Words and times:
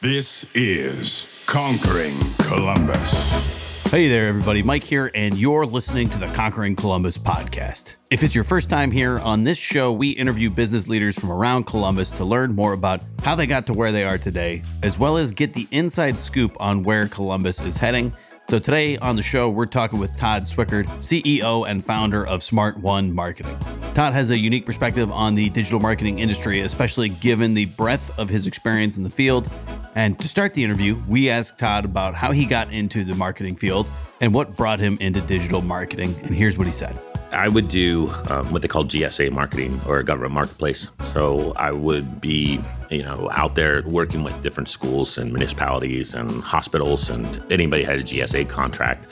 This 0.00 0.54
is 0.54 1.26
Conquering 1.46 2.14
Columbus. 2.42 3.12
Hey 3.90 4.06
there, 4.08 4.28
everybody. 4.28 4.62
Mike 4.62 4.84
here, 4.84 5.10
and 5.12 5.36
you're 5.36 5.66
listening 5.66 6.08
to 6.10 6.20
the 6.20 6.28
Conquering 6.28 6.76
Columbus 6.76 7.18
podcast. 7.18 7.96
If 8.08 8.22
it's 8.22 8.32
your 8.32 8.44
first 8.44 8.70
time 8.70 8.92
here, 8.92 9.18
on 9.18 9.42
this 9.42 9.58
show, 9.58 9.92
we 9.92 10.10
interview 10.10 10.50
business 10.50 10.86
leaders 10.86 11.18
from 11.18 11.32
around 11.32 11.64
Columbus 11.64 12.12
to 12.12 12.24
learn 12.24 12.54
more 12.54 12.74
about 12.74 13.02
how 13.24 13.34
they 13.34 13.48
got 13.48 13.66
to 13.66 13.72
where 13.72 13.90
they 13.90 14.04
are 14.04 14.18
today, 14.18 14.62
as 14.84 15.00
well 15.00 15.16
as 15.16 15.32
get 15.32 15.52
the 15.52 15.66
inside 15.72 16.16
scoop 16.16 16.56
on 16.60 16.84
where 16.84 17.08
Columbus 17.08 17.60
is 17.60 17.76
heading. 17.76 18.12
So 18.50 18.58
today 18.58 18.96
on 18.96 19.14
the 19.14 19.22
show, 19.22 19.50
we're 19.50 19.66
talking 19.66 19.98
with 19.98 20.16
Todd 20.16 20.44
Swickard, 20.44 20.86
CEO 21.00 21.68
and 21.68 21.84
founder 21.84 22.26
of 22.26 22.42
Smart 22.42 22.78
One 22.78 23.14
Marketing. 23.14 23.54
Todd 23.92 24.14
has 24.14 24.30
a 24.30 24.38
unique 24.38 24.64
perspective 24.64 25.12
on 25.12 25.34
the 25.34 25.50
digital 25.50 25.80
marketing 25.80 26.20
industry, 26.20 26.60
especially 26.60 27.10
given 27.10 27.52
the 27.52 27.66
breadth 27.66 28.10
of 28.18 28.30
his 28.30 28.46
experience 28.46 28.96
in 28.96 29.02
the 29.02 29.10
field. 29.10 29.50
And 29.94 30.18
to 30.18 30.28
start 30.28 30.54
the 30.54 30.64
interview, 30.64 30.96
we 31.06 31.28
asked 31.28 31.58
Todd 31.58 31.84
about 31.84 32.14
how 32.14 32.32
he 32.32 32.46
got 32.46 32.72
into 32.72 33.04
the 33.04 33.14
marketing 33.14 33.54
field 33.54 33.90
and 34.22 34.32
what 34.32 34.56
brought 34.56 34.80
him 34.80 34.96
into 34.98 35.20
digital 35.20 35.60
marketing. 35.60 36.14
And 36.22 36.34
here's 36.34 36.56
what 36.56 36.66
he 36.66 36.72
said. 36.72 36.98
I 37.32 37.48
would 37.48 37.68
do 37.68 38.10
um, 38.30 38.50
what 38.52 38.62
they 38.62 38.68
call 38.68 38.84
GSA 38.84 39.32
marketing 39.32 39.80
or 39.86 40.02
government 40.02 40.32
marketplace. 40.32 40.90
So 41.04 41.52
I 41.56 41.72
would 41.72 42.20
be, 42.20 42.60
you 42.90 43.02
know, 43.02 43.28
out 43.32 43.54
there 43.54 43.82
working 43.82 44.24
with 44.24 44.40
different 44.40 44.68
schools 44.68 45.18
and 45.18 45.32
municipalities 45.32 46.14
and 46.14 46.42
hospitals 46.42 47.10
and 47.10 47.26
anybody 47.50 47.82
had 47.82 47.98
a 47.98 48.02
GSA 48.02 48.48
contract. 48.48 49.08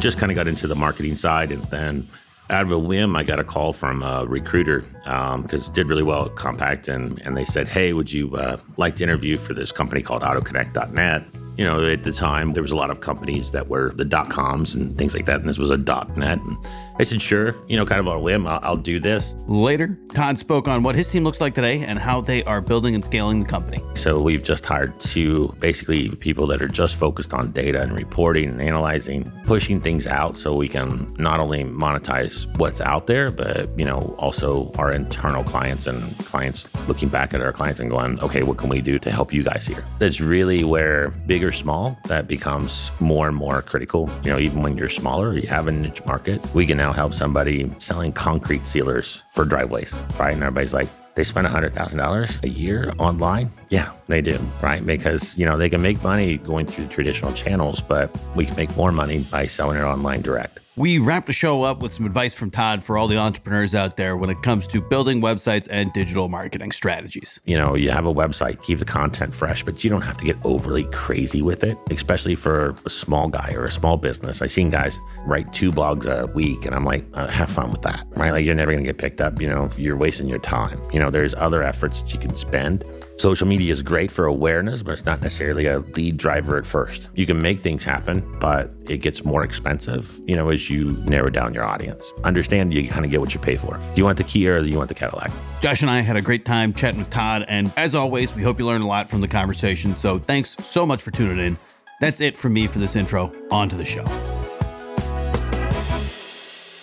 Just 0.00 0.18
kind 0.18 0.32
of 0.32 0.36
got 0.36 0.48
into 0.48 0.66
the 0.66 0.76
marketing 0.76 1.16
side 1.16 1.52
and 1.52 1.62
then 1.64 2.08
out 2.50 2.62
of 2.62 2.72
a 2.72 2.78
whim, 2.78 3.14
I 3.14 3.24
got 3.24 3.38
a 3.38 3.44
call 3.44 3.72
from 3.72 4.02
a 4.02 4.24
recruiter 4.26 4.80
because 5.04 5.68
um, 5.68 5.74
did 5.74 5.86
really 5.86 6.02
well 6.02 6.26
at 6.26 6.34
Compaq, 6.34 6.88
and 6.88 7.20
and 7.24 7.36
they 7.36 7.44
said, 7.44 7.68
"Hey, 7.68 7.92
would 7.92 8.10
you 8.10 8.34
uh, 8.36 8.56
like 8.76 8.96
to 8.96 9.04
interview 9.04 9.36
for 9.36 9.52
this 9.52 9.70
company 9.70 10.00
called 10.02 10.22
AutoConnect.net?" 10.22 11.24
You 11.58 11.64
know, 11.64 11.84
at 11.84 12.04
the 12.04 12.12
time 12.12 12.52
there 12.52 12.62
was 12.62 12.72
a 12.72 12.76
lot 12.76 12.90
of 12.90 13.00
companies 13.00 13.52
that 13.52 13.68
were 13.68 13.90
the 13.90 14.04
dot 14.04 14.30
coms 14.30 14.74
and 14.74 14.96
things 14.96 15.14
like 15.14 15.26
that, 15.26 15.40
and 15.40 15.48
this 15.48 15.58
was 15.58 15.70
a 15.70 15.76
dot 15.76 16.16
net. 16.16 16.38
And 16.38 16.56
I 17.00 17.04
said, 17.04 17.22
sure, 17.22 17.54
you 17.68 17.76
know, 17.76 17.86
kind 17.86 18.00
of 18.00 18.08
on 18.08 18.16
a 18.16 18.20
whim, 18.20 18.44
I'll, 18.44 18.58
I'll, 18.62 18.76
do 18.76 18.98
this. 18.98 19.36
Later, 19.46 19.96
Todd 20.14 20.36
spoke 20.36 20.66
on 20.66 20.82
what 20.82 20.96
his 20.96 21.08
team 21.08 21.22
looks 21.22 21.40
like 21.40 21.54
today 21.54 21.80
and 21.80 21.96
how 21.96 22.20
they 22.20 22.42
are 22.44 22.60
building 22.60 22.96
and 22.96 23.04
scaling 23.04 23.38
the 23.38 23.46
company. 23.46 23.80
So 23.94 24.20
we've 24.20 24.42
just 24.42 24.64
hired 24.66 24.98
two 24.98 25.54
basically 25.60 26.08
people 26.08 26.46
that 26.48 26.60
are 26.60 26.68
just 26.68 26.96
focused 26.96 27.34
on 27.34 27.52
data 27.52 27.82
and 27.82 27.92
reporting 27.92 28.50
and 28.50 28.60
analyzing, 28.60 29.30
pushing 29.44 29.80
things 29.80 30.08
out 30.08 30.36
so 30.36 30.56
we 30.56 30.66
can 30.66 31.14
not 31.18 31.38
only 31.38 31.62
monetize 31.62 32.46
what's 32.58 32.80
out 32.80 33.06
there, 33.06 33.30
but, 33.30 33.68
you 33.78 33.84
know, 33.84 34.16
also 34.18 34.72
our 34.78 34.92
internal 34.92 35.44
clients 35.44 35.86
and 35.86 36.16
clients 36.18 36.68
looking 36.88 37.08
back 37.08 37.32
at 37.32 37.40
our 37.40 37.52
clients 37.52 37.78
and 37.78 37.90
going, 37.90 38.18
okay, 38.20 38.42
what 38.42 38.58
can 38.58 38.68
we 38.68 38.80
do 38.80 38.98
to 38.98 39.10
help 39.10 39.32
you 39.32 39.44
guys 39.44 39.66
here? 39.66 39.84
That's 40.00 40.20
really 40.20 40.64
where 40.64 41.10
big 41.26 41.44
or 41.44 41.52
small, 41.52 41.96
that 42.06 42.26
becomes 42.26 42.90
more 42.98 43.28
and 43.28 43.36
more 43.36 43.62
critical. 43.62 44.10
You 44.24 44.32
know, 44.32 44.38
even 44.38 44.62
when 44.62 44.76
you're 44.76 44.88
smaller, 44.88 45.34
you 45.34 45.46
have 45.46 45.68
a 45.68 45.72
niche 45.72 46.04
market, 46.04 46.44
we 46.54 46.66
can 46.66 46.76
now 46.76 46.87
now 46.88 46.94
help 46.94 47.12
somebody 47.12 47.68
selling 47.78 48.12
concrete 48.12 48.64
sealers 48.66 49.22
for 49.30 49.44
driveways, 49.44 49.92
right? 50.18 50.32
And 50.32 50.42
everybody's 50.42 50.72
like, 50.72 50.88
they 51.14 51.24
spend 51.24 51.46
$100,000 51.46 52.44
a 52.44 52.48
year 52.48 52.92
online? 52.98 53.50
Yeah, 53.68 53.92
they 54.06 54.22
do, 54.22 54.38
right? 54.62 54.84
Because, 54.84 55.36
you 55.36 55.44
know, 55.44 55.58
they 55.58 55.68
can 55.68 55.82
make 55.82 56.02
money 56.02 56.38
going 56.38 56.64
through 56.64 56.84
the 56.86 56.90
traditional 56.90 57.32
channels, 57.32 57.80
but 57.82 58.16
we 58.34 58.46
can 58.46 58.56
make 58.56 58.74
more 58.76 58.92
money 58.92 59.24
by 59.30 59.46
selling 59.46 59.76
it 59.78 59.82
online 59.82 60.22
direct. 60.22 60.60
We 60.78 61.00
wrapped 61.00 61.26
the 61.26 61.32
show 61.32 61.64
up 61.64 61.82
with 61.82 61.90
some 61.90 62.06
advice 62.06 62.34
from 62.34 62.52
Todd 62.52 62.84
for 62.84 62.96
all 62.96 63.08
the 63.08 63.16
entrepreneurs 63.16 63.74
out 63.74 63.96
there 63.96 64.16
when 64.16 64.30
it 64.30 64.40
comes 64.42 64.64
to 64.68 64.80
building 64.80 65.20
websites 65.20 65.66
and 65.68 65.92
digital 65.92 66.28
marketing 66.28 66.70
strategies. 66.70 67.40
You 67.46 67.58
know, 67.58 67.74
you 67.74 67.90
have 67.90 68.06
a 68.06 68.14
website, 68.14 68.62
keep 68.62 68.78
the 68.78 68.84
content 68.84 69.34
fresh, 69.34 69.64
but 69.64 69.82
you 69.82 69.90
don't 69.90 70.02
have 70.02 70.16
to 70.18 70.24
get 70.24 70.36
overly 70.44 70.84
crazy 70.92 71.42
with 71.42 71.64
it, 71.64 71.76
especially 71.90 72.36
for 72.36 72.76
a 72.86 72.90
small 72.90 73.26
guy 73.26 73.54
or 73.56 73.64
a 73.64 73.70
small 73.72 73.96
business. 73.96 74.40
I've 74.40 74.52
seen 74.52 74.68
guys 74.68 75.00
write 75.26 75.52
two 75.52 75.72
blogs 75.72 76.06
a 76.06 76.32
week, 76.32 76.64
and 76.64 76.76
I'm 76.76 76.84
like, 76.84 77.04
uh, 77.14 77.26
have 77.26 77.50
fun 77.50 77.72
with 77.72 77.82
that, 77.82 78.06
right? 78.10 78.30
Like, 78.30 78.44
you're 78.44 78.54
never 78.54 78.70
going 78.70 78.84
to 78.84 78.88
get 78.88 78.98
picked 78.98 79.20
up. 79.20 79.40
You 79.40 79.48
know, 79.48 79.68
you're 79.76 79.96
wasting 79.96 80.28
your 80.28 80.38
time. 80.38 80.78
You 80.92 81.00
know, 81.00 81.10
there's 81.10 81.34
other 81.34 81.60
efforts 81.60 82.02
that 82.02 82.14
you 82.14 82.20
can 82.20 82.36
spend 82.36 82.84
Social 83.18 83.48
media 83.48 83.72
is 83.72 83.82
great 83.82 84.12
for 84.12 84.26
awareness, 84.26 84.84
but 84.84 84.92
it's 84.92 85.04
not 85.04 85.20
necessarily 85.20 85.66
a 85.66 85.80
lead 85.80 86.16
driver 86.18 86.56
at 86.56 86.64
first. 86.64 87.10
You 87.16 87.26
can 87.26 87.42
make 87.42 87.58
things 87.58 87.84
happen, 87.84 88.24
but 88.38 88.70
it 88.88 88.98
gets 88.98 89.24
more 89.24 89.42
expensive, 89.42 90.20
you 90.24 90.36
know, 90.36 90.50
as 90.50 90.70
you 90.70 90.92
narrow 91.04 91.28
down 91.28 91.52
your 91.52 91.64
audience. 91.64 92.12
Understand 92.22 92.72
you 92.72 92.88
kind 92.88 93.04
of 93.04 93.10
get 93.10 93.18
what 93.18 93.34
you 93.34 93.40
pay 93.40 93.56
for. 93.56 93.76
Do 93.76 93.92
you 93.96 94.04
want 94.04 94.18
the 94.18 94.24
Kia 94.24 94.58
or 94.58 94.60
do 94.60 94.68
you 94.68 94.76
want 94.76 94.88
the 94.88 94.94
Cadillac? 94.94 95.32
Josh 95.60 95.82
and 95.82 95.90
I 95.90 96.00
had 96.00 96.16
a 96.16 96.22
great 96.22 96.44
time 96.44 96.72
chatting 96.72 97.00
with 97.00 97.10
Todd, 97.10 97.44
and 97.48 97.72
as 97.76 97.96
always, 97.96 98.36
we 98.36 98.42
hope 98.42 98.60
you 98.60 98.66
learned 98.66 98.84
a 98.84 98.86
lot 98.86 99.10
from 99.10 99.20
the 99.20 99.28
conversation. 99.28 99.96
So 99.96 100.20
thanks 100.20 100.54
so 100.64 100.86
much 100.86 101.02
for 101.02 101.10
tuning 101.10 101.38
in. 101.38 101.58
That's 102.00 102.20
it 102.20 102.36
for 102.36 102.48
me 102.48 102.68
for 102.68 102.78
this 102.78 102.94
intro. 102.94 103.32
On 103.50 103.68
to 103.68 103.74
the 103.74 103.84
show. 103.84 104.04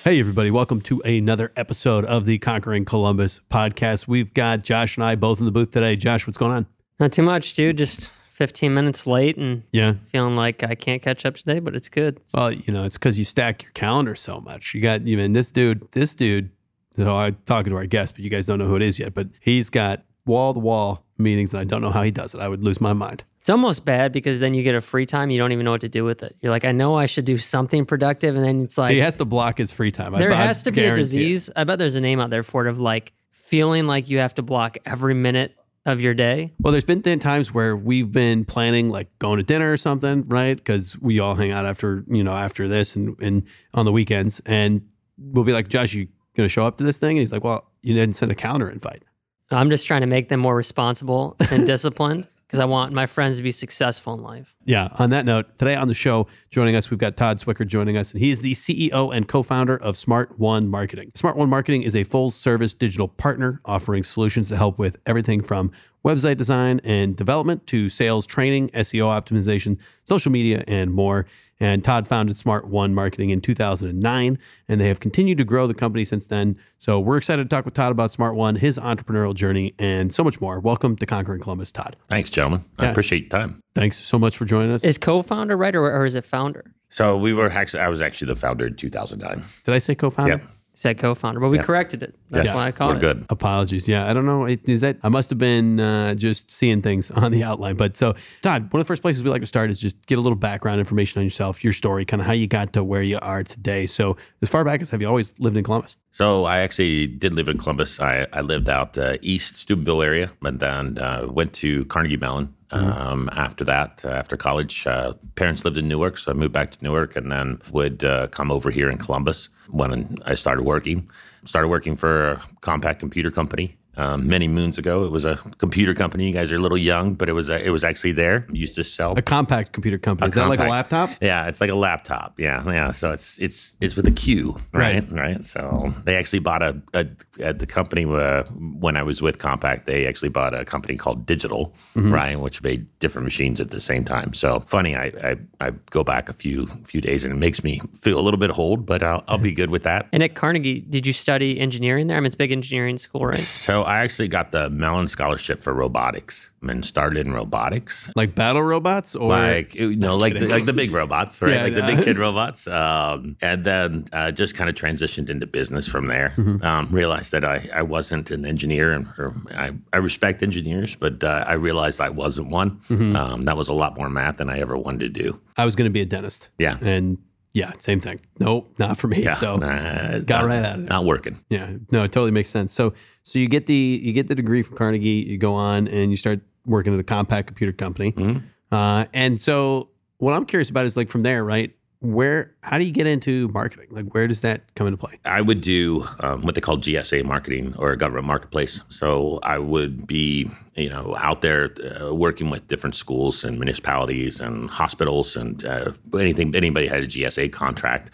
Hey, 0.06 0.20
everybody, 0.20 0.52
welcome 0.52 0.82
to 0.82 1.02
another 1.02 1.52
episode 1.56 2.06
of 2.06 2.26
the 2.26 2.38
Conquering 2.38 2.86
Columbus 2.86 3.42
podcast. 3.50 4.08
We've 4.08 4.32
got 4.36 4.62
Josh 4.62 4.98
and 4.98 5.04
I 5.04 5.16
both 5.16 5.40
in 5.40 5.48
the 5.48 5.52
booth 5.52 5.72
today. 5.72 5.96
Josh, 5.96 6.28
what's 6.28 6.38
going 6.38 6.52
on? 6.52 6.68
Not 7.00 7.12
too 7.12 7.24
much, 7.24 7.56
dude. 7.56 7.80
Just 7.80 8.12
15 8.28 8.72
minutes 8.72 9.08
late 9.08 9.36
and 9.36 9.64
yeah, 9.72 9.94
feeling 9.94 10.36
like 10.36 10.62
I 10.62 10.76
can't 10.76 11.02
catch 11.02 11.26
up 11.26 11.34
today, 11.34 11.58
but 11.58 11.74
it's 11.74 11.90
good. 11.90 12.20
Well, 12.36 12.52
you 12.52 12.72
know, 12.72 12.84
it's 12.84 13.00
because 13.00 13.18
you 13.18 13.26
stack 13.26 13.64
your 13.64 13.72
calendar 13.72 14.14
so 14.14 14.40
much. 14.42 14.76
You 14.76 14.82
got, 14.82 15.02
you 15.08 15.18
mean, 15.18 15.34
this 15.34 15.52
dude, 15.52 15.92
this 15.94 16.14
dude, 16.14 16.52
so 16.96 17.16
I'm 17.16 17.40
talking 17.46 17.72
to 17.72 17.78
our 17.78 17.88
guest, 17.88 18.14
but 18.14 18.24
you 18.24 18.30
guys 18.30 18.46
don't 18.46 18.60
know 18.60 18.68
who 18.68 18.76
it 18.76 18.84
is 18.84 19.00
yet, 19.00 19.16
but 19.16 19.30
he's 19.40 19.72
got 19.72 20.06
wall 20.28 20.54
to 20.54 20.60
wall 20.60 21.04
meetings 21.18 21.52
and 21.52 21.62
I 21.62 21.64
don't 21.64 21.82
know 21.82 21.90
how 21.90 22.04
he 22.04 22.12
does 22.12 22.36
it. 22.36 22.42
I 22.42 22.48
would 22.48 22.64
lose 22.64 22.80
my 22.80 22.94
mind. 22.94 23.24
It's 23.46 23.50
almost 23.52 23.86
bad 23.86 24.12
because 24.12 24.40
then 24.40 24.56
you 24.56 24.64
get 24.64 24.74
a 24.74 24.82
free 24.82 25.06
time, 25.06 25.30
you 25.30 25.38
don't 25.38 25.52
even 25.52 25.66
know 25.66 25.70
what 25.70 25.82
to 25.82 25.88
do 25.88 26.04
with 26.04 26.24
it. 26.24 26.36
You're 26.42 26.50
like, 26.50 26.66
I 26.66 26.72
know 26.72 26.96
I 26.96 27.06
should 27.06 27.26
do 27.26 27.38
something 27.38 27.86
productive, 27.86 28.36
and 28.36 28.44
then 28.44 28.62
it's 28.62 28.76
like 28.76 28.94
he 28.94 29.00
has 29.02 29.18
to 29.18 29.26
block 29.26 29.60
his 29.60 29.72
free 29.72 29.92
time. 29.92 30.14
There 30.14 30.32
I, 30.32 30.36
has 30.36 30.64
to 30.64 30.72
be 30.72 30.84
a 30.84 30.96
disease. 30.96 31.50
It. 31.50 31.54
I 31.56 31.64
bet 31.64 31.78
there's 31.78 31.96
a 31.96 32.02
name 32.02 32.20
out 32.20 32.32
there 32.32 32.42
for 32.42 32.66
it 32.66 32.70
of 32.70 32.80
like 32.80 33.14
feeling 33.30 33.86
like 33.86 34.10
you 34.10 34.18
have 34.18 34.34
to 34.34 34.42
block 34.42 34.80
every 34.84 35.14
minute 35.14 35.56
of 35.86 36.02
your 36.02 36.16
day. 36.16 36.56
Well, 36.60 36.72
there's 36.72 36.86
been 36.86 37.04
times 37.20 37.54
where 37.54 37.78
we've 37.78 38.12
been 38.12 38.46
planning 38.46 38.90
like 38.90 39.16
going 39.20 39.38
to 39.38 39.44
dinner 39.44 39.72
or 39.72 39.78
something, 39.78 40.28
right? 40.28 40.58
Because 40.58 41.00
we 41.00 41.20
all 41.20 41.36
hang 41.36 41.52
out 41.52 41.68
after 41.68 42.04
you 42.08 42.24
know 42.24 42.34
after 42.34 42.68
this 42.68 42.96
and 42.96 43.16
and 43.22 43.44
on 43.76 43.86
the 43.86 43.92
weekends, 43.92 44.42
and 44.48 44.82
we'll 45.20 45.44
be 45.44 45.54
like, 45.54 45.68
Josh, 45.68 45.94
you 45.94 46.08
gonna 46.36 46.50
show 46.50 46.66
up 46.66 46.78
to 46.78 46.84
this 46.84 46.98
thing? 46.98 47.12
And 47.12 47.20
he's 47.20 47.32
like, 47.32 47.44
Well, 47.44 47.70
you 47.84 47.94
didn't 47.94 48.16
send 48.16 48.32
a 48.32 48.36
calendar 48.36 48.72
invite. 48.72 49.04
I'm 49.52 49.70
just 49.70 49.86
trying 49.86 50.02
to 50.02 50.08
make 50.08 50.30
them 50.30 50.40
more 50.40 50.56
responsible 50.56 51.36
and 51.52 51.68
disciplined 51.68 52.28
because 52.48 52.60
I 52.60 52.66
want 52.66 52.94
my 52.94 53.06
friends 53.06 53.38
to 53.38 53.44
be 53.44 53.52
successful 53.52 54.14
in 54.14 54.22
life. 54.22 54.56
Yeah. 54.66 54.90
On 55.00 55.10
that 55.10 55.26
note, 55.26 55.58
today 55.58 55.76
on 55.76 55.88
the 55.88 55.94
show, 55.94 56.28
joining 56.52 56.76
us, 56.76 56.92
we've 56.92 57.00
got 57.00 57.18
Todd 57.18 57.40
Swickard 57.40 57.68
joining 57.68 57.98
us, 57.98 58.12
and 58.14 58.22
he's 58.22 58.42
the 58.42 58.54
CEO 58.54 59.16
and 59.16 59.28
co 59.28 59.44
founder 59.44 59.78
of 59.78 59.98
Smart 59.98 60.40
One 60.40 60.68
Marketing. 60.68 61.12
Smart 61.16 61.38
One 61.38 61.50
Marketing 61.50 61.82
is 61.82 61.96
a 61.96 62.04
full 62.04 62.30
service 62.30 62.74
digital 62.74 63.08
partner 63.08 63.62
offering 63.66 64.04
solutions 64.04 64.50
to 64.50 64.58
help 64.58 64.78
with 64.78 64.96
everything 65.06 65.42
from 65.42 65.72
website 66.06 66.38
design 66.38 66.80
and 66.84 67.16
development 67.16 67.66
to 67.68 67.90
sales 67.90 68.28
training, 68.28 68.70
SEO 68.70 69.06
optimization, 69.06 69.80
social 70.06 70.32
media, 70.32 70.64
and 70.68 70.94
more. 70.94 71.26
And 71.58 71.84
Todd 71.84 72.06
founded 72.06 72.36
Smart 72.36 72.68
One 72.68 72.94
Marketing 72.94 73.30
in 73.30 73.40
2009, 73.40 74.38
and 74.68 74.82
they 74.82 74.88
have 74.90 75.00
continued 75.00 75.38
to 75.38 75.46
grow 75.46 75.68
the 75.68 75.74
company 75.74 76.04
since 76.04 76.28
then. 76.28 76.58
So 76.78 77.00
we're 77.00 77.16
excited 77.16 77.44
to 77.44 77.50
talk 77.50 77.64
with 77.64 77.74
Todd 77.74 77.94
about 77.94 78.12
Smart 78.12 78.36
One, 78.36 78.58
his 78.58 78.78
entrepreneurial 78.78 79.34
journey, 79.34 79.74
and 79.80 80.14
so 80.14 80.22
much 80.22 80.42
more. 80.42 80.60
Welcome 80.60 80.98
to 80.98 81.06
Conquering 81.06 81.40
Columbus, 81.40 81.72
Todd. 81.72 81.96
Thanks, 82.10 82.30
gentlemen. 82.30 82.66
I 82.78 82.88
appreciate 82.88 83.22
your 83.22 83.30
time. 83.30 83.62
Thanks 83.74 83.98
so 83.98 84.20
much 84.20 84.38
for 84.38 84.44
joining 84.44 84.72
us. 84.72 84.84
Is 84.84 84.98
co-founder 84.98 85.56
right, 85.56 85.76
or, 85.76 85.90
or 85.90 86.06
is 86.06 86.16
it 86.16 86.26
founder? 86.26 86.74
So 86.90 87.18
we 87.18 87.34
were 87.34 87.50
actually, 87.50 87.80
I 87.80 87.88
was 87.88 88.02
actually 88.02 88.28
the 88.28 88.36
founder 88.36 88.68
in 88.68 88.76
2009. 88.76 89.44
Did 89.64 89.74
I 89.74 89.80
say 89.80 89.96
co-founder? 89.96 90.42
Yeah 90.44 90.55
said 90.76 90.98
co-founder, 90.98 91.40
but 91.40 91.50
we 91.50 91.58
yeah. 91.58 91.64
corrected 91.64 92.04
it. 92.04 92.16
That's 92.30 92.48
yes. 92.48 92.56
why 92.56 92.68
I 92.68 92.72
called 92.72 92.92
We're 92.92 92.98
it. 92.98 93.00
good. 93.00 93.26
Apologies. 93.30 93.90
Yeah, 93.90 94.10
I 94.10 94.14
don't 94.14 94.26
know. 94.26 94.46
Is 94.46 94.82
that 94.82 94.98
I 95.04 95.10
must 95.10 95.30
have 95.30 95.40
been 95.40 95.80
uh, 95.80 96.16
just 96.16 96.52
seeing 96.52 96.82
things 96.82 97.10
on 97.24 97.32
the 97.32 97.44
outline. 97.44 97.76
But 97.76 97.98
so, 97.98 98.16
Todd, 98.42 98.72
one 98.72 98.82
of 98.82 98.86
the 98.86 98.88
first 98.88 99.02
places 99.02 99.24
we 99.24 99.30
like 99.30 99.42
to 99.42 99.48
start 99.48 99.70
is 99.70 99.80
just 99.80 100.06
get 100.06 100.18
a 100.18 100.22
little 100.22 100.36
background 100.36 100.80
information 100.80 101.20
on 101.20 101.26
yourself, 101.26 101.64
your 101.64 101.74
story, 101.74 102.06
kind 102.06 102.22
of 102.22 102.28
how 102.28 102.34
you 102.34 102.48
got 102.48 102.74
to 102.74 102.84
where 102.84 103.04
you 103.04 103.18
are 103.22 103.44
today. 103.44 103.86
So, 103.86 104.18
as 104.42 104.50
far 104.50 104.64
back 104.64 104.82
as 104.82 104.92
have 104.92 105.02
you 105.02 105.08
always 105.08 105.40
lived 105.40 105.58
in 105.58 105.64
Columbus? 105.64 105.98
So 106.12 106.46
I 106.46 106.60
actually 106.60 107.08
did 107.08 107.34
live 107.34 107.50
in 107.50 107.58
Columbus. 107.58 108.00
I, 108.00 108.26
I 108.32 108.40
lived 108.40 108.70
out 108.70 108.98
uh, 108.98 109.18
east 109.22 109.58
Steubenville 109.58 110.02
area, 110.02 110.32
but 110.40 110.60
then 110.60 110.98
uh, 110.98 111.28
went 111.30 111.52
to 111.56 111.84
Carnegie 111.86 112.16
Mellon 112.16 112.55
Mm-hmm. 112.72 113.02
Um, 113.02 113.30
after 113.34 113.64
that, 113.66 114.04
uh, 114.04 114.10
after 114.10 114.36
college, 114.36 114.88
uh, 114.88 115.14
parents 115.36 115.64
lived 115.64 115.78
in 115.78 115.88
Newark, 115.88 116.18
so 116.18 116.32
I 116.32 116.34
moved 116.34 116.54
back 116.54 116.72
to 116.72 116.84
Newark, 116.84 117.16
and 117.16 117.32
then 117.32 117.62
would 117.72 118.04
uh, 118.04 118.28
come 118.28 118.52
over 118.52 118.72
here 118.72 118.90
in 118.90 118.98
Columbus 118.98 119.50
when 119.70 120.18
I 120.26 120.36
started 120.36 120.64
working. 120.64 121.10
Started 121.46 121.68
working 121.68 121.96
for 121.96 122.32
a 122.32 122.36
Compaq 122.62 122.98
computer 122.98 123.30
company 123.30 123.78
um, 123.98 124.28
many 124.28 124.48
moons 124.48 124.78
ago. 124.78 125.06
It 125.06 125.12
was 125.12 125.26
a 125.26 125.36
computer 125.58 125.94
company. 125.94 126.28
You 126.28 126.34
guys 126.34 126.52
are 126.52 126.56
a 126.58 126.60
little 126.60 126.78
young, 126.78 127.14
but 127.14 127.30
it 127.30 127.34
was 127.34 127.50
a, 127.50 127.64
it 127.66 127.70
was 127.70 127.84
actually 127.84 128.12
there. 128.14 128.46
Used 128.52 128.76
to 128.76 128.84
sell 128.84 129.14
A 129.18 129.22
compact 129.22 129.72
computer 129.74 129.98
company. 129.98 130.28
A 130.28 130.30
Is 130.30 130.36
that 130.36 130.48
like 130.50 130.60
a 130.60 130.68
laptop? 130.68 131.10
Yeah, 131.22 131.48
it's 131.48 131.62
like 131.62 131.70
a 131.70 131.76
laptop. 131.76 132.40
Yeah, 132.40 132.64
yeah. 132.66 132.92
So 132.92 133.12
it's 133.12 133.40
it's 133.40 133.78
it's 133.82 133.96
with 133.96 134.08
a 134.08 134.12
Q, 134.12 134.56
right? 134.74 135.04
Right. 135.12 135.44
So 135.44 135.94
they 136.04 136.16
actually 136.16 136.40
bought 136.40 136.62
a, 136.64 136.82
a 136.94 137.06
at 137.42 137.60
the 137.60 137.66
company 137.66 138.06
uh, 138.06 138.44
when 138.80 138.98
I 138.98 139.04
was 139.04 139.22
with 139.22 139.38
Compaq. 139.38 139.86
They 139.86 140.08
actually 140.08 140.30
bought 140.30 140.54
a 140.54 140.66
company 140.66 140.98
called 140.98 141.26
Digital, 141.26 141.74
Mm-hmm. 141.96 142.14
right, 142.14 142.40
which 142.40 142.62
made 142.62 142.88
different 143.00 143.24
machines 143.26 143.60
at 143.62 143.70
the 143.70 143.80
same 143.80 144.04
time. 144.04 144.34
So 144.34 144.60
funny. 144.62 144.96
I, 144.96 145.06
I 145.24 145.36
I 145.68 145.72
go 145.92 146.04
back 146.04 146.28
a 146.30 146.34
few 146.34 146.66
few 146.68 147.00
days 147.02 147.24
and 147.24 147.34
it 147.34 147.38
makes 147.38 147.64
me 147.64 147.80
feel 148.02 148.20
a 148.20 148.24
little 148.24 148.38
bit 148.40 148.58
old, 148.58 148.86
but 148.86 149.02
I'll 149.02 149.24
I'll 149.28 149.38
be 149.38 149.54
good 149.54 149.70
with 149.70 149.84
that. 149.84 150.08
And 150.12 150.22
at 150.22 150.36
Carnegie, 150.36 150.82
did 150.82 151.08
you 151.08 151.14
study 151.14 151.60
engineering 151.60 152.08
there? 152.08 152.18
I 152.18 152.20
mean, 152.20 152.26
it's 152.28 152.36
a 152.36 152.38
big 152.38 152.52
engineering 152.52 152.98
school, 152.98 153.26
right? 153.26 153.38
So 153.38 153.84
I 153.86 154.00
actually 154.00 154.28
got 154.28 154.52
the 154.52 154.70
Mellon 154.70 155.08
Scholarship 155.08 155.60
for 155.60 155.74
robotics 155.74 156.52
and 156.62 156.86
started 156.86 157.26
in 157.26 157.34
robotics. 157.34 158.10
Like 158.16 158.36
battle 158.36 158.62
robots 158.62 159.16
or 159.16 159.30
like 159.30 159.76
you 159.76 159.96
know, 159.96 160.18
like 160.18 160.34
the, 160.34 160.48
like 160.48 160.66
the 160.66 160.74
big 160.74 160.92
robots, 160.92 161.42
right? 161.42 161.54
Yeah, 161.54 161.64
like 161.64 161.76
the 161.76 161.84
big 161.84 162.04
kid 162.04 162.18
robots. 162.28 162.68
Um, 162.68 163.38
and 163.42 163.64
then 163.64 164.06
uh, 164.12 164.32
just 164.32 164.56
kind 164.56 164.70
of 164.70 164.76
transitioned 164.76 165.30
into 165.30 165.48
business 165.48 165.88
from 165.88 166.08
there. 166.08 166.34
Mm-hmm. 166.38 166.66
Um, 166.66 166.88
realized 166.92 167.32
that 167.32 167.46
I, 167.46 167.68
I 167.74 167.84
wasn't 167.84 168.32
an 168.32 168.46
engineer, 168.46 168.92
and 168.92 169.06
or 169.18 169.34
I, 169.52 169.74
I 169.94 169.98
respect 169.98 170.44
engineers, 170.44 170.96
but 170.96 171.24
uh, 171.24 171.46
I 171.48 171.54
realized 171.54 172.02
I 172.02 172.10
wasn't 172.10 172.50
one. 172.50 172.78
Mm-hmm. 172.82 173.16
Um, 173.16 173.42
that 173.44 173.58
was 173.58 173.70
a 173.70 173.74
lot 173.74 173.98
more 173.98 174.10
math 174.10 174.38
than 174.38 174.50
I 174.50 174.60
ever 174.60 174.78
wanted 174.78 175.14
to 175.14 175.24
do. 175.24 175.42
I 175.58 175.66
was 175.66 175.76
going 175.76 175.90
to 175.90 175.94
be 175.94 176.02
a 176.02 176.06
dentist. 176.06 176.50
Yeah. 176.58 176.78
And 176.82 177.18
yeah, 177.56 177.72
same 177.80 178.00
thing. 178.02 178.20
Nope, 178.40 178.70
not 178.78 178.98
for 178.98 179.08
me. 179.08 179.24
Yeah, 179.24 179.34
So 179.34 179.56
uh, 179.56 180.20
got 180.20 180.42
not, 180.42 180.46
right 180.46 180.64
out 180.64 180.78
of 180.80 180.86
it. 180.86 180.90
Not 180.90 181.06
working. 181.06 181.40
Yeah, 181.50 181.78
no, 181.92 182.04
it 182.04 182.12
totally 182.12 182.32
makes 182.32 182.50
sense. 182.50 182.74
So, 182.74 182.94
so 183.24 183.40
you 183.40 183.48
get 183.48 183.66
the 183.66 184.00
you 184.04 184.12
get 184.14 184.28
the 184.28 184.36
degree 184.36 184.62
from 184.62 184.78
Carnegie, 184.78 185.26
you 185.28 185.38
go 185.38 185.54
on 185.54 185.88
and 185.88 186.12
you 186.12 186.18
start 186.18 186.42
working 186.66 186.94
at 186.94 187.00
a 187.00 187.04
Compaq 187.04 187.48
computer 187.48 187.72
company. 187.72 188.12
Mhm. 188.12 188.44
Uh, 188.72 189.06
and 189.14 189.40
so, 189.40 189.90
what 190.18 190.34
I'm 190.34 190.46
curious 190.46 190.70
about 190.70 190.86
is 190.86 190.98
like 190.98 191.10
from 191.10 191.24
there, 191.24 191.44
right? 191.44 191.75
Where, 192.14 192.54
how 192.62 192.78
do 192.78 192.84
you 192.84 192.92
get 192.92 193.08
into 193.08 193.48
marketing? 193.50 193.88
Like, 193.90 194.14
where 194.14 194.28
does 194.28 194.42
that 194.42 194.74
come 194.76 194.88
into 194.88 194.98
play? 194.98 195.14
I 195.26 195.42
would 195.42 195.62
do 195.62 196.06
um, 196.20 196.42
what 196.42 196.56
they 196.56 196.62
call 196.62 196.78
GSA 196.78 197.24
marketing 197.26 197.76
or 197.78 197.96
government 197.96 198.28
marketplace. 198.28 198.84
So 198.90 199.40
I 199.44 199.60
would 199.60 200.06
be, 200.06 200.50
you 200.76 200.90
know, 200.90 201.16
out 201.18 201.42
there 201.42 201.74
uh, 202.02 202.14
working 202.14 202.50
with 202.50 202.68
different 202.68 202.96
schools 202.96 203.44
and 203.44 203.58
municipalities 203.58 204.42
and 204.42 204.70
hospitals 204.70 205.36
and 205.36 205.66
uh, 205.66 205.92
anything. 206.14 206.56
Anybody 206.56 206.88
had 206.88 207.02
a 207.02 207.08
GSA 207.08 207.52
contract. 207.52 208.12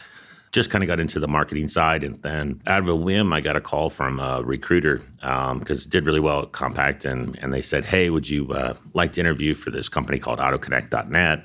Just 0.51 0.69
kind 0.69 0.83
of 0.83 0.89
got 0.89 0.99
into 0.99 1.17
the 1.17 1.29
marketing 1.29 1.69
side, 1.69 2.03
and 2.03 2.17
then 2.23 2.61
out 2.67 2.81
of 2.81 2.89
a 2.89 2.95
whim, 2.95 3.31
I 3.31 3.39
got 3.39 3.55
a 3.55 3.61
call 3.61 3.89
from 3.89 4.19
a 4.19 4.43
recruiter 4.43 4.99
because 5.21 5.85
did 5.85 6.05
really 6.05 6.19
well 6.19 6.41
at 6.41 6.51
Compaq, 6.51 7.09
and 7.09 7.39
and 7.41 7.53
they 7.53 7.61
said, 7.61 7.85
"Hey, 7.85 8.09
would 8.09 8.29
you 8.29 8.51
uh, 8.51 8.73
like 8.93 9.13
to 9.13 9.21
interview 9.21 9.53
for 9.53 9.71
this 9.71 9.87
company 9.87 10.19
called 10.19 10.39
AutoConnect.net?" 10.39 11.43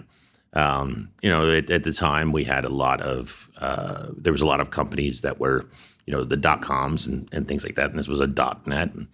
Um, 0.57 1.11
you 1.23 1.29
know, 1.29 1.51
at, 1.51 1.71
at 1.71 1.85
the 1.85 1.93
time 1.93 2.33
we 2.33 2.43
had 2.45 2.65
a 2.65 2.71
lot 2.71 3.01
of 3.03 3.51
uh, 3.59 4.07
there 4.17 4.33
was 4.33 4.43
a 4.43 4.47
lot 4.47 4.61
of 4.61 4.71
companies 4.71 5.23
that 5.23 5.39
were, 5.39 5.65
you 6.07 6.13
know, 6.13 6.25
the 6.25 6.37
dot 6.37 6.63
coms 6.63 7.07
and, 7.07 7.29
and 7.33 7.47
things 7.47 7.63
like 7.65 7.75
that, 7.75 7.91
and 7.91 7.99
this 7.99 8.09
was 8.09 8.21
a 8.21 8.27
dot 8.27 8.67
net. 8.67 8.95
And 8.95 9.07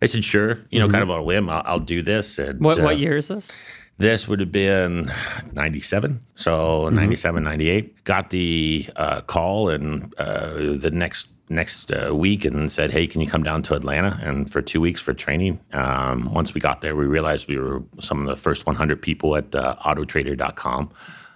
I 0.00 0.06
said, 0.06 0.24
sure, 0.24 0.58
you 0.70 0.78
know, 0.78 0.88
kind 0.88 1.02
of 1.02 1.10
on 1.10 1.18
a 1.18 1.22
whim, 1.22 1.48
I'll, 1.50 1.62
I'll 1.64 1.80
do 1.80 2.02
this. 2.02 2.38
And 2.38 2.60
What 2.60 2.78
uh, 2.78 2.84
what 2.84 2.98
year 2.98 3.16
is 3.16 3.28
this? 3.28 3.50
This 3.98 4.28
would 4.28 4.40
have 4.40 4.52
been 4.52 5.10
97. 5.54 6.20
So 6.34 6.90
97, 6.90 7.42
98. 7.42 8.04
Got 8.04 8.28
the 8.30 8.86
uh, 8.94 9.22
call 9.22 9.70
and 9.70 10.14
uh, 10.18 10.52
the 10.54 10.90
next 10.92 11.28
next 11.48 11.92
uh, 11.92 12.14
week 12.14 12.44
and 12.44 12.70
said, 12.70 12.90
hey, 12.90 13.06
can 13.06 13.20
you 13.20 13.26
come 13.26 13.42
down 13.42 13.62
to 13.62 13.74
Atlanta 13.74 14.18
and 14.22 14.50
for 14.50 14.60
two 14.62 14.80
weeks 14.80 15.00
for 15.00 15.14
training? 15.14 15.60
Um, 15.72 16.32
once 16.32 16.54
we 16.54 16.60
got 16.60 16.80
there, 16.80 16.96
we 16.96 17.06
realized 17.06 17.48
we 17.48 17.58
were 17.58 17.82
some 18.00 18.20
of 18.20 18.26
the 18.26 18.36
first 18.36 18.66
100 18.66 19.00
people 19.00 19.36
at 19.36 19.54
uh, 19.54 19.76
autotrader.com 19.84 20.90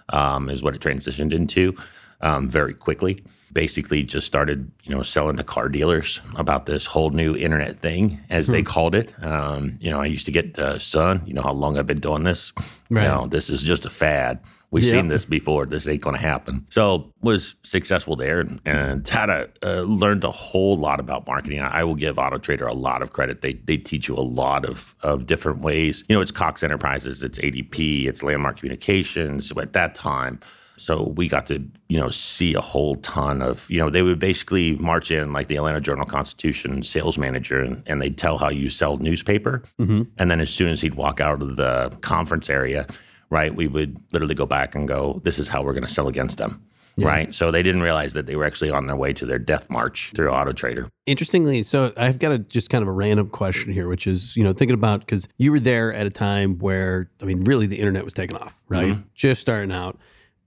um, 0.09 0.49
is 0.49 0.63
what 0.63 0.75
it 0.75 0.81
transitioned 0.81 1.33
into 1.33 1.75
um, 2.21 2.49
very 2.49 2.73
quickly. 2.73 3.23
Basically, 3.53 4.03
just 4.03 4.27
started 4.27 4.71
you 4.83 4.95
know 4.95 5.01
selling 5.01 5.37
to 5.37 5.43
car 5.43 5.67
dealers 5.69 6.21
about 6.37 6.65
this 6.65 6.85
whole 6.85 7.09
new 7.09 7.35
internet 7.35 7.79
thing, 7.79 8.19
as 8.29 8.47
they 8.47 8.63
called 8.63 8.95
it. 8.95 9.13
Um, 9.23 9.77
you 9.81 9.89
know, 9.89 9.99
I 9.99 10.05
used 10.05 10.25
to 10.27 10.31
get 10.31 10.57
uh, 10.57 10.79
son. 10.79 11.21
You 11.25 11.33
know 11.33 11.41
how 11.41 11.51
long 11.51 11.77
I've 11.77 11.87
been 11.87 11.99
doing 11.99 12.23
this. 12.23 12.53
Right. 12.89 13.03
You 13.03 13.09
know, 13.09 13.27
this 13.27 13.49
is 13.49 13.63
just 13.63 13.85
a 13.85 13.89
fad. 13.89 14.39
We've 14.71 14.85
Yeah. 14.85 14.91
seen 14.93 15.09
this 15.09 15.25
before. 15.25 15.65
This 15.65 15.85
ain't 15.87 16.01
going 16.01 16.15
to 16.15 16.21
happen. 16.21 16.65
So 16.69 17.11
was 17.21 17.55
successful 17.63 18.15
there 18.15 18.39
and, 18.39 18.61
and 18.65 19.05
had 19.07 19.29
a, 19.29 19.49
uh, 19.61 19.81
learned 19.81 20.23
a 20.23 20.31
whole 20.31 20.77
lot 20.77 20.99
about 21.01 21.27
marketing. 21.27 21.59
I, 21.59 21.81
I 21.81 21.83
will 21.83 21.95
give 21.95 22.17
Auto 22.17 22.37
Trader 22.37 22.67
a 22.67 22.73
lot 22.73 23.01
of 23.01 23.11
credit. 23.11 23.41
They 23.41 23.53
they 23.53 23.75
teach 23.77 24.07
you 24.07 24.15
a 24.15 24.23
lot 24.23 24.63
of 24.65 24.95
of 25.03 25.25
different 25.25 25.59
ways. 25.59 26.05
You 26.07 26.15
know, 26.15 26.21
it's 26.21 26.31
Cox 26.31 26.63
Enterprises, 26.63 27.21
it's 27.21 27.37
ADP, 27.39 28.05
it's 28.07 28.23
Landmark 28.23 28.57
Communications. 28.59 29.51
At 29.51 29.73
that 29.73 29.93
time, 29.93 30.39
so 30.77 31.13
we 31.15 31.27
got 31.27 31.45
to, 31.47 31.61
you 31.89 31.99
know, 31.99 32.09
see 32.09 32.53
a 32.55 32.61
whole 32.61 32.95
ton 32.95 33.41
of, 33.41 33.69
you 33.69 33.77
know, 33.77 33.89
they 33.89 34.01
would 34.01 34.17
basically 34.19 34.75
march 34.77 35.11
in 35.11 35.31
like 35.33 35.47
the 35.47 35.57
Atlanta 35.57 35.79
Journal 35.81 36.05
Constitution 36.05 36.81
sales 36.81 37.17
manager 37.19 37.59
and, 37.61 37.83
and 37.85 38.01
they'd 38.01 38.17
tell 38.17 38.37
how 38.39 38.49
you 38.49 38.69
sell 38.69 38.97
newspaper. 38.97 39.61
And 39.77 40.31
then 40.31 40.39
as 40.39 40.49
soon 40.49 40.69
as 40.69 40.81
he'd 40.81 40.95
walk 40.95 41.19
out 41.19 41.41
of 41.41 41.55
the 41.57 41.95
conference 42.01 42.49
area, 42.49 42.87
right, 43.31 43.55
we 43.55 43.67
would 43.67 43.97
literally 44.13 44.35
go 44.35 44.45
back 44.45 44.75
and 44.75 44.87
go, 44.87 45.19
this 45.23 45.39
is 45.39 45.47
how 45.47 45.63
we're 45.63 45.73
going 45.73 45.85
to 45.85 45.91
sell 45.91 46.07
against 46.07 46.37
them. 46.37 46.61
Right. 46.99 47.33
So 47.33 47.51
they 47.51 47.63
didn't 47.63 47.81
realize 47.81 48.13
that 48.13 48.27
they 48.27 48.35
were 48.35 48.43
actually 48.43 48.69
on 48.69 48.85
their 48.85 48.97
way 48.97 49.13
to 49.13 49.25
their 49.25 49.39
death 49.39 49.69
march 49.69 50.11
through 50.13 50.29
Auto 50.29 50.51
Trader. 50.51 50.89
Interestingly, 51.05 51.63
so 51.63 51.93
I've 51.95 52.19
got 52.19 52.33
a 52.33 52.37
just 52.37 52.69
kind 52.69 52.81
of 52.81 52.89
a 52.89 52.91
random 52.91 53.29
question 53.29 53.71
here, 53.73 53.87
which 53.87 54.05
is, 54.05 54.35
you 54.35 54.43
know, 54.43 54.51
thinking 54.51 54.75
about 54.75 54.99
because 54.99 55.27
you 55.37 55.51
were 55.51 55.59
there 55.59 55.93
at 55.93 56.05
a 56.05 56.09
time 56.09 56.57
where, 56.59 57.09
I 57.21 57.25
mean, 57.25 57.45
really 57.45 57.65
the 57.65 57.77
internet 57.77 58.03
was 58.03 58.13
taking 58.13 58.35
off, 58.35 58.61
right? 58.67 58.93
Mm-hmm. 58.93 59.01
Just 59.15 59.39
starting 59.39 59.71
out. 59.71 59.97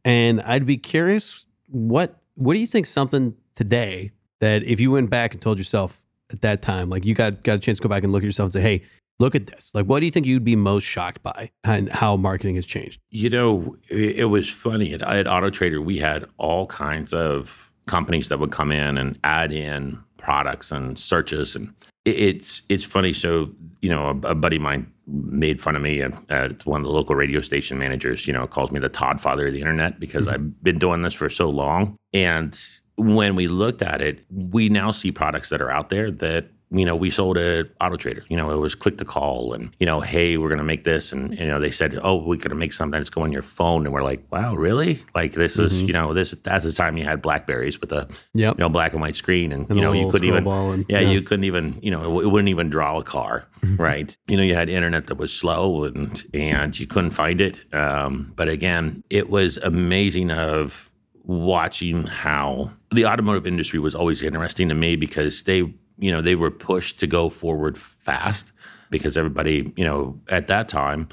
And 0.04 0.42
I'd 0.42 0.66
be 0.66 0.76
curious, 0.76 1.46
what 1.66 2.20
what 2.34 2.52
do 2.52 2.60
you 2.60 2.66
think 2.66 2.86
something 2.86 3.34
today 3.54 4.12
that 4.40 4.62
if 4.64 4.80
you 4.80 4.90
went 4.90 5.08
back 5.08 5.32
and 5.32 5.40
told 5.40 5.56
yourself 5.56 6.04
at 6.30 6.42
that 6.42 6.60
time, 6.60 6.90
like 6.90 7.06
you 7.06 7.14
got 7.14 7.42
got 7.42 7.56
a 7.56 7.58
chance 7.58 7.78
to 7.78 7.82
go 7.82 7.88
back 7.88 8.02
and 8.02 8.12
look 8.12 8.22
at 8.22 8.26
yourself 8.26 8.48
and 8.48 8.52
say, 8.52 8.60
hey, 8.60 8.82
look 9.18 9.34
at 9.34 9.46
this. 9.46 9.70
Like, 9.74 9.86
what 9.86 10.00
do 10.00 10.06
you 10.06 10.12
think 10.12 10.26
you'd 10.26 10.44
be 10.44 10.56
most 10.56 10.84
shocked 10.84 11.22
by 11.22 11.50
and 11.62 11.88
how 11.88 12.16
marketing 12.16 12.56
has 12.56 12.66
changed? 12.66 13.00
You 13.10 13.30
know, 13.30 13.76
it, 13.88 14.16
it 14.16 14.24
was 14.24 14.50
funny. 14.50 14.92
At, 14.92 15.02
at 15.02 15.26
Auto 15.26 15.50
Trader, 15.50 15.80
we 15.80 15.98
had 15.98 16.26
all 16.38 16.66
kinds 16.66 17.12
of 17.12 17.72
companies 17.86 18.28
that 18.28 18.38
would 18.38 18.52
come 18.52 18.72
in 18.72 18.98
and 18.98 19.18
add 19.24 19.52
in 19.52 19.98
products 20.18 20.72
and 20.72 20.98
searches, 20.98 21.54
and 21.54 21.74
it, 22.04 22.18
it's 22.18 22.62
it's 22.68 22.84
funny. 22.84 23.12
So 23.12 23.50
you 23.80 23.90
know, 23.90 24.06
a, 24.06 24.30
a 24.30 24.34
buddy 24.34 24.56
of 24.56 24.62
mine 24.62 24.90
made 25.06 25.60
fun 25.60 25.76
of 25.76 25.82
me, 25.82 26.00
and 26.00 26.14
uh, 26.30 26.48
one 26.64 26.80
of 26.80 26.86
the 26.86 26.92
local 26.92 27.14
radio 27.14 27.40
station 27.40 27.78
managers, 27.78 28.26
you 28.26 28.32
know, 28.32 28.46
calls 28.46 28.72
me 28.72 28.80
the 28.80 28.88
Todd 28.88 29.20
Father 29.20 29.46
of 29.46 29.52
the 29.52 29.60
internet 29.60 30.00
because 30.00 30.28
I've 30.28 30.62
been 30.62 30.78
doing 30.78 31.02
this 31.02 31.14
for 31.14 31.28
so 31.28 31.50
long. 31.50 31.96
And 32.12 32.58
when 32.96 33.34
we 33.34 33.48
looked 33.48 33.82
at 33.82 34.00
it, 34.00 34.24
we 34.30 34.68
now 34.68 34.92
see 34.92 35.12
products 35.12 35.50
that 35.50 35.60
are 35.60 35.70
out 35.70 35.90
there 35.90 36.10
that 36.10 36.46
you 36.70 36.84
know, 36.84 36.96
we 36.96 37.10
sold 37.10 37.38
at 37.38 37.68
Auto 37.80 37.96
Trader. 37.96 38.24
You 38.28 38.36
know, 38.36 38.50
it 38.50 38.56
was 38.60 38.74
click 38.74 38.98
to 38.98 39.04
call 39.04 39.52
and, 39.52 39.70
you 39.78 39.86
know, 39.86 40.00
hey, 40.00 40.36
we're 40.38 40.48
going 40.48 40.58
to 40.58 40.64
make 40.64 40.82
this. 40.84 41.12
And, 41.12 41.36
you 41.38 41.46
know, 41.46 41.60
they 41.60 41.70
said, 41.70 41.98
oh, 42.02 42.16
we're 42.16 42.36
going 42.36 42.50
to 42.50 42.54
make 42.56 42.72
something 42.72 42.98
that's 42.98 43.10
go 43.10 43.22
on 43.22 43.30
your 43.32 43.42
phone. 43.42 43.84
And 43.84 43.92
we're 43.94 44.02
like, 44.02 44.24
wow, 44.32 44.54
really? 44.56 44.98
Like 45.14 45.32
this 45.32 45.58
is, 45.58 45.82
you 45.82 45.92
know, 45.92 46.12
this, 46.14 46.32
at 46.46 46.62
the 46.62 46.72
time 46.72 46.96
you 46.96 47.04
had 47.04 47.22
Blackberries 47.22 47.80
with 47.80 47.92
a, 47.92 48.08
Yep. 48.32 48.54
you 48.58 48.60
know, 48.60 48.68
black 48.68 48.92
and 48.92 49.00
white 49.00 49.14
screen. 49.14 49.52
And, 49.52 49.68
And 49.68 49.78
you 49.78 49.84
know, 49.84 49.92
you 49.92 50.10
couldn't 50.10 50.26
even, 50.26 50.46
and- 50.48 50.84
yeah, 50.88 51.00
yeah. 51.00 51.10
you 51.10 51.22
couldn't 51.22 51.44
even, 51.44 51.78
you 51.82 51.90
know, 51.92 52.20
it 52.20 52.26
wouldn't 52.26 52.48
even 52.48 52.70
draw 52.70 52.98
a 52.98 53.04
car, 53.04 53.46
right? 53.76 54.16
You 54.26 54.36
know, 54.36 54.42
you 54.42 54.54
had 54.56 54.68
internet 54.68 55.06
that 55.06 55.16
was 55.18 55.32
slow 55.32 55.84
and, 55.84 56.24
and 56.34 56.78
you 56.78 56.86
couldn't 56.88 57.10
find 57.10 57.40
it. 57.40 57.64
Um, 57.72 58.32
but 58.36 58.48
again, 58.48 59.04
it 59.10 59.30
was 59.30 59.58
amazing 59.58 60.30
of 60.32 60.90
watching 61.22 62.04
how 62.06 62.70
the 62.90 63.06
automotive 63.06 63.46
industry 63.46 63.78
was 63.78 63.94
always 63.94 64.22
interesting 64.22 64.68
to 64.68 64.74
me 64.74 64.96
because 64.96 65.42
they, 65.44 65.72
you 65.98 66.10
know, 66.10 66.20
they 66.20 66.34
were 66.34 66.50
pushed 66.50 67.00
to 67.00 67.06
go 67.06 67.28
forward 67.28 67.78
fast 67.78 68.52
because 68.90 69.16
everybody, 69.16 69.72
you 69.76 69.84
know, 69.84 70.20
at 70.28 70.46
that 70.48 70.68
time, 70.68 71.08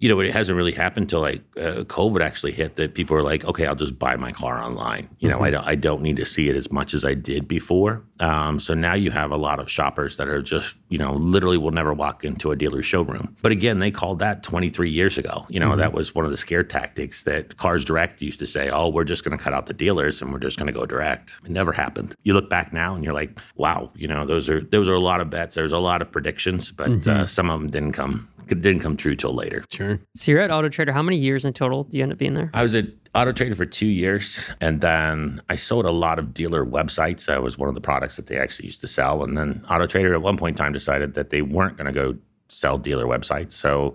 you 0.00 0.08
know, 0.08 0.18
it 0.20 0.32
hasn't 0.32 0.56
really 0.56 0.72
happened 0.72 1.04
until 1.04 1.20
like 1.20 1.42
uh, 1.58 1.84
COVID 1.84 2.22
actually 2.22 2.52
hit 2.52 2.76
that 2.76 2.94
people 2.94 3.14
are 3.16 3.22
like, 3.22 3.44
okay, 3.44 3.66
I'll 3.66 3.74
just 3.74 3.98
buy 3.98 4.16
my 4.16 4.32
car 4.32 4.58
online. 4.58 5.10
You 5.18 5.28
know, 5.28 5.40
I, 5.40 5.50
don't, 5.50 5.66
I 5.66 5.74
don't 5.74 6.00
need 6.00 6.16
to 6.16 6.24
see 6.24 6.48
it 6.48 6.56
as 6.56 6.72
much 6.72 6.94
as 6.94 7.04
I 7.04 7.12
did 7.12 7.46
before. 7.46 8.02
Um, 8.18 8.60
so 8.60 8.72
now 8.72 8.94
you 8.94 9.10
have 9.10 9.30
a 9.30 9.36
lot 9.36 9.60
of 9.60 9.70
shoppers 9.70 10.16
that 10.16 10.26
are 10.26 10.40
just, 10.40 10.74
you 10.88 10.96
know, 10.96 11.12
literally 11.12 11.58
will 11.58 11.70
never 11.70 11.92
walk 11.92 12.24
into 12.24 12.50
a 12.50 12.56
dealer's 12.56 12.86
showroom. 12.86 13.36
But 13.42 13.52
again, 13.52 13.78
they 13.78 13.90
called 13.90 14.20
that 14.20 14.42
23 14.42 14.88
years 14.88 15.18
ago. 15.18 15.44
You 15.50 15.60
know, 15.60 15.76
that 15.76 15.92
was 15.92 16.14
one 16.14 16.24
of 16.24 16.30
the 16.30 16.38
scare 16.38 16.64
tactics 16.64 17.24
that 17.24 17.58
Cars 17.58 17.84
Direct 17.84 18.22
used 18.22 18.38
to 18.38 18.46
say, 18.46 18.70
oh, 18.70 18.88
we're 18.88 19.04
just 19.04 19.22
going 19.22 19.36
to 19.36 19.42
cut 19.42 19.52
out 19.52 19.66
the 19.66 19.74
dealers 19.74 20.22
and 20.22 20.32
we're 20.32 20.38
just 20.38 20.56
going 20.56 20.66
to 20.66 20.72
go 20.72 20.86
direct. 20.86 21.38
It 21.44 21.50
never 21.50 21.72
happened. 21.72 22.14
You 22.22 22.32
look 22.32 22.48
back 22.48 22.72
now 22.72 22.94
and 22.94 23.04
you're 23.04 23.14
like, 23.14 23.38
wow, 23.56 23.90
you 23.94 24.08
know, 24.08 24.24
those 24.24 24.48
are 24.48 24.62
those 24.62 24.88
are 24.88 24.94
a 24.94 24.98
lot 24.98 25.20
of 25.20 25.28
bets. 25.28 25.56
There's 25.56 25.72
a 25.72 25.78
lot 25.78 26.00
of 26.00 26.10
predictions, 26.10 26.72
but 26.72 27.06
uh, 27.06 27.26
some 27.26 27.50
of 27.50 27.60
them 27.60 27.70
didn't 27.70 27.92
come 27.92 28.28
didn't 28.54 28.80
come 28.80 28.96
true 28.96 29.16
till 29.16 29.34
later. 29.34 29.64
Sure. 29.70 30.00
So 30.14 30.32
you're 30.32 30.40
at 30.40 30.50
Auto 30.50 30.68
Trader. 30.68 30.92
How 30.92 31.02
many 31.02 31.16
years 31.16 31.44
in 31.44 31.52
total 31.52 31.84
do 31.84 31.96
you 31.96 32.02
end 32.02 32.12
up 32.12 32.18
being 32.18 32.34
there? 32.34 32.50
I 32.54 32.62
was 32.62 32.74
at 32.74 32.86
Auto 33.14 33.32
Trader 33.32 33.54
for 33.54 33.66
two 33.66 33.86
years, 33.86 34.54
and 34.60 34.80
then 34.80 35.40
I 35.48 35.56
sold 35.56 35.84
a 35.84 35.90
lot 35.90 36.18
of 36.18 36.32
dealer 36.32 36.64
websites. 36.64 37.26
That 37.26 37.42
was 37.42 37.58
one 37.58 37.68
of 37.68 37.74
the 37.74 37.80
products 37.80 38.16
that 38.16 38.26
they 38.26 38.38
actually 38.38 38.66
used 38.66 38.80
to 38.82 38.88
sell. 38.88 39.22
And 39.24 39.36
then 39.36 39.64
Auto 39.68 39.86
Trader 39.86 40.14
at 40.14 40.22
one 40.22 40.36
point 40.36 40.54
in 40.54 40.64
time 40.64 40.72
decided 40.72 41.14
that 41.14 41.30
they 41.30 41.42
weren't 41.42 41.76
going 41.76 41.86
to 41.86 41.92
go 41.92 42.16
sell 42.48 42.78
dealer 42.78 43.06
websites. 43.06 43.52
So 43.52 43.94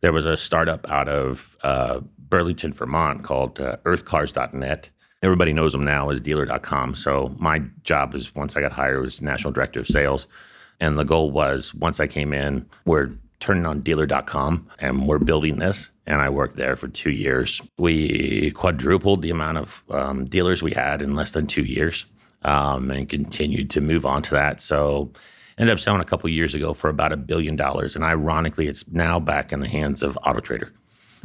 there 0.00 0.12
was 0.12 0.26
a 0.26 0.36
startup 0.36 0.88
out 0.90 1.08
of 1.08 1.56
uh, 1.62 2.00
Burlington, 2.18 2.72
Vermont 2.72 3.24
called 3.24 3.60
uh, 3.60 3.76
EarthCars.net. 3.84 4.90
Everybody 5.22 5.52
knows 5.52 5.72
them 5.72 5.84
now 5.84 6.10
as 6.10 6.20
Dealer.com. 6.20 6.96
So 6.96 7.34
my 7.38 7.62
job 7.84 8.14
is 8.14 8.34
once 8.34 8.56
I 8.56 8.60
got 8.60 8.72
hired 8.72 9.00
was 9.00 9.22
national 9.22 9.52
director 9.52 9.80
of 9.80 9.86
sales, 9.86 10.26
and 10.80 10.98
the 10.98 11.04
goal 11.04 11.30
was 11.30 11.74
once 11.74 12.00
I 12.00 12.08
came 12.08 12.32
in, 12.32 12.66
we're 12.86 13.10
turning 13.42 13.66
on 13.66 13.80
Dealer.com 13.80 14.68
and 14.78 15.06
we're 15.06 15.18
building 15.18 15.56
this. 15.56 15.90
And 16.06 16.20
I 16.20 16.30
worked 16.30 16.56
there 16.56 16.76
for 16.76 16.88
two 16.88 17.10
years. 17.10 17.60
We 17.76 18.52
quadrupled 18.52 19.20
the 19.22 19.30
amount 19.30 19.58
of 19.58 19.84
um, 19.90 20.24
dealers 20.24 20.62
we 20.62 20.72
had 20.72 21.02
in 21.02 21.14
less 21.14 21.32
than 21.32 21.46
two 21.46 21.64
years, 21.64 22.06
um, 22.42 22.90
and 22.90 23.08
continued 23.08 23.70
to 23.70 23.80
move 23.80 24.06
on 24.06 24.22
to 24.22 24.30
that. 24.34 24.60
So 24.60 25.12
ended 25.58 25.72
up 25.72 25.78
selling 25.78 26.00
a 26.00 26.04
couple 26.04 26.28
years 26.30 26.54
ago 26.54 26.72
for 26.72 26.88
about 26.88 27.12
a 27.12 27.16
billion 27.16 27.54
dollars. 27.56 27.94
And 27.94 28.04
ironically, 28.04 28.66
it's 28.66 28.88
now 28.88 29.20
back 29.20 29.52
in 29.52 29.60
the 29.60 29.68
hands 29.68 30.02
of 30.02 30.18
Auto 30.24 30.40
Trader. 30.40 30.72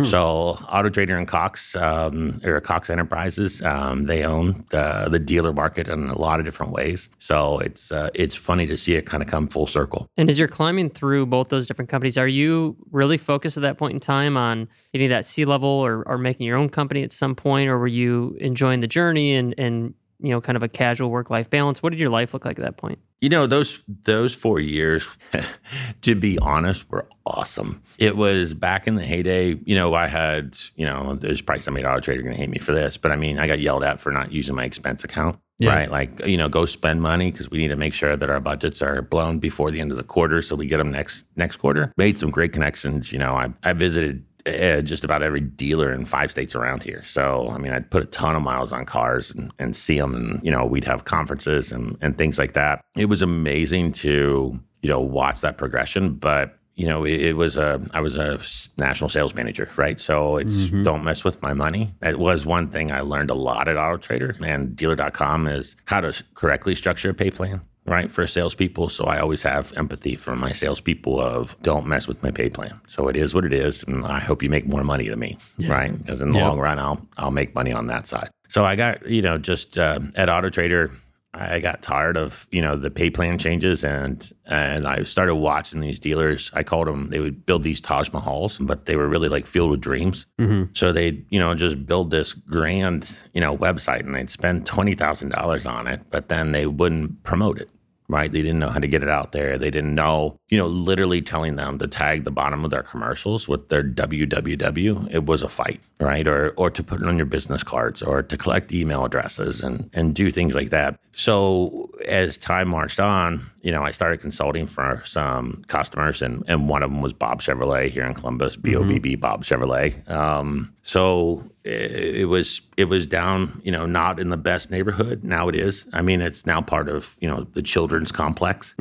So 0.06 0.58
Auto 0.72 0.89
Trader 0.89 1.18
and 1.18 1.27
Cox, 1.27 1.75
um, 1.75 2.39
or 2.44 2.62
Cox 2.62 2.89
Enterprises, 2.89 3.62
um, 3.63 4.04
they 4.04 4.24
own 4.24 4.54
the, 4.70 5.08
the 5.10 5.20
dealer 5.20 5.54
market 5.54 5.88
in 5.88 6.10
a 6.10 6.18
lot 6.18 6.39
of 6.39 6.46
different 6.46 6.72
ways. 6.72 7.10
So 7.20 7.60
it's 7.60 7.92
uh, 7.92 8.10
it's 8.13 8.36
funny 8.36 8.68
to 8.68 8.77
see 8.77 8.94
it 8.94 9.06
kind 9.06 9.24
of 9.24 9.30
come 9.30 9.48
full 9.48 9.68
circle. 9.68 10.08
And 10.18 10.30
as 10.30 10.38
you're 10.38 10.48
climbing 10.48 10.89
through 10.92 11.25
both 11.25 11.50
those 11.50 11.68
different 11.68 11.89
companies, 11.89 12.18
are 12.18 12.27
you 12.27 12.75
really 12.92 13.18
focused 13.18 13.58
at 13.58 13.62
that 13.62 13.77
point 13.77 13.94
in 13.94 14.00
time 14.00 14.38
on 14.38 14.68
getting 14.94 15.10
that 15.10 15.25
C 15.25 15.46
level 15.46 15.70
or, 15.70 16.04
or 16.08 16.18
making 16.18 16.46
your 16.46 16.58
own 16.58 16.70
company 16.70 17.04
at 17.04 17.12
some 17.12 17.36
point, 17.36 17.70
or 17.70 17.77
were 17.77 17.88
you 17.88 18.38
enjoying 18.39 18.82
the 18.82 18.88
journey 18.88 19.36
and 19.36 19.56
and 19.58 19.94
you 20.20 20.30
know 20.30 20.42
kind 20.42 20.56
of 20.56 20.64
a 20.64 20.68
casual 20.68 21.10
work 21.10 21.30
life 21.30 21.50
balance? 21.50 21.82
What 21.84 21.92
did 21.92 22.00
your 22.00 22.10
life 22.10 22.34
look 22.34 22.46
like 22.46 22.58
at 22.60 22.66
that 22.66 22.78
point? 22.78 23.00
You 23.22 23.30
know, 23.30 23.48
those 23.48 23.84
those 23.88 24.36
four 24.36 24.60
years, 24.60 25.18
to 26.02 26.16
be 26.16 26.38
honest, 26.40 26.90
were 26.90 27.08
awesome. 27.26 27.82
It 27.98 28.16
was 28.16 28.54
back 28.54 28.88
in 28.88 28.96
the 28.96 29.04
heyday. 29.04 29.56
You 29.66 29.76
know, 29.76 29.94
I 29.94 30.08
had, 30.08 30.58
you 30.76 30.86
know, 30.86 31.16
there's 31.16 31.42
probably 31.42 31.62
somebody 31.62 31.86
at 31.86 31.92
Auto 31.92 32.02
Trader 32.02 32.22
going 32.22 32.36
to 32.36 32.40
hate 32.40 32.50
me 32.50 32.60
for 32.60 32.74
this, 32.74 32.98
but 32.98 33.12
I 33.12 33.16
mean, 33.16 33.40
I 33.40 33.48
got 33.48 33.60
yelled 33.60 33.84
at 33.84 34.00
for 34.00 34.12
not 34.12 34.32
using 34.32 34.56
my 34.56 34.66
expense 34.66 35.04
account. 35.04 35.40
Yeah. 35.60 35.74
Right. 35.74 35.90
Like, 35.90 36.24
you 36.28 36.38
know, 36.38 36.50
go 36.50 36.66
spend 36.66 37.02
money 37.02 37.32
because 37.32 37.50
we 37.50 37.58
need 37.58 37.70
to 37.70 37.76
make 37.76 37.96
sure 37.96 38.16
that 38.16 38.30
our 38.30 38.40
budgets 38.40 38.80
are 38.84 39.02
blown 39.02 39.40
before 39.40 39.72
the 39.72 39.82
end 39.82 39.90
of 39.90 39.98
the 39.98 40.04
quarter. 40.04 40.44
So 40.44 40.56
we 40.56 40.68
get 40.68 40.78
them 40.78 40.92
next 40.92 41.28
next 41.36 41.56
quarter. 41.56 41.92
Made 41.98 42.20
some 42.20 42.30
great 42.30 42.54
connections. 42.54 43.12
You 43.12 43.18
know, 43.18 43.34
I, 43.34 43.52
I 43.64 43.74
visited 43.74 44.26
uh, 44.48 44.82
just 44.82 45.04
about 45.04 45.24
every 45.24 45.42
dealer 45.42 45.94
in 45.94 46.06
five 46.06 46.32
states 46.32 46.56
around 46.56 46.84
here. 46.84 47.04
So, 47.04 47.50
I 47.50 47.58
mean, 47.58 47.72
I'd 47.72 47.92
put 47.92 48.04
a 48.04 48.08
ton 48.08 48.36
of 48.36 48.42
miles 48.42 48.72
on 48.72 48.86
cars 48.86 49.34
and, 49.34 49.51
and 49.60 49.75
see 49.75 50.00
them. 50.00 50.16
And, 50.16 50.44
you 50.44 50.51
know, 50.51 50.66
we'd 50.66 50.86
have 50.86 51.06
conferences 51.06 51.72
and, 51.72 51.98
and 52.01 52.18
things 52.18 52.39
like 52.39 52.54
that. 52.54 52.82
It 52.96 53.10
was 53.10 53.22
amazing 53.22 53.92
to, 53.94 54.60
you 54.82 54.89
know, 54.89 55.00
watch 55.00 55.42
that 55.42 55.58
progression. 55.58 56.16
But, 56.16 56.58
you 56.75 56.88
know, 56.88 57.04
it, 57.06 57.22
it 57.22 57.36
was 57.36 57.58
a, 57.58 57.82
I 57.94 58.01
was 58.01 58.18
a 58.18 58.39
national 58.77 59.10
sales 59.10 59.34
manager, 59.34 59.68
right? 59.77 60.00
So 60.00 60.38
it's 60.38 60.68
don't 60.84 61.04
mess 61.04 61.24
with 61.24 61.42
my 61.42 61.54
money. 61.54 61.94
It 62.01 62.20
was 62.20 62.46
one 62.46 62.68
thing 62.68 62.92
I 62.92 63.01
learned 63.01 63.30
a 63.30 63.36
lot 63.36 63.68
at 63.68 63.77
Auto 63.77 63.98
Trader 63.98 64.36
and 64.44 64.75
dealer.com 64.75 65.48
is 65.48 65.75
how 65.86 66.01
to 66.01 66.24
correctly 66.36 66.75
structure 66.75 67.10
a 67.10 67.13
pay 67.13 67.32
plan 67.32 67.62
right 67.88 68.12
for 68.12 68.27
salespeople. 68.27 68.89
So 68.89 69.06
I 69.06 69.20
always 69.20 69.44
have 69.44 69.74
empathy 69.77 70.15
for 70.15 70.36
my 70.36 70.51
salespeople 70.51 71.20
of 71.20 71.56
don't 71.62 71.88
mess 71.88 72.08
with 72.08 72.22
my 72.22 72.32
pay 72.32 72.50
plan. 72.50 72.79
So 72.88 73.08
it 73.08 73.15
is 73.15 73.34
what 73.34 73.46
it 73.46 73.53
is, 73.53 73.84
and 73.84 74.06
I 74.06 74.20
hope 74.20 74.44
you 74.44 74.50
make 74.50 74.67
more 74.67 74.84
money 74.84 75.08
than 75.08 75.20
me, 75.20 75.38
right? 75.67 75.98
Because 75.98 76.22
in 76.22 76.32
the 76.32 76.38
Yeah. 76.39 76.48
long 76.50 76.60
run, 76.60 76.79
I'll 76.79 77.08
I'll 77.17 77.32
make 77.32 77.56
money 77.56 77.72
on 77.74 77.88
that 77.88 78.08
side. 78.08 78.29
So 78.50 78.63
I 78.65 78.75
got 78.75 79.08
you 79.10 79.22
know 79.22 79.38
just 79.38 79.77
uh, 79.77 80.00
at 80.15 80.29
Auto 80.29 80.50
Trader. 80.50 80.91
I 81.34 81.60
got 81.60 81.84
tired 81.84 82.17
of 82.17 82.48
you 82.51 82.62
know 82.63 82.75
the 82.77 82.89
pay 82.89 83.10
plan 83.12 83.38
changes 83.38 83.84
and 83.84 84.32
and 84.48 84.88
I 84.88 85.03
started 85.03 85.36
watching 85.36 85.82
these 85.82 86.00
dealers. 86.00 86.50
I 86.53 86.63
called 86.63 86.88
them. 86.88 87.10
They 87.10 87.20
would 87.20 87.46
build 87.46 87.62
these 87.63 87.79
Taj 87.79 88.10
Mahals, 88.10 88.58
but 88.65 88.86
they 88.86 88.96
were 88.96 89.08
really 89.08 89.29
like 89.29 89.46
filled 89.46 89.70
with 89.70 89.82
dreams. 89.82 90.25
So 90.74 90.91
they'd 90.91 91.25
you 91.29 91.39
know 91.39 91.53
just 91.53 91.86
build 91.86 92.10
this 92.12 92.34
grand 92.34 93.29
you 93.34 93.41
know 93.41 93.56
website 93.56 94.00
and 94.00 94.15
they'd 94.15 94.29
spend 94.32 94.65
twenty 94.65 94.96
thousand 94.96 95.29
dollars 95.29 95.67
on 95.67 95.86
it, 95.86 96.00
but 96.10 96.27
then 96.29 96.53
they 96.53 96.65
wouldn't 96.65 97.22
promote 97.24 97.60
it 97.62 97.70
right? 98.10 98.32
They 98.32 98.42
didn't 98.42 98.60
know 98.60 98.70
how 98.70 98.80
to 98.80 98.88
get 98.88 99.04
it 99.04 99.10
out 99.10 99.32
there. 99.34 99.58
They 99.58 99.70
didn't 99.70 99.94
know, 99.94 100.40
you 100.50 100.58
know, 100.58 100.68
literally 100.68 101.22
telling 101.22 101.56
them 101.56 101.78
to 101.80 101.88
tag 101.88 102.24
the 102.24 102.32
bottom 102.32 102.64
of 102.64 102.72
their 102.72 102.84
commercials 102.84 103.48
with 103.48 103.70
their 103.70 103.84
www. 103.84 105.14
It 105.14 105.26
was 105.26 105.44
a 105.44 105.50
fight, 105.50 105.82
right? 106.00 106.28
Or 106.28 106.52
or 106.58 106.70
to 106.70 106.84
put 106.84 107.02
it 107.02 107.08
on 107.08 107.18
your 107.18 107.26
business 107.26 107.64
cards 107.64 108.02
or 108.02 108.24
to 108.24 108.38
collect 108.38 108.72
email 108.72 109.04
addresses 109.04 109.62
and 109.64 109.90
and 109.94 110.16
do 110.16 110.32
things 110.32 110.56
like 110.56 110.70
that. 110.70 111.00
So 111.12 111.90
as 112.08 112.38
time 112.38 112.70
marched 112.70 113.00
on, 113.00 113.42
you 113.68 113.74
know, 113.74 113.84
I 113.84 113.92
started 113.92 114.22
consulting 114.22 114.66
for 114.66 115.02
some 115.04 115.62
customers, 115.68 116.22
and 116.22 116.42
and 116.48 116.70
one 116.70 116.84
of 116.84 116.90
them 116.90 117.02
was 117.02 117.12
Bobb 117.12 117.42
Chevrolet 117.42 117.90
here 117.90 118.06
in 118.06 118.14
Columbus, 118.14 118.56
B 118.56 118.78
O 118.78 118.84
B 118.86 118.98
B 118.98 119.16
Bobb 119.18 119.44
Chevrolet. 119.44 120.10
Um, 120.10 120.74
so 120.84 121.44
it, 121.66 122.22
it 122.22 122.26
was 122.30 122.62
it 122.78 122.86
was 122.86 123.06
down, 123.06 123.50
you 123.64 123.74
know, 123.74 123.86
not 123.86 124.22
in 124.22 124.30
the 124.30 124.38
best 124.38 124.72
neighborhood. 124.72 125.26
Now 125.26 125.50
it 125.50 125.56
is. 125.58 125.86
I 125.92 126.02
mean, 126.02 126.22
it's 126.22 126.46
now 126.46 126.62
part 126.62 126.88
of 126.88 127.18
you 127.20 127.28
know 127.28 127.42
the 127.42 127.62
children's 127.62 128.10
complex. 128.10 128.74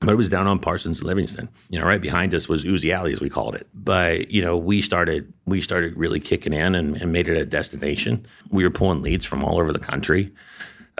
But 0.00 0.10
it 0.10 0.16
was 0.16 0.28
down 0.28 0.48
on 0.48 0.58
Parsons 0.58 0.98
and 0.98 1.06
Livingston. 1.06 1.48
You 1.70 1.78
know, 1.78 1.86
right 1.86 2.00
behind 2.00 2.34
us 2.34 2.48
was 2.48 2.64
Uzi 2.64 2.92
Alley, 2.92 3.12
as 3.12 3.20
we 3.20 3.30
called 3.30 3.54
it. 3.54 3.68
But 3.72 4.32
you 4.32 4.42
know, 4.42 4.58
we 4.58 4.82
started 4.82 5.32
we 5.46 5.60
started 5.60 5.96
really 5.96 6.18
kicking 6.18 6.52
in 6.52 6.74
and, 6.74 7.00
and 7.00 7.12
made 7.12 7.28
it 7.28 7.36
a 7.36 7.46
destination. 7.46 8.26
We 8.50 8.64
were 8.64 8.70
pulling 8.70 9.00
leads 9.00 9.24
from 9.24 9.44
all 9.44 9.60
over 9.60 9.72
the 9.72 9.78
country. 9.78 10.32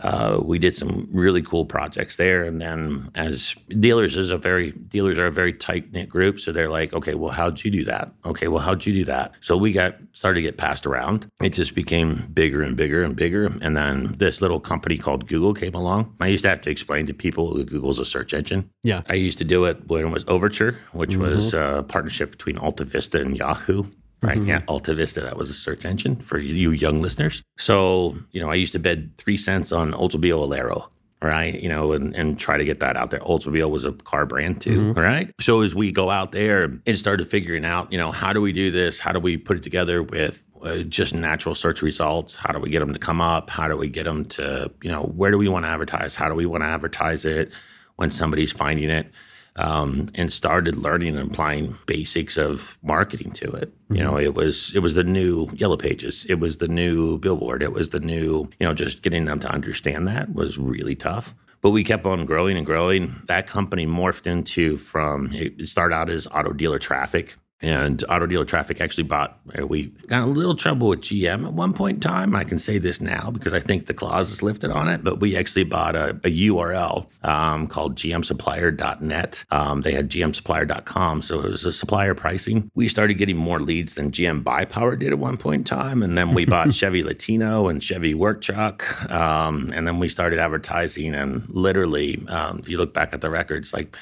Uh, 0.02 0.40
we 0.42 0.58
did 0.58 0.74
some 0.74 1.08
really 1.12 1.42
cool 1.42 1.64
projects 1.64 2.16
there, 2.16 2.42
and 2.42 2.60
then 2.60 3.00
as 3.14 3.54
dealers 3.68 4.16
is 4.16 4.30
a 4.30 4.38
very 4.38 4.72
dealers 4.72 5.18
are 5.18 5.26
a 5.26 5.30
very 5.30 5.52
tight 5.52 5.92
knit 5.92 6.08
group, 6.08 6.40
so 6.40 6.52
they're 6.52 6.68
like, 6.68 6.92
okay, 6.92 7.14
well, 7.14 7.30
how'd 7.30 7.62
you 7.64 7.70
do 7.70 7.84
that? 7.84 8.12
Okay, 8.24 8.48
well, 8.48 8.60
how'd 8.60 8.84
you 8.84 8.92
do 8.92 9.04
that? 9.04 9.32
So 9.40 9.56
we 9.56 9.72
got 9.72 9.96
started 10.12 10.36
to 10.36 10.42
get 10.42 10.58
passed 10.58 10.86
around. 10.86 11.28
It 11.42 11.52
just 11.52 11.74
became 11.74 12.16
bigger 12.32 12.62
and 12.62 12.76
bigger 12.76 13.02
and 13.02 13.14
bigger, 13.14 13.46
and 13.62 13.76
then 13.76 14.06
this 14.18 14.40
little 14.40 14.60
company 14.60 14.98
called 14.98 15.28
Google 15.28 15.54
came 15.54 15.74
along. 15.74 16.14
I 16.20 16.26
used 16.26 16.44
to 16.44 16.50
have 16.50 16.60
to 16.62 16.70
explain 16.70 17.06
to 17.06 17.14
people 17.14 17.54
that 17.54 17.66
Google's 17.66 17.98
a 17.98 18.04
search 18.04 18.34
engine. 18.34 18.70
Yeah. 18.82 19.02
I 19.08 19.14
used 19.14 19.38
to 19.38 19.44
do 19.44 19.64
it 19.64 19.86
when 19.86 20.06
it 20.06 20.10
was 20.10 20.24
Overture, 20.26 20.72
which 20.92 21.16
was 21.16 21.54
a 21.54 21.84
partnership 21.88 22.32
between 22.32 22.58
Alta 22.58 22.84
Vista 22.84 23.20
and 23.20 23.36
Yahoo. 23.36 23.84
Right. 24.24 24.42
Yeah. 24.42 24.62
Alta 24.68 24.94
Vista, 24.94 25.20
that 25.20 25.36
was 25.36 25.50
a 25.50 25.54
search 25.54 25.84
engine 25.84 26.16
for 26.16 26.38
you 26.38 26.70
young 26.70 27.02
listeners. 27.02 27.42
So, 27.58 28.14
you 28.32 28.40
know, 28.40 28.50
I 28.50 28.54
used 28.54 28.72
to 28.72 28.78
bid 28.78 29.16
three 29.16 29.36
cents 29.36 29.72
on 29.72 29.92
Oldsmobile 29.92 30.48
Alero. 30.48 30.88
Right. 31.22 31.58
You 31.58 31.70
know, 31.70 31.92
and, 31.92 32.14
and 32.14 32.38
try 32.38 32.58
to 32.58 32.66
get 32.66 32.80
that 32.80 32.98
out 32.98 33.10
there. 33.10 33.20
Oldsmobile 33.20 33.70
was 33.70 33.86
a 33.86 33.92
car 33.92 34.26
brand 34.26 34.60
too. 34.60 34.92
Right. 34.92 35.32
So 35.40 35.62
as 35.62 35.74
we 35.74 35.90
go 35.90 36.10
out 36.10 36.32
there 36.32 36.64
and 36.86 36.98
started 36.98 37.26
figuring 37.26 37.64
out, 37.64 37.90
you 37.90 37.96
know, 37.96 38.12
how 38.12 38.34
do 38.34 38.42
we 38.42 38.52
do 38.52 38.70
this? 38.70 39.00
How 39.00 39.12
do 39.12 39.20
we 39.20 39.38
put 39.38 39.56
it 39.56 39.62
together 39.62 40.02
with 40.02 40.46
uh, 40.62 40.78
just 40.82 41.14
natural 41.14 41.54
search 41.54 41.80
results? 41.80 42.36
How 42.36 42.52
do 42.52 42.58
we 42.58 42.68
get 42.68 42.80
them 42.80 42.92
to 42.92 42.98
come 42.98 43.22
up? 43.22 43.48
How 43.48 43.68
do 43.68 43.76
we 43.76 43.88
get 43.88 44.04
them 44.04 44.26
to, 44.26 44.70
you 44.82 44.90
know, 44.90 45.04
where 45.04 45.30
do 45.30 45.38
we 45.38 45.48
want 45.48 45.64
to 45.64 45.68
advertise? 45.70 46.14
How 46.14 46.28
do 46.28 46.34
we 46.34 46.44
want 46.44 46.62
to 46.62 46.68
advertise 46.68 47.24
it 47.24 47.54
when 47.96 48.10
somebody's 48.10 48.52
finding 48.52 48.90
it? 48.90 49.10
Um, 49.56 50.10
and 50.14 50.32
started 50.32 50.76
learning 50.76 51.16
and 51.16 51.30
applying 51.30 51.74
basics 51.86 52.36
of 52.36 52.78
marketing 52.82 53.30
to 53.32 53.50
it. 53.52 53.72
You 53.90 54.02
know, 54.02 54.18
it 54.18 54.34
was 54.34 54.72
it 54.74 54.80
was 54.80 54.94
the 54.94 55.04
new 55.04 55.48
Yellow 55.54 55.76
Pages, 55.76 56.26
it 56.28 56.40
was 56.40 56.56
the 56.56 56.68
new 56.68 57.18
Billboard, 57.18 57.62
it 57.62 57.72
was 57.72 57.90
the 57.90 58.00
new 58.00 58.50
you 58.58 58.66
know 58.66 58.74
just 58.74 59.02
getting 59.02 59.26
them 59.26 59.38
to 59.40 59.48
understand 59.48 60.08
that 60.08 60.34
was 60.34 60.58
really 60.58 60.96
tough. 60.96 61.34
But 61.60 61.70
we 61.70 61.82
kept 61.82 62.04
on 62.04 62.26
growing 62.26 62.58
and 62.58 62.66
growing. 62.66 63.14
That 63.26 63.46
company 63.46 63.86
morphed 63.86 64.26
into 64.26 64.76
from 64.76 65.32
it 65.32 65.66
started 65.68 65.94
out 65.94 66.10
as 66.10 66.26
auto 66.26 66.52
dealer 66.52 66.78
traffic. 66.78 67.36
And 67.64 68.04
auto 68.10 68.26
dealer 68.26 68.44
traffic 68.44 68.78
actually 68.82 69.04
bought, 69.04 69.40
uh, 69.58 69.66
we 69.66 69.86
got 70.06 70.22
a 70.22 70.26
little 70.26 70.54
trouble 70.54 70.88
with 70.88 71.00
GM 71.00 71.46
at 71.46 71.52
one 71.54 71.72
point 71.72 71.96
in 71.96 72.00
time. 72.00 72.36
I 72.36 72.44
can 72.44 72.58
say 72.58 72.76
this 72.76 73.00
now 73.00 73.30
because 73.30 73.54
I 73.54 73.60
think 73.60 73.86
the 73.86 73.94
clause 73.94 74.30
is 74.30 74.42
lifted 74.42 74.70
on 74.70 74.86
it, 74.86 75.02
but 75.02 75.18
we 75.18 75.34
actually 75.34 75.64
bought 75.64 75.96
a, 75.96 76.10
a 76.10 76.48
URL 76.48 77.06
um, 77.26 77.66
called 77.66 77.96
gmsupplier.net. 77.96 79.44
Um, 79.50 79.80
they 79.80 79.92
had 79.92 80.10
gmsupplier.com. 80.10 81.22
So 81.22 81.38
it 81.40 81.50
was 81.50 81.64
a 81.64 81.72
supplier 81.72 82.14
pricing. 82.14 82.70
We 82.74 82.88
started 82.88 83.14
getting 83.14 83.38
more 83.38 83.60
leads 83.60 83.94
than 83.94 84.10
GM 84.10 84.44
Buy 84.44 84.66
Power 84.66 84.94
did 84.94 85.12
at 85.12 85.18
one 85.18 85.38
point 85.38 85.60
in 85.60 85.64
time. 85.64 86.02
And 86.02 86.18
then 86.18 86.34
we 86.34 86.44
bought 86.54 86.74
Chevy 86.74 87.02
Latino 87.02 87.68
and 87.68 87.82
Chevy 87.82 88.12
Work 88.12 88.42
Truck. 88.42 89.10
Um, 89.10 89.72
and 89.74 89.86
then 89.86 89.98
we 89.98 90.10
started 90.10 90.38
advertising. 90.38 91.14
And 91.14 91.48
literally, 91.48 92.18
um, 92.28 92.58
if 92.58 92.68
you 92.68 92.76
look 92.76 92.92
back 92.92 93.14
at 93.14 93.22
the 93.22 93.30
records, 93.30 93.72
like 93.72 93.96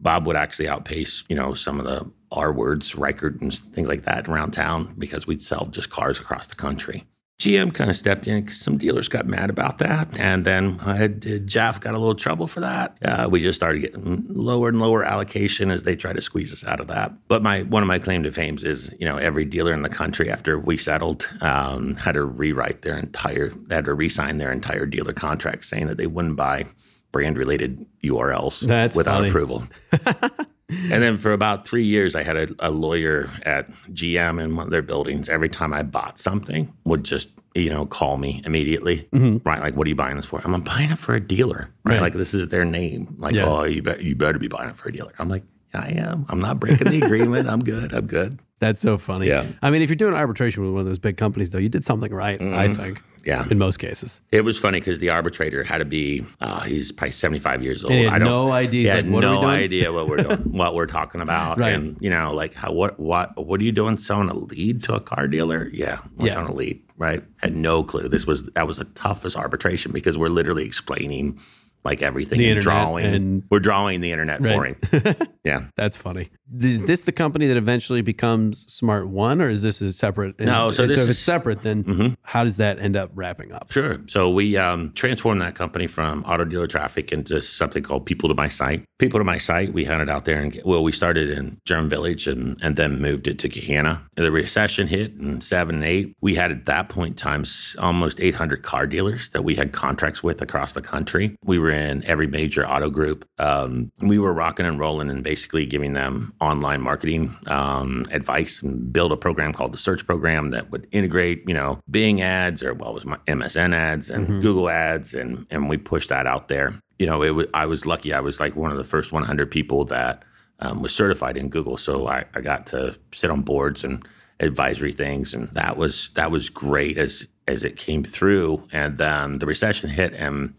Bobb 0.00 0.26
would 0.26 0.36
actually 0.36 0.68
outpace, 0.68 1.24
you 1.28 1.36
know, 1.36 1.54
some 1.54 1.80
of 1.80 1.86
the 1.86 2.12
R 2.32 2.52
words, 2.52 2.94
Ricart 2.94 3.40
and 3.40 3.52
things 3.54 3.88
like 3.88 4.02
that 4.02 4.28
around 4.28 4.52
town 4.52 4.94
because 4.98 5.26
we'd 5.26 5.42
sell 5.42 5.66
just 5.66 5.90
cars 5.90 6.18
across 6.20 6.46
the 6.48 6.56
country. 6.56 7.04
GM 7.38 7.74
kind 7.74 7.90
of 7.90 7.96
stepped 7.96 8.26
in 8.26 8.40
because 8.42 8.58
some 8.58 8.78
dealers 8.78 9.08
got 9.08 9.26
mad 9.26 9.50
about 9.50 9.76
that. 9.78 10.18
And 10.18 10.46
then 10.46 10.78
I 10.86 10.94
had, 10.94 11.46
Jeff 11.46 11.78
got 11.78 11.92
a 11.94 11.98
little 11.98 12.14
trouble 12.14 12.46
for 12.46 12.60
that. 12.60 12.96
Uh, 13.04 13.28
we 13.30 13.42
just 13.42 13.56
started 13.56 13.80
getting 13.80 14.24
lower 14.30 14.70
and 14.70 14.80
lower 14.80 15.04
allocation 15.04 15.70
as 15.70 15.82
they 15.82 15.96
try 15.96 16.14
to 16.14 16.22
squeeze 16.22 16.50
us 16.50 16.64
out 16.64 16.80
of 16.80 16.86
that. 16.86 17.12
But 17.28 17.42
my 17.42 17.64
one 17.64 17.82
of 17.82 17.88
my 17.88 17.98
claim 17.98 18.22
to 18.22 18.32
fame 18.32 18.56
is, 18.62 18.94
you 18.98 19.04
know, 19.06 19.18
every 19.18 19.44
dealer 19.44 19.74
in 19.74 19.82
the 19.82 19.90
country 19.90 20.30
after 20.30 20.58
we 20.58 20.78
settled 20.78 21.28
um, 21.42 21.96
had 21.96 22.12
to 22.12 22.24
rewrite 22.24 22.80
their 22.80 22.96
entire, 22.96 23.50
had 23.70 23.84
to 23.84 23.92
re-sign 23.92 24.38
their 24.38 24.50
entire 24.50 24.86
dealer 24.86 25.12
contract 25.12 25.66
saying 25.66 25.88
that 25.88 25.98
they 25.98 26.06
wouldn't 26.06 26.36
buy 26.36 26.64
brand 27.12 27.36
related 27.36 27.84
URLs 28.02 28.60
That's 28.60 28.96
without 28.96 29.16
funny. 29.18 29.28
approval. 29.28 29.64
and 30.68 31.02
then 31.02 31.16
for 31.16 31.32
about 31.32 31.66
three 31.66 31.84
years, 31.84 32.14
I 32.14 32.22
had 32.22 32.36
a, 32.36 32.48
a 32.58 32.70
lawyer 32.70 33.28
at 33.44 33.68
GM 33.68 34.42
in 34.42 34.56
one 34.56 34.66
of 34.66 34.72
their 34.72 34.82
buildings. 34.82 35.28
Every 35.28 35.48
time 35.48 35.72
I 35.72 35.82
bought 35.82 36.18
something, 36.18 36.72
would 36.84 37.04
just 37.04 37.30
you 37.54 37.70
know 37.70 37.86
call 37.86 38.16
me 38.16 38.42
immediately. 38.44 39.08
Mm-hmm. 39.12 39.48
Right, 39.48 39.60
like, 39.60 39.76
what 39.76 39.86
are 39.86 39.90
you 39.90 39.94
buying 39.96 40.16
this 40.16 40.26
for? 40.26 40.40
I'm 40.44 40.60
buying 40.62 40.90
it 40.90 40.98
for 40.98 41.14
a 41.14 41.20
dealer. 41.20 41.70
Right, 41.84 41.94
Right. 41.94 42.02
like 42.02 42.12
this 42.14 42.34
is 42.34 42.48
their 42.48 42.64
name. 42.64 43.14
Like, 43.18 43.34
Yeah. 43.34 43.44
oh, 43.46 43.64
you 43.64 43.82
bet 43.82 44.02
you 44.02 44.16
better 44.16 44.38
be 44.38 44.48
buying 44.48 44.70
it 44.70 44.76
for 44.76 44.88
a 44.88 44.92
dealer. 44.92 45.12
I'm 45.18 45.28
like, 45.28 45.44
yeah, 45.74 45.80
I 45.80 45.88
am. 46.10 46.26
I'm 46.28 46.40
not 46.40 46.60
breaking 46.60 46.90
the 46.90 47.02
agreement. 47.04 47.48
I'm 47.48 47.60
good. 47.60 47.92
I'm 47.92 48.06
good. 48.06 48.40
That's 48.58 48.80
so 48.80 48.98
funny. 48.98 49.28
Yeah. 49.28 49.44
I 49.62 49.70
mean, 49.70 49.82
if 49.82 49.90
you're 49.90 49.96
doing 49.96 50.14
arbitration 50.14 50.62
with 50.62 50.72
one 50.72 50.80
of 50.80 50.86
those 50.86 50.98
big 50.98 51.16
companies, 51.16 51.50
though, 51.50 51.58
you 51.58 51.68
did 51.68 51.84
something 51.84 52.12
right, 52.12 52.40
I 52.40 52.44
mm-hmm. 52.44 52.74
think. 52.74 53.02
Yeah. 53.26 53.44
In 53.50 53.58
most 53.58 53.78
cases. 53.78 54.22
It 54.30 54.42
was 54.44 54.58
funny 54.58 54.78
because 54.80 55.00
the 55.00 55.10
arbitrator 55.10 55.64
had 55.64 55.78
to 55.78 55.84
be, 55.84 56.24
uh, 56.40 56.60
he's 56.60 56.92
probably 56.92 57.10
75 57.10 57.62
years 57.62 57.82
old. 57.82 57.92
Had 57.92 58.06
I 58.12 58.18
don't, 58.20 58.28
no 58.28 58.52
idea. 58.52 58.92
Had 58.92 59.06
like, 59.06 59.14
what 59.14 59.24
are 59.24 59.34
we 59.36 59.42
no 59.42 59.48
idea 59.48 59.92
what 59.92 60.08
we're 60.08 60.16
doing, 60.18 60.38
what 60.56 60.74
we're 60.74 60.86
talking 60.86 61.20
about. 61.20 61.58
Right. 61.58 61.74
And, 61.74 61.96
you 62.00 62.08
know, 62.10 62.32
like, 62.32 62.54
how, 62.54 62.72
what, 62.72 63.00
what, 63.00 63.36
what 63.44 63.60
are 63.60 63.64
you 63.64 63.72
doing 63.72 63.98
selling 63.98 64.28
a 64.28 64.34
lead 64.34 64.82
to 64.84 64.94
a 64.94 65.00
car 65.00 65.26
dealer? 65.28 65.68
Yeah. 65.72 65.98
We're 66.16 66.26
Yeah. 66.28 66.32
selling 66.34 66.48
a 66.50 66.54
lead, 66.54 66.82
right? 66.96 67.22
Had 67.42 67.54
no 67.54 67.82
clue. 67.82 68.08
This 68.08 68.26
was, 68.26 68.44
that 68.50 68.66
was 68.66 68.78
the 68.78 68.84
toughest 68.84 69.36
arbitration 69.36 69.90
because 69.92 70.16
we're 70.16 70.28
literally 70.28 70.64
explaining 70.64 71.38
like 71.84 72.02
everything 72.02 72.38
The 72.38 72.48
and 72.50 72.58
internet 72.58 72.82
drawing. 72.84 73.06
and- 73.06 73.42
we're 73.50 73.60
drawing 73.60 74.00
the 74.00 74.12
internet 74.12 74.40
for 74.40 74.64
him. 74.64 74.76
Yeah. 75.44 75.60
That's 75.76 75.96
funny. 75.96 76.30
Is 76.60 76.84
this 76.86 77.02
the 77.02 77.10
company 77.12 77.46
that 77.48 77.56
eventually 77.56 78.02
becomes 78.02 78.72
Smart 78.72 79.08
One, 79.08 79.40
or 79.42 79.48
is 79.48 79.62
this 79.62 79.80
a 79.80 79.92
separate? 79.92 80.38
No, 80.38 80.70
so 80.70 80.86
this 80.86 80.96
if 80.96 81.02
is- 81.02 81.08
it's 81.10 81.18
separate, 81.18 81.62
then 81.62 81.82
Mhm. 81.82 82.14
how 82.22 82.44
does 82.44 82.58
that 82.58 82.78
end 82.78 82.94
up 82.94 83.10
wrapping 83.14 83.52
up? 83.52 83.72
Sure. 83.72 83.98
So 84.06 84.30
we 84.30 84.56
um, 84.56 84.92
transformed 84.94 85.40
that 85.40 85.56
company 85.56 85.88
from 85.88 86.22
auto 86.24 86.44
dealer 86.44 86.68
traffic 86.68 87.10
into 87.10 87.42
something 87.42 87.82
called 87.82 88.06
People 88.06 88.28
to 88.28 88.34
My 88.36 88.48
Site. 88.48 88.84
People 88.98 89.18
to 89.18 89.24
My 89.24 89.38
Site, 89.38 89.72
we 89.72 89.84
hunted 89.84 90.08
out 90.08 90.24
there. 90.24 90.40
And 90.40 90.60
well, 90.64 90.84
we 90.84 90.92
started 90.92 91.30
in 91.30 91.58
German 91.64 91.90
Village 91.90 92.28
and, 92.28 92.56
and 92.62 92.76
then 92.76 93.00
moved 93.02 93.26
it 93.26 93.38
to 93.40 93.48
Gahanna. 93.48 94.02
The 94.14 94.30
recession 94.30 94.86
hit 94.86 95.14
in 95.14 95.40
seven 95.40 95.76
and 95.76 95.84
eight. 95.84 96.14
We 96.20 96.36
had 96.36 96.52
at 96.52 96.66
that 96.66 96.88
point 96.88 97.16
times 97.16 97.74
almost 97.80 98.20
800 98.20 98.62
car 98.62 98.86
dealers 98.86 99.30
that 99.30 99.42
we 99.42 99.56
had 99.56 99.72
contracts 99.72 100.22
with 100.22 100.40
across 100.40 100.72
the 100.74 100.80
country. 100.82 101.36
We 101.44 101.58
were 101.58 101.70
in 101.70 102.04
every 102.04 102.28
major 102.28 102.64
auto 102.66 102.88
group. 102.88 103.24
Um, 103.38 103.90
we 104.00 104.18
were 104.20 104.32
rocking 104.32 104.64
and 104.64 104.78
rolling 104.78 105.10
and 105.10 105.24
basically 105.24 105.66
giving 105.66 105.92
them 105.94 106.32
online 106.40 106.82
marketing 106.82 107.34
um, 107.46 108.04
advice 108.10 108.62
and 108.62 108.92
build 108.92 109.12
a 109.12 109.16
program 109.16 109.52
called 109.52 109.72
the 109.72 109.78
Search 109.78 110.06
Program 110.06 110.50
that 110.50 110.70
would 110.70 110.86
integrate, 110.92 111.42
you 111.48 111.54
know, 111.54 111.80
Bing 111.90 112.20
ads 112.20 112.62
or 112.62 112.74
what 112.74 112.94
was 112.94 113.04
my 113.04 113.16
MSN 113.26 113.72
ads 113.72 114.10
and 114.10 114.42
Google 114.42 114.68
ads, 114.68 115.14
and 115.14 115.46
and 115.50 115.68
we 115.68 115.76
pushed 115.76 116.08
that 116.10 116.26
out 116.26 116.48
there. 116.48 116.74
You 116.98 117.06
know, 117.06 117.22
it 117.22 117.30
was, 117.30 117.46
I 117.54 117.66
was 117.66 117.86
lucky. 117.86 118.12
I 118.12 118.20
was 118.20 118.40
like 118.40 118.56
one 118.56 118.70
of 118.70 118.76
the 118.76 118.84
first 118.84 119.12
100 119.12 119.50
people 119.50 119.84
that 119.86 120.24
um, 120.60 120.82
was 120.82 120.94
certified 120.94 121.36
in 121.36 121.48
Google, 121.48 121.76
so 121.76 122.06
I, 122.06 122.24
I 122.34 122.40
got 122.40 122.66
to 122.68 122.98
sit 123.12 123.30
on 123.30 123.42
boards 123.42 123.84
and 123.84 124.06
advisory 124.40 124.92
things, 124.92 125.34
and 125.34 125.48
that 125.48 125.76
was 125.76 126.10
that 126.14 126.30
was 126.30 126.48
great 126.50 126.98
as 126.98 127.28
as 127.48 127.64
it 127.64 127.76
came 127.76 128.04
through. 128.04 128.62
And 128.72 128.98
then 128.98 129.38
the 129.38 129.46
recession 129.46 129.90
hit, 129.90 130.12
and 130.14 130.54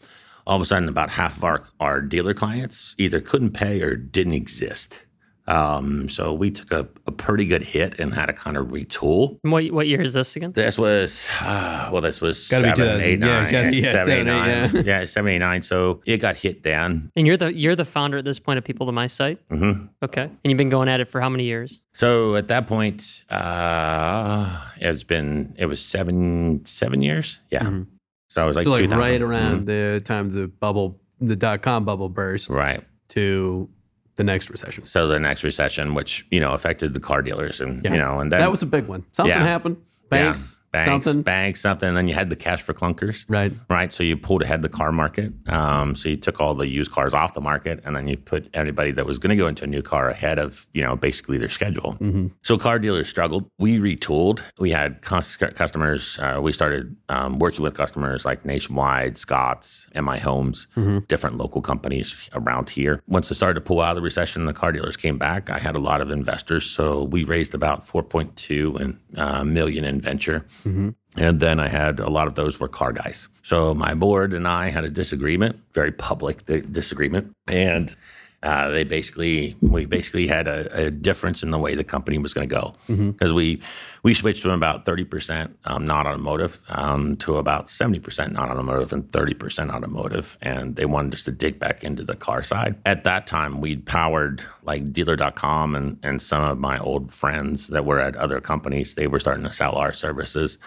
all 0.45 0.55
of 0.55 0.61
a 0.61 0.65
sudden, 0.65 0.89
about 0.89 1.11
half 1.11 1.37
of 1.37 1.43
our 1.43 1.63
our 1.79 2.01
dealer 2.01 2.33
clients 2.33 2.95
either 2.97 3.19
couldn't 3.19 3.51
pay 3.51 3.81
or 3.81 3.95
didn't 3.95 4.33
exist. 4.33 5.05
Um, 5.47 6.09
so 6.09 6.33
we 6.33 6.51
took 6.51 6.71
a, 6.71 6.87
a 7.05 7.11
pretty 7.11 7.45
good 7.45 7.63
hit 7.63 7.99
and 7.99 8.13
had 8.13 8.25
to 8.25 8.33
kind 8.33 8.57
of 8.57 8.67
retool. 8.67 9.39
And 9.43 9.53
What 9.53 9.71
what 9.71 9.87
year 9.87 10.01
is 10.01 10.13
this 10.13 10.35
again? 10.35 10.51
This 10.51 10.77
was 10.77 11.29
uh, 11.41 11.89
well, 11.93 12.01
this 12.01 12.19
was 12.19 12.47
Gotta 12.49 12.63
be 12.63 12.69
seven, 12.75 12.83
2000. 12.85 13.01
eight, 13.03 13.19
Yeah, 13.19 13.25
nine, 13.25 13.51
gotta- 13.51 13.75
yeah, 13.75 13.91
seven, 13.91 13.97
eight, 13.97 14.03
seven, 14.03 14.27
eight, 14.27 14.73
nine. 14.73 14.83
yeah, 14.85 15.05
seven, 15.05 15.31
eight, 15.31 15.39
nine. 15.39 15.61
So 15.61 16.01
it 16.05 16.17
got 16.17 16.35
hit 16.37 16.63
down. 16.63 17.11
And 17.15 17.25
you're 17.25 17.37
the 17.37 17.53
you're 17.53 17.75
the 17.75 17.85
founder 17.85 18.17
at 18.17 18.25
this 18.25 18.39
point 18.39 18.57
of 18.57 18.65
People 18.65 18.85
to 18.87 18.91
My 18.91 19.07
Site. 19.07 19.39
Mm-hmm. 19.49 19.85
Okay. 20.03 20.23
And 20.23 20.37
you've 20.43 20.57
been 20.57 20.69
going 20.69 20.89
at 20.89 20.99
it 20.99 21.05
for 21.07 21.21
how 21.21 21.29
many 21.29 21.45
years? 21.45 21.81
So 21.93 22.35
at 22.35 22.49
that 22.49 22.67
point, 22.67 23.23
uh, 23.29 24.65
it's 24.77 25.03
been 25.03 25.55
it 25.57 25.65
was 25.67 25.81
seven 25.83 26.65
seven 26.65 27.01
years. 27.01 27.41
Yeah. 27.51 27.63
Mhm. 27.63 27.87
So 28.29 28.43
I 28.43 28.45
was 28.45 28.55
like, 28.55 28.65
so 28.65 28.71
like 28.71 28.89
right 28.91 29.21
around 29.21 29.61
Mhm. 29.61 29.65
the 29.65 30.01
time 30.03 30.29
the 30.31 30.47
bubble, 30.47 30.99
the 31.19 31.35
dot 31.35 31.61
com 31.61 31.85
bubble 31.85 32.09
burst 32.09 32.49
right. 32.49 32.81
to 33.09 33.69
the 34.17 34.23
next 34.23 34.49
recession. 34.49 34.85
So 34.85 35.07
the 35.07 35.19
next 35.19 35.43
recession, 35.43 35.93
which 35.93 36.25
you 36.29 36.39
know 36.39 36.51
affected 36.53 36.93
the 36.93 36.99
car 36.99 37.21
dealers, 37.21 37.61
and 37.61 37.83
Yeah. 37.85 37.93
you 37.93 37.99
know, 38.01 38.19
and 38.19 38.31
then, 38.31 38.39
that 38.39 38.51
was 38.51 38.61
a 38.61 38.65
big 38.65 38.87
one. 38.87 39.03
Something 39.11 39.35
Yeah. 39.37 39.43
happened. 39.47 39.77
Banks, 40.09 40.59
banks, 40.85 41.05
something. 41.05 41.21
banks, 41.23 41.61
something. 41.61 41.87
And 41.87 41.97
then 41.97 42.07
you 42.07 42.13
had 42.13 42.29
the 42.29 42.35
cash 42.35 42.61
for 42.61 42.73
clunkers. 42.73 43.25
Right. 43.27 43.51
right? 43.69 43.91
So 43.91 44.03
you 44.03 44.17
pulled 44.17 44.43
ahead 44.43 44.61
the 44.61 44.69
car 44.69 44.91
market. 44.91 45.33
Um, 45.49 45.95
so 45.95 46.09
you 46.09 46.17
took 46.17 46.39
all 46.41 46.53
the 46.55 46.67
used 46.67 46.91
cars 46.91 47.13
off 47.13 47.33
the 47.33 47.41
market, 47.41 47.79
and 47.85 47.95
then 47.95 48.07
you 48.07 48.17
put 48.17 48.49
everybody 48.53 48.91
that 48.91 49.05
was 49.05 49.17
going 49.19 49.29
to 49.31 49.35
go 49.35 49.47
into 49.47 49.63
a 49.63 49.67
new 49.67 49.81
car 49.81 50.09
ahead 50.09 50.39
of 50.39 50.67
you 50.73 50.81
know 50.83 50.95
basically 50.95 51.37
their 51.37 51.49
schedule. 51.49 51.97
Mhm. 51.99 52.31
So 52.43 52.57
car 52.57 52.79
dealers 52.79 53.07
struggled. 53.09 53.49
We 53.59 53.77
retooled. 53.79 54.39
We 54.59 54.71
had 54.71 55.01
customers. 55.01 56.19
Uh, 56.19 56.39
we 56.41 56.51
started 56.51 56.95
um, 57.09 57.39
working 57.39 57.63
with 57.63 57.75
customers 57.75 58.25
like 58.25 58.45
Nationwide, 58.45 59.17
Scott's, 59.17 59.87
MI 59.95 60.19
Homes, 60.19 60.67
different 61.07 61.37
local 61.37 61.61
companies 61.61 62.29
around 62.33 62.69
here. 62.69 63.01
Once 63.07 63.31
it 63.31 63.35
started 63.35 63.55
to 63.55 63.61
pull 63.61 63.81
out 63.81 63.91
of 63.91 63.95
the 63.95 64.01
recession, 64.01 64.45
the 64.45 64.53
car 64.53 64.71
dealers 64.71 64.97
came 64.97 65.17
back. 65.17 65.49
I 65.49 65.59
had 65.59 65.75
a 65.75 65.79
lot 65.79 66.01
of 66.01 66.11
investors, 66.11 66.65
so 66.65 67.03
we 67.03 67.23
raised 67.23 67.53
about 67.55 67.85
4.2 67.85 68.75
and, 68.79 68.99
uh, 69.15 69.43
million 69.43 69.83
in 69.83 70.01
venture. 70.01 70.45
Mm-hmm. 70.67 70.89
And 71.17 71.39
then 71.39 71.59
I 71.59 71.67
had 71.67 71.99
a 71.99 72.09
lot 72.09 72.27
of 72.27 72.35
those 72.35 72.59
were 72.59 72.67
car 72.67 72.91
guys. 72.91 73.27
So 73.43 73.73
my 73.73 73.93
board 73.93 74.33
and 74.33 74.47
I 74.47 74.69
had 74.69 74.83
a 74.83 74.89
disagreement, 74.89 75.55
very 75.73 75.91
public 75.91 76.45
disagreement, 76.45 77.33
and 77.47 77.95
uh, 78.43 78.69
they 78.69 78.83
basically 78.83 79.55
we 79.61 79.85
basically 79.85 80.27
had 80.27 80.47
a, 80.47 80.85
a 80.85 80.91
difference 80.91 81.41
in 81.41 81.49
the 81.49 81.57
way 81.57 81.73
the 81.73 81.83
company 81.83 82.19
was 82.19 82.33
going 82.35 82.47
to 82.47 82.55
go 82.55 82.73
because 82.87 83.33
we 83.33 83.59
we 84.03 84.13
switched 84.13 84.43
from 84.43 84.51
about 84.51 84.85
thirty 84.85 85.03
percent 85.03 85.57
um, 85.65 85.87
not 85.87 86.05
automotive 86.05 86.59
um, 86.69 87.15
to 87.17 87.37
about 87.37 87.69
seventy 87.69 87.99
percent 87.99 88.33
not 88.33 88.49
automotive 88.49 88.93
and 88.93 89.11
thirty 89.11 89.33
percent 89.33 89.71
automotive, 89.71 90.37
and 90.41 90.75
they 90.75 90.85
wanted 90.85 91.13
us 91.15 91.23
to 91.23 91.31
dig 91.31 91.57
back 91.57 91.83
into 91.83 92.03
the 92.03 92.15
car 92.15 92.43
side. 92.43 92.75
At 92.85 93.05
that 93.05 93.25
time, 93.25 93.59
we'd 93.59 93.85
powered 93.85 94.43
like 94.63 94.93
Dealer.com 94.93 95.75
and 95.75 95.97
and 96.03 96.21
some 96.21 96.43
of 96.43 96.59
my 96.59 96.77
old 96.77 97.11
friends 97.11 97.69
that 97.69 97.85
were 97.85 97.99
at 97.99 98.15
other 98.15 98.39
companies. 98.39 98.93
They 98.93 99.07
were 99.07 99.19
starting 99.19 99.45
to 99.45 99.53
sell 99.53 99.75
our 99.75 99.93
services 99.93 100.59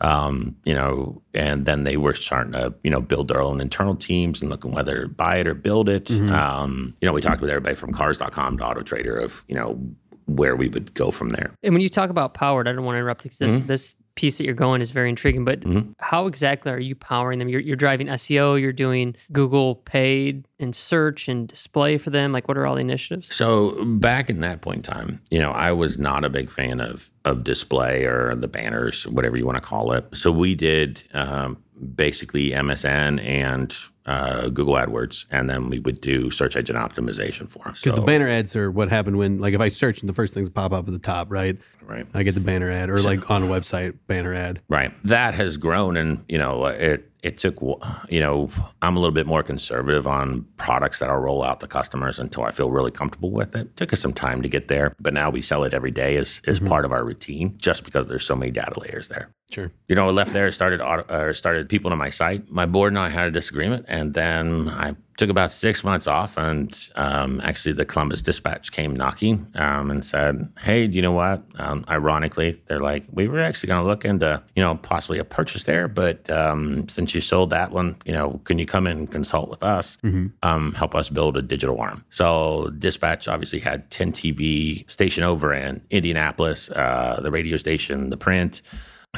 um, 0.00 0.56
you 0.64 0.74
know, 0.74 1.22
and 1.32 1.66
then 1.66 1.84
they 1.84 1.96
were 1.96 2.14
starting 2.14 2.52
to, 2.52 2.74
you 2.82 2.90
know, 2.90 3.00
build 3.00 3.28
their 3.28 3.40
own 3.40 3.60
internal 3.60 3.94
teams 3.94 4.40
and 4.40 4.50
looking 4.50 4.72
whether 4.72 5.02
to 5.02 5.08
buy 5.08 5.36
it 5.36 5.46
or 5.46 5.54
build 5.54 5.88
it. 5.88 6.10
Um, 6.10 6.94
you 7.00 7.06
know, 7.06 7.12
we 7.12 7.20
talked 7.20 7.40
with 7.40 7.50
everybody 7.50 7.74
from 7.74 7.92
cars.com 7.92 8.58
to 8.58 8.64
Auto 8.64 8.82
Trader 8.82 9.16
of, 9.18 9.44
you 9.48 9.54
know, 9.54 9.80
where 10.26 10.56
we 10.56 10.68
would 10.68 10.94
go 10.94 11.10
from 11.10 11.30
there. 11.30 11.54
And 11.62 11.74
when 11.74 11.82
you 11.82 11.88
talk 11.88 12.10
about 12.10 12.34
powered, 12.34 12.66
I 12.66 12.72
don't 12.72 12.84
want 12.84 12.94
to 12.94 12.98
interrupt 13.00 13.22
because 13.22 13.38
this, 13.38 13.56
Mm-hmm. 13.58 13.66
this 13.66 13.96
piece 14.14 14.38
that 14.38 14.44
you're 14.44 14.54
going 14.54 14.80
is 14.80 14.90
very 14.90 15.08
intriguing. 15.08 15.44
But 15.44 15.62
how 15.98 16.26
exactly 16.26 16.70
are 16.72 16.78
you 16.78 16.94
powering 16.94 17.38
them? 17.38 17.48
You're, 17.48 17.60
you're 17.60 17.76
driving 17.76 18.06
SEO, 18.06 18.60
you're 18.60 18.72
doing 18.72 19.16
Google 19.32 19.76
paid 19.76 20.46
and 20.58 20.74
search 20.74 21.28
and 21.28 21.48
display 21.48 21.98
for 21.98 22.10
them. 22.10 22.32
Like, 22.32 22.46
what 22.46 22.56
are 22.56 22.66
all 22.66 22.76
the 22.76 22.80
initiatives? 22.80 23.34
So 23.34 23.84
back 23.84 24.30
in 24.30 24.40
that 24.40 24.60
point 24.60 24.76
in 24.78 24.82
time, 24.82 25.20
you 25.30 25.38
know, 25.38 25.50
I 25.50 25.72
was 25.72 25.98
not 25.98 26.24
a 26.24 26.30
big 26.30 26.50
fan 26.50 26.80
of 26.80 27.10
of 27.24 27.42
display 27.42 28.04
or 28.04 28.34
the 28.34 28.48
banners, 28.48 29.06
whatever 29.06 29.36
you 29.36 29.46
want 29.46 29.56
to 29.56 29.62
call 29.62 29.92
it. 29.92 30.14
So 30.14 30.30
we 30.30 30.54
did 30.54 31.02
um, 31.14 31.63
basically 31.94 32.50
MSN 32.50 33.24
and 33.24 33.76
uh, 34.06 34.48
Google 34.48 34.74
AdWords, 34.74 35.26
and 35.30 35.48
then 35.48 35.68
we 35.68 35.78
would 35.78 36.00
do 36.00 36.30
search 36.30 36.56
engine 36.56 36.76
optimization 36.76 37.48
for 37.48 37.64
them. 37.64 37.74
Because 37.74 37.94
the 37.94 38.02
banner 38.02 38.28
ads 38.28 38.54
are 38.54 38.70
what 38.70 38.88
happened 38.88 39.16
when, 39.16 39.40
like, 39.40 39.54
if 39.54 39.60
I 39.60 39.68
search 39.68 40.00
and 40.00 40.08
the 40.08 40.14
first 40.14 40.34
things 40.34 40.48
pop 40.48 40.72
up 40.72 40.86
at 40.86 40.92
the 40.92 40.98
top, 40.98 41.32
right? 41.32 41.56
right. 41.86 42.06
I 42.14 42.22
get 42.22 42.34
the 42.34 42.40
banner 42.40 42.70
ad, 42.70 42.90
or 42.90 43.00
like 43.00 43.30
on 43.30 43.42
a 43.42 43.46
website 43.46 43.96
banner 44.06 44.34
ad. 44.34 44.60
Right. 44.68 44.92
That 45.04 45.34
has 45.34 45.56
grown, 45.56 45.96
and 45.96 46.24
you 46.28 46.38
know, 46.38 46.66
it 46.66 47.10
it 47.24 47.38
took. 47.38 47.60
You 48.08 48.20
know, 48.20 48.50
I'm 48.82 48.96
a 48.96 49.00
little 49.00 49.14
bit 49.14 49.26
more 49.26 49.42
conservative 49.42 50.06
on 50.06 50.46
products 50.56 50.98
that 51.00 51.10
I'll 51.10 51.20
roll 51.20 51.42
out 51.42 51.60
to 51.60 51.66
customers 51.66 52.18
until 52.18 52.44
I 52.44 52.50
feel 52.50 52.70
really 52.70 52.90
comfortable 52.90 53.30
with 53.30 53.56
it. 53.56 53.76
Took 53.76 53.92
us 53.92 54.00
some 54.00 54.12
time 54.12 54.42
to 54.42 54.48
get 54.48 54.68
there, 54.68 54.94
but 55.00 55.14
now 55.14 55.30
we 55.30 55.42
sell 55.42 55.64
it 55.64 55.74
every 55.74 55.90
day 55.90 56.16
as 56.16 56.42
as 56.46 56.60
part 56.60 56.84
of 56.84 56.92
our 56.92 57.04
routine, 57.04 57.54
just 57.58 57.84
because 57.84 58.08
there's 58.08 58.24
so 58.24 58.36
many 58.36 58.50
data 58.50 58.78
layers 58.80 59.08
there. 59.08 59.30
Sure. 59.52 59.70
You 59.88 59.94
know, 59.94 60.08
I 60.08 60.10
left 60.10 60.32
there, 60.32 60.50
started 60.50 60.80
auto, 60.80 61.02
uh, 61.02 61.32
started 61.32 61.68
people 61.68 61.92
on 61.92 61.98
my 61.98 62.10
site. 62.10 62.50
My 62.50 62.66
board 62.66 62.92
and 62.92 62.98
I 62.98 63.08
had 63.08 63.28
a 63.28 63.30
disagreement, 63.30 63.84
and 63.88 64.14
then 64.14 64.68
I 64.68 64.96
took 65.16 65.30
about 65.30 65.52
six 65.52 65.84
months 65.84 66.06
off, 66.06 66.36
and 66.36 66.90
um, 66.96 67.40
actually 67.42 67.72
the 67.72 67.84
Columbus 67.84 68.22
Dispatch 68.22 68.72
came 68.72 68.94
knocking 68.94 69.46
um, 69.54 69.90
and 69.90 70.04
said, 70.04 70.48
"Hey, 70.60 70.86
do 70.86 70.94
you 70.96 71.02
know 71.02 71.12
what?" 71.12 71.42
Um, 71.58 71.84
ironically, 71.88 72.60
they're 72.66 72.80
like, 72.80 73.04
"We 73.12 73.28
were 73.28 73.40
actually 73.40 73.68
going 73.68 73.82
to 73.82 73.86
look 73.86 74.04
into, 74.04 74.42
you 74.56 74.62
know, 74.62 74.76
possibly 74.76 75.18
a 75.18 75.24
purchase 75.24 75.64
there, 75.64 75.88
but 75.88 76.28
um, 76.30 76.88
since 76.88 77.14
you 77.14 77.20
sold 77.20 77.50
that 77.50 77.70
one, 77.70 77.96
you 78.04 78.12
know, 78.12 78.40
can 78.44 78.58
you 78.58 78.66
come 78.66 78.86
in 78.86 78.98
and 78.98 79.10
consult 79.10 79.48
with 79.50 79.62
us, 79.62 79.98
um, 80.42 80.72
help 80.74 80.94
us 80.94 81.08
build 81.10 81.36
a 81.36 81.42
digital 81.42 81.80
arm?" 81.80 82.04
So 82.10 82.70
Dispatch 82.78 83.28
obviously 83.28 83.60
had 83.60 83.90
10 83.90 84.12
TV 84.12 84.88
station 84.90 85.22
over 85.22 85.52
in 85.52 85.82
Indianapolis, 85.90 86.70
uh, 86.70 87.20
the 87.22 87.30
radio 87.30 87.56
station, 87.56 88.10
the 88.10 88.16
print. 88.16 88.62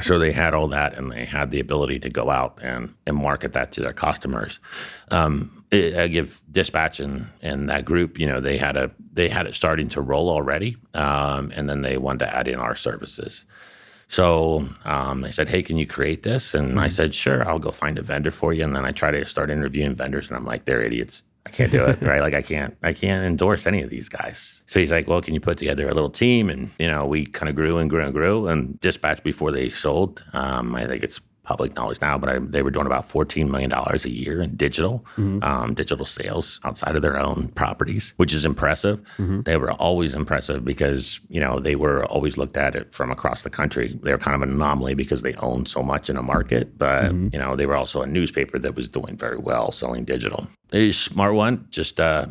So 0.01 0.19
they 0.19 0.31
had 0.31 0.53
all 0.53 0.67
that, 0.69 0.97
and 0.97 1.11
they 1.11 1.25
had 1.25 1.51
the 1.51 1.59
ability 1.59 1.99
to 1.99 2.09
go 2.09 2.29
out 2.29 2.59
and, 2.61 2.95
and 3.05 3.17
market 3.17 3.53
that 3.53 3.71
to 3.73 3.81
their 3.81 3.93
customers. 3.93 4.59
Um, 5.09 5.51
it, 5.71 5.95
I 5.95 6.07
give 6.07 6.41
dispatch 6.51 6.99
and, 6.99 7.27
and 7.41 7.69
that 7.69 7.85
group, 7.85 8.19
you 8.19 8.27
know, 8.27 8.39
they 8.39 8.57
had 8.57 8.77
a 8.77 8.91
they 9.11 9.29
had 9.29 9.47
it 9.47 9.55
starting 9.55 9.89
to 9.89 10.01
roll 10.01 10.29
already, 10.29 10.77
um, 10.93 11.51
and 11.55 11.67
then 11.67 11.81
they 11.81 11.97
wanted 11.97 12.19
to 12.19 12.35
add 12.35 12.47
in 12.47 12.59
our 12.59 12.75
services. 12.75 13.45
So 14.07 14.65
um, 14.85 15.21
they 15.21 15.31
said, 15.31 15.49
"Hey, 15.49 15.63
can 15.63 15.77
you 15.77 15.87
create 15.87 16.23
this?" 16.23 16.53
And 16.53 16.79
I 16.79 16.87
said, 16.87 17.13
"Sure, 17.13 17.47
I'll 17.47 17.59
go 17.59 17.71
find 17.71 17.97
a 17.97 18.01
vendor 18.01 18.31
for 18.31 18.53
you." 18.53 18.63
And 18.63 18.75
then 18.75 18.85
I 18.85 18.91
try 18.91 19.11
to 19.11 19.25
start 19.25 19.49
interviewing 19.49 19.95
vendors, 19.95 20.29
and 20.29 20.37
I'm 20.37 20.45
like, 20.45 20.65
"They're 20.65 20.81
idiots. 20.81 21.23
I 21.47 21.49
can't 21.49 21.71
do 21.71 21.85
it, 21.85 22.01
right? 22.01 22.21
Like 22.21 22.33
I 22.33 22.41
can't, 22.41 22.75
I 22.83 22.93
can't 22.93 23.25
endorse 23.25 23.65
any 23.65 23.81
of 23.81 23.89
these 23.89 24.09
guys." 24.09 24.61
So 24.65 24.79
he's 24.79 24.91
like, 24.91 25.07
"Well, 25.07 25.21
can 25.21 25.33
you 25.33 25.39
put 25.39 25.57
together 25.57 25.87
a 25.87 25.93
little 25.93 26.09
team?" 26.09 26.49
And 26.49 26.69
you 26.77 26.87
know, 26.87 27.05
we 27.05 27.25
kind 27.25 27.49
of 27.49 27.55
grew 27.55 27.77
and 27.77 27.89
grew 27.89 28.03
and 28.03 28.13
grew. 28.13 28.47
And 28.47 28.79
Dispatch 28.81 29.23
before 29.23 29.51
they 29.51 29.69
sold, 29.69 30.23
um, 30.33 30.75
I 30.75 30.85
think 30.85 31.03
it's 31.03 31.21
public 31.47 31.73
knowledge 31.75 32.01
now, 32.01 32.17
but 32.17 32.29
I, 32.29 32.39
they 32.39 32.61
were 32.61 32.71
doing 32.71 32.85
about 32.85 33.03
$14 33.03 33.49
million 33.49 33.71
a 33.71 34.09
year 34.09 34.41
in 34.41 34.55
digital, 34.57 35.05
um, 35.17 35.73
digital 35.73 36.05
sales 36.05 36.59
outside 36.65 36.95
of 36.97 37.01
their 37.01 37.17
own 37.17 37.47
properties, 37.55 38.13
which 38.17 38.33
is 38.33 38.43
impressive. 38.43 39.01
They 39.43 39.55
were 39.57 39.71
always 39.71 40.13
impressive 40.13 40.65
because, 40.65 41.21
you 41.29 41.39
know, 41.39 41.59
they 41.59 41.75
were 41.77 42.05
always 42.05 42.37
looked 42.37 42.57
at 42.57 42.75
it 42.75 42.93
from 42.93 43.11
across 43.11 43.43
the 43.43 43.49
country. 43.49 43.97
They 44.03 44.11
were 44.11 44.17
kind 44.17 44.35
of 44.35 44.41
an 44.47 44.53
anomaly 44.55 44.95
because 44.95 45.21
they 45.21 45.33
owned 45.35 45.69
so 45.69 45.81
much 45.81 46.09
in 46.09 46.17
a 46.17 46.21
market, 46.23 46.77
but, 46.77 47.13
you 47.33 47.39
know, 47.39 47.55
they 47.55 47.65
were 47.65 47.77
also 47.77 48.01
a 48.01 48.07
newspaper 48.07 48.59
that 48.59 48.75
was 48.75 48.89
doing 48.89 49.15
very 49.15 49.37
well 49.37 49.71
selling 49.71 50.03
digital. 50.03 50.47
A 50.73 50.91
smart 50.91 51.33
one, 51.33 51.65
just, 51.71 51.99
uh, 51.99 52.27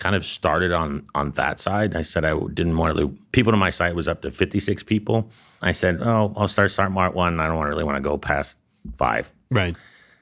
kind 0.00 0.16
of 0.16 0.24
started 0.24 0.72
on 0.72 1.04
on 1.14 1.30
that 1.32 1.60
side. 1.60 1.94
I 1.94 2.02
said 2.02 2.24
I 2.24 2.32
didn't 2.58 2.76
want 2.78 2.96
to. 2.96 3.08
People 3.32 3.52
to 3.52 3.58
my 3.58 3.68
site 3.70 3.94
was 3.94 4.08
up 4.08 4.22
to 4.22 4.30
56 4.30 4.82
people. 4.84 5.28
I 5.62 5.72
said, 5.72 6.00
oh, 6.00 6.32
I'll 6.36 6.48
start 6.48 6.70
Smart 6.72 7.14
One. 7.14 7.38
I 7.38 7.46
don't 7.46 7.56
want 7.56 7.68
really 7.68 7.84
want 7.84 7.96
to 7.96 8.02
go 8.02 8.16
past 8.16 8.56
five. 8.96 9.32
Right. 9.50 9.76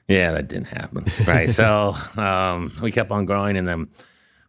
Yeah, 0.07 0.31
that 0.31 0.47
didn't 0.47 0.69
happen. 0.69 1.05
Right. 1.27 1.49
so 1.49 1.93
um, 2.17 2.71
we 2.81 2.91
kept 2.91 3.11
on 3.11 3.25
growing, 3.25 3.57
and 3.57 3.67
then 3.67 3.89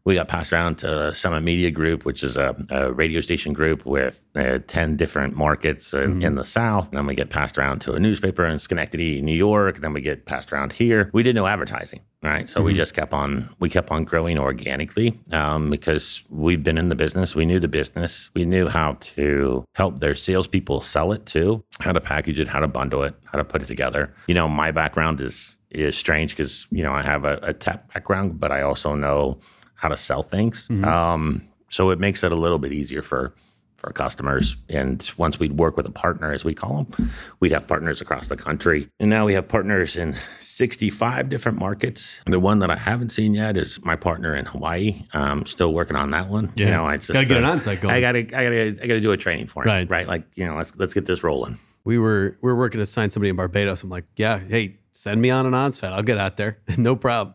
we 0.04 0.14
got 0.14 0.28
passed 0.28 0.52
around 0.52 0.78
to 0.78 1.14
Summit 1.14 1.42
Media 1.42 1.70
Group, 1.70 2.04
which 2.04 2.24
is 2.24 2.36
a, 2.36 2.56
a 2.70 2.92
radio 2.92 3.20
station 3.20 3.52
group 3.52 3.84
with 3.84 4.26
uh, 4.34 4.60
10 4.66 4.96
different 4.96 5.36
markets 5.36 5.92
uh, 5.92 6.02
in 6.02 6.34
the 6.36 6.44
South. 6.44 6.88
And 6.88 6.96
then 6.96 7.06
we 7.06 7.14
get 7.14 7.28
passed 7.28 7.58
around 7.58 7.80
to 7.82 7.92
a 7.92 8.00
newspaper 8.00 8.44
in 8.46 8.58
Schenectady, 8.58 9.20
New 9.20 9.36
York. 9.36 9.78
Then 9.78 9.92
we 9.92 10.00
get 10.00 10.24
passed 10.24 10.52
around 10.52 10.72
here. 10.72 11.10
We 11.12 11.22
did 11.22 11.34
no 11.34 11.46
advertising. 11.46 12.00
Right. 12.22 12.50
So 12.50 12.62
we 12.62 12.74
just 12.74 12.92
kept 12.92 13.14
on, 13.14 13.44
we 13.60 13.70
kept 13.70 13.90
on 13.90 14.04
growing 14.04 14.38
organically 14.38 15.18
um, 15.32 15.70
because 15.70 16.22
we've 16.28 16.62
been 16.62 16.76
in 16.76 16.90
the 16.90 16.94
business. 16.94 17.34
We 17.34 17.46
knew 17.46 17.58
the 17.58 17.66
business. 17.66 18.30
We 18.34 18.44
knew 18.44 18.68
how 18.68 18.98
to 19.00 19.64
help 19.74 20.00
their 20.00 20.14
salespeople 20.14 20.82
sell 20.82 21.12
it 21.12 21.24
too, 21.24 21.64
how 21.80 21.92
to 21.92 22.00
package 22.00 22.38
it, 22.38 22.48
how 22.48 22.60
to 22.60 22.68
bundle 22.68 23.04
it, 23.04 23.14
how 23.24 23.38
to 23.38 23.44
put 23.44 23.62
it 23.62 23.66
together. 23.66 24.12
You 24.26 24.34
know, 24.34 24.48
my 24.48 24.70
background 24.70 25.22
is, 25.22 25.56
is 25.70 25.96
strange 25.96 26.36
because, 26.36 26.66
you 26.70 26.82
know, 26.82 26.92
I 26.92 27.00
have 27.00 27.24
a, 27.24 27.38
a 27.42 27.54
tech 27.54 27.90
background, 27.94 28.38
but 28.38 28.52
I 28.52 28.60
also 28.60 28.94
know 28.94 29.38
how 29.76 29.88
to 29.88 29.96
sell 29.96 30.22
things. 30.22 30.68
Um, 30.84 31.48
so 31.68 31.88
it 31.88 31.98
makes 31.98 32.22
it 32.22 32.32
a 32.32 32.36
little 32.36 32.58
bit 32.58 32.72
easier 32.72 33.00
for 33.00 33.32
for 33.80 33.88
our 33.88 33.92
customers. 33.92 34.56
And 34.68 35.10
once 35.16 35.38
we'd 35.38 35.58
work 35.58 35.76
with 35.76 35.86
a 35.86 35.90
partner, 35.90 36.32
as 36.32 36.44
we 36.44 36.54
call 36.54 36.84
them, 36.84 37.10
we'd 37.40 37.52
have 37.52 37.66
partners 37.66 38.00
across 38.00 38.28
the 38.28 38.36
country. 38.36 38.88
And 39.00 39.08
now 39.08 39.26
we 39.26 39.32
have 39.32 39.48
partners 39.48 39.96
in 39.96 40.14
65 40.38 41.30
different 41.30 41.58
markets. 41.58 42.22
The 42.26 42.38
one 42.38 42.58
that 42.58 42.70
I 42.70 42.76
haven't 42.76 43.08
seen 43.08 43.34
yet 43.34 43.56
is 43.56 43.82
my 43.84 43.96
partner 43.96 44.34
in 44.34 44.44
Hawaii. 44.44 45.02
I'm 45.14 45.46
still 45.46 45.72
working 45.72 45.96
on 45.96 46.10
that 46.10 46.28
one. 46.28 46.50
Yeah. 46.56 46.66
You 46.66 46.72
know, 46.72 46.84
I 46.84 46.98
just 46.98 47.12
Gotta 47.12 47.26
get 47.26 47.38
an 47.38 47.44
uh, 47.44 47.54
onsite 47.54 47.80
going. 47.80 47.94
I 47.94 48.00
gotta, 48.00 48.18
I 48.18 48.24
gotta, 48.24 48.78
I 48.82 48.86
gotta 48.86 49.00
do 49.00 49.12
a 49.12 49.16
training 49.16 49.46
for 49.46 49.62
him. 49.62 49.68
Right. 49.68 49.90
Right. 49.90 50.06
Like, 50.06 50.24
you 50.36 50.46
know, 50.46 50.56
let's 50.56 50.76
let's 50.76 50.92
get 50.92 51.06
this 51.06 51.24
rolling. 51.24 51.56
We 51.84 51.98
were 51.98 52.36
we 52.42 52.52
were 52.52 52.56
working 52.56 52.78
to 52.80 52.86
sign 52.86 53.08
somebody 53.08 53.30
in 53.30 53.36
Barbados. 53.36 53.82
I'm 53.82 53.88
like, 53.88 54.04
yeah, 54.16 54.38
hey, 54.38 54.80
send 54.92 55.20
me 55.22 55.30
on 55.30 55.46
an 55.46 55.52
onsite. 55.52 55.92
I'll 55.92 56.02
get 56.02 56.18
out 56.18 56.36
there. 56.36 56.58
no 56.76 56.96
problem. 56.96 57.34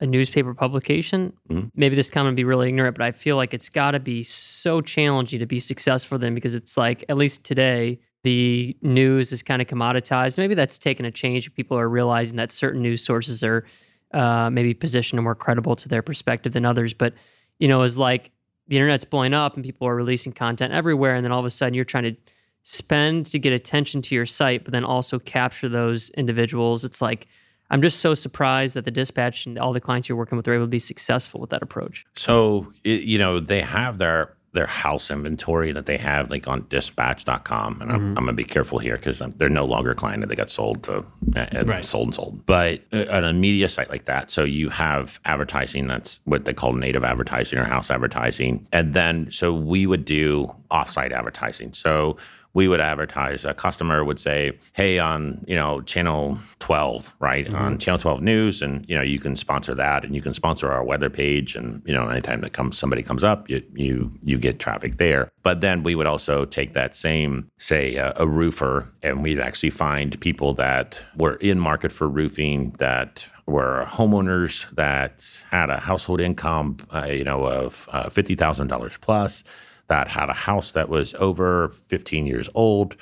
a 0.00 0.06
newspaper 0.06 0.52
publication, 0.54 1.32
Mhm. 1.50 1.70
maybe 1.74 1.96
this 1.96 2.10
comment 2.10 2.32
would 2.32 2.36
be 2.36 2.44
really 2.44 2.68
ignorant, 2.68 2.96
but 2.98 3.04
I 3.04 3.12
feel 3.12 3.36
like 3.36 3.54
it's 3.54 3.68
got 3.70 3.92
to 3.92 4.00
be 4.00 4.22
so 4.22 4.80
challenging 4.82 5.38
to 5.40 5.46
be 5.46 5.58
successful 5.58 6.18
then 6.18 6.34
because 6.34 6.54
it's 6.54 6.76
like, 6.76 7.04
at 7.08 7.16
least 7.16 7.44
today, 7.44 7.98
the 8.22 8.76
news 8.82 9.32
is 9.32 9.42
kind 9.42 9.62
of 9.62 9.68
commoditized. 9.68 10.36
Maybe 10.36 10.54
that's 10.54 10.78
taken 10.78 11.06
a 11.06 11.10
change. 11.10 11.54
People 11.54 11.78
are 11.78 11.88
realizing 11.88 12.36
that 12.36 12.52
certain 12.52 12.82
news 12.82 13.02
sources 13.02 13.42
are 13.42 13.64
uh, 14.12 14.50
maybe 14.50 14.74
positioned 14.74 15.22
more 15.22 15.34
credible 15.34 15.76
to 15.76 15.88
their 15.88 16.02
perspective 16.02 16.52
than 16.52 16.64
others. 16.64 16.92
But, 16.94 17.14
you 17.58 17.66
know, 17.68 17.82
it's 17.82 17.96
like 17.96 18.30
the 18.68 18.76
internet's 18.76 19.04
blowing 19.04 19.32
up 19.34 19.54
and 19.54 19.64
people 19.64 19.86
are 19.88 19.94
releasing 19.96 20.32
content 20.32 20.72
everywhere. 20.72 21.14
And 21.14 21.24
then 21.24 21.32
all 21.32 21.40
of 21.40 21.46
a 21.46 21.50
sudden 21.50 21.74
you're 21.74 21.84
trying 21.84 22.04
to 22.04 22.16
spend 22.62 23.26
to 23.26 23.38
get 23.38 23.52
attention 23.52 24.02
to 24.02 24.14
your 24.14 24.26
site, 24.26 24.64
but 24.64 24.72
then 24.72 24.84
also 24.84 25.18
capture 25.18 25.68
those 25.68 26.10
individuals. 26.10 26.84
It's 26.84 27.00
like, 27.00 27.26
I'm 27.70 27.82
just 27.82 28.00
so 28.00 28.14
surprised 28.14 28.76
that 28.76 28.84
the 28.84 28.90
dispatch 28.90 29.46
and 29.46 29.58
all 29.58 29.72
the 29.72 29.80
clients 29.80 30.08
you're 30.08 30.16
working 30.18 30.36
with 30.36 30.46
are 30.48 30.54
able 30.54 30.64
to 30.64 30.68
be 30.68 30.78
successful 30.78 31.40
with 31.40 31.50
that 31.50 31.62
approach. 31.62 32.04
So 32.14 32.72
you 32.84 33.18
know 33.18 33.40
they 33.40 33.60
have 33.60 33.98
their 33.98 34.32
their 34.52 34.66
house 34.66 35.10
inventory 35.10 35.70
that 35.72 35.84
they 35.84 35.98
have 35.98 36.30
like 36.30 36.48
on 36.48 36.64
dispatch.com 36.70 37.82
and 37.82 37.92
I'm, 37.92 38.08
I'm 38.10 38.14
gonna 38.24 38.32
be 38.32 38.42
careful 38.44 38.78
here 38.78 38.96
because 38.96 39.20
they're 39.36 39.50
no 39.50 39.66
longer 39.66 39.90
a 39.90 39.94
client 39.94 40.26
they 40.26 40.34
got 40.34 40.48
sold 40.48 40.82
to 40.84 41.04
uh, 41.36 41.62
Right. 41.66 41.84
sold 41.84 42.08
and 42.08 42.14
sold 42.14 42.46
but 42.46 42.80
uh, 42.90 43.04
on 43.10 43.24
a 43.24 43.34
media 43.34 43.68
site 43.68 43.90
like 43.90 44.06
that 44.06 44.30
so 44.30 44.44
you 44.44 44.70
have 44.70 45.20
advertising 45.26 45.86
that's 45.88 46.20
what 46.24 46.46
they 46.46 46.54
call 46.54 46.72
native 46.72 47.04
advertising 47.04 47.58
or 47.58 47.64
house 47.64 47.90
advertising 47.90 48.66
and 48.72 48.94
then 48.94 49.30
so 49.30 49.52
we 49.52 49.86
would 49.86 50.06
do 50.06 50.50
offsite 50.70 51.12
advertising 51.12 51.74
so 51.74 52.16
we 52.56 52.68
would 52.68 52.80
advertise 52.80 53.44
a 53.44 53.52
customer 53.52 54.02
would 54.02 54.18
say 54.18 54.58
hey 54.72 54.98
on 54.98 55.44
you 55.46 55.54
know 55.54 55.82
channel 55.82 56.38
12 56.58 57.14
right? 57.20 57.52
On 57.52 57.76
channel 57.76 57.98
12 57.98 58.22
news 58.22 58.62
and 58.62 58.88
you 58.88 58.96
know 58.96 59.02
you 59.02 59.18
can 59.18 59.36
sponsor 59.36 59.74
that 59.74 60.04
and 60.04 60.14
you 60.14 60.22
can 60.22 60.32
sponsor 60.32 60.72
our 60.72 60.82
weather 60.82 61.10
page 61.10 61.54
and 61.54 61.82
you 61.86 61.92
know 61.92 62.08
anytime 62.08 62.40
that 62.40 62.54
comes 62.54 62.78
somebody 62.78 63.02
comes 63.02 63.22
up 63.22 63.48
you 63.50 63.62
you 63.74 64.10
you 64.24 64.38
get 64.38 64.58
traffic 64.58 64.96
there. 64.96 65.30
But 65.42 65.60
then 65.60 65.82
we 65.82 65.94
would 65.94 66.06
also 66.06 66.46
take 66.46 66.72
that 66.72 66.96
same 66.96 67.50
say 67.58 67.98
uh, 67.98 68.14
a 68.16 68.26
roofer 68.26 68.88
and 69.02 69.22
we'd 69.22 69.38
actually 69.38 69.70
find 69.70 70.18
people 70.20 70.54
that 70.54 71.04
were 71.14 71.36
in 71.36 71.58
market 71.60 71.92
for 71.92 72.08
roofing 72.08 72.70
that 72.78 73.28
were 73.46 73.84
homeowners 73.86 74.68
that 74.74 75.14
had 75.50 75.68
a 75.68 75.76
household 75.76 76.22
income 76.22 76.78
uh, 76.90 77.06
you 77.10 77.24
know 77.24 77.44
of 77.44 77.86
uh, 77.92 78.08
$50000 78.08 79.00
plus 79.02 79.44
that 79.88 80.08
had 80.08 80.28
a 80.28 80.32
house 80.34 80.72
that 80.72 80.88
was 80.88 81.14
over 81.14 81.68
15 81.68 82.26
years 82.26 82.48
old. 82.54 82.96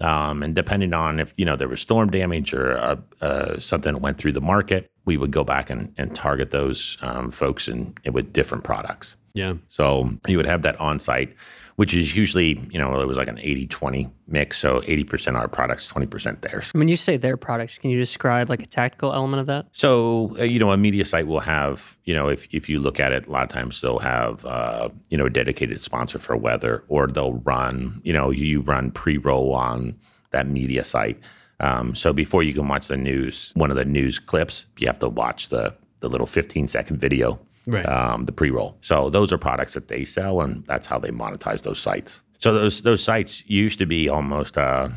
Um, 0.00 0.42
and 0.42 0.54
depending 0.54 0.92
on 0.92 1.20
if, 1.20 1.32
you 1.36 1.44
know, 1.44 1.56
there 1.56 1.68
was 1.68 1.80
storm 1.80 2.10
damage 2.10 2.52
or 2.52 2.76
uh, 2.76 2.96
uh, 3.20 3.58
something 3.58 4.00
went 4.00 4.18
through 4.18 4.32
the 4.32 4.40
market, 4.40 4.90
we 5.04 5.16
would 5.16 5.30
go 5.30 5.44
back 5.44 5.70
and, 5.70 5.94
and 5.96 6.14
target 6.14 6.50
those 6.50 6.98
um, 7.00 7.30
folks 7.30 7.68
in, 7.68 7.94
with 8.12 8.32
different 8.32 8.64
products. 8.64 9.16
Yeah. 9.36 9.54
So 9.68 10.10
you 10.26 10.38
would 10.38 10.46
have 10.46 10.62
that 10.62 10.80
on 10.80 10.98
site, 10.98 11.34
which 11.76 11.92
is 11.92 12.16
usually, 12.16 12.58
you 12.70 12.78
know, 12.78 12.98
it 13.00 13.06
was 13.06 13.18
like 13.18 13.28
an 13.28 13.38
80 13.38 13.66
20 13.66 14.08
mix. 14.26 14.58
So 14.58 14.80
80% 14.80 15.36
our 15.36 15.46
products, 15.46 15.92
20% 15.92 16.40
theirs. 16.40 16.70
When 16.72 16.88
you 16.88 16.96
say 16.96 17.18
their 17.18 17.36
products, 17.36 17.78
can 17.78 17.90
you 17.90 17.98
describe 17.98 18.48
like 18.48 18.62
a 18.62 18.66
tactical 18.66 19.12
element 19.12 19.40
of 19.40 19.46
that? 19.46 19.66
So, 19.72 20.34
uh, 20.38 20.44
you 20.44 20.58
know, 20.58 20.72
a 20.72 20.76
media 20.78 21.04
site 21.04 21.26
will 21.26 21.40
have, 21.40 21.98
you 22.04 22.14
know, 22.14 22.28
if, 22.28 22.48
if 22.52 22.68
you 22.68 22.80
look 22.80 22.98
at 22.98 23.12
it, 23.12 23.26
a 23.26 23.30
lot 23.30 23.42
of 23.42 23.50
times 23.50 23.82
they'll 23.82 23.98
have, 23.98 24.44
uh, 24.46 24.88
you 25.10 25.18
know, 25.18 25.26
a 25.26 25.30
dedicated 25.30 25.82
sponsor 25.82 26.18
for 26.18 26.34
weather, 26.34 26.82
or 26.88 27.06
they'll 27.06 27.34
run, 27.34 28.00
you 28.04 28.14
know, 28.14 28.30
you 28.30 28.62
run 28.62 28.90
pre 28.90 29.18
roll 29.18 29.54
on 29.54 29.96
that 30.30 30.46
media 30.46 30.82
site. 30.82 31.20
Um, 31.60 31.94
so 31.94 32.12
before 32.12 32.42
you 32.42 32.54
can 32.54 32.68
watch 32.68 32.88
the 32.88 32.96
news, 32.96 33.52
one 33.54 33.70
of 33.70 33.76
the 33.76 33.84
news 33.84 34.18
clips, 34.18 34.64
you 34.78 34.86
have 34.86 34.98
to 35.00 35.08
watch 35.08 35.48
the, 35.50 35.74
the 36.00 36.08
little 36.08 36.26
15 36.26 36.68
second 36.68 36.98
video 36.98 37.38
Right. 37.66 37.86
um, 37.86 38.24
the 38.24 38.32
pre-roll. 38.32 38.78
So 38.80 39.10
those 39.10 39.32
are 39.32 39.38
products 39.38 39.74
that 39.74 39.88
they 39.88 40.04
sell, 40.04 40.40
and 40.40 40.64
that's 40.66 40.86
how 40.86 40.98
they 40.98 41.10
monetize 41.10 41.62
those 41.62 41.78
sites. 41.80 42.22
So 42.38 42.52
those 42.52 42.82
those 42.82 43.02
sites 43.02 43.48
used 43.48 43.78
to 43.78 43.86
be 43.86 44.08
almost 44.08 44.56
uh, 44.56 44.88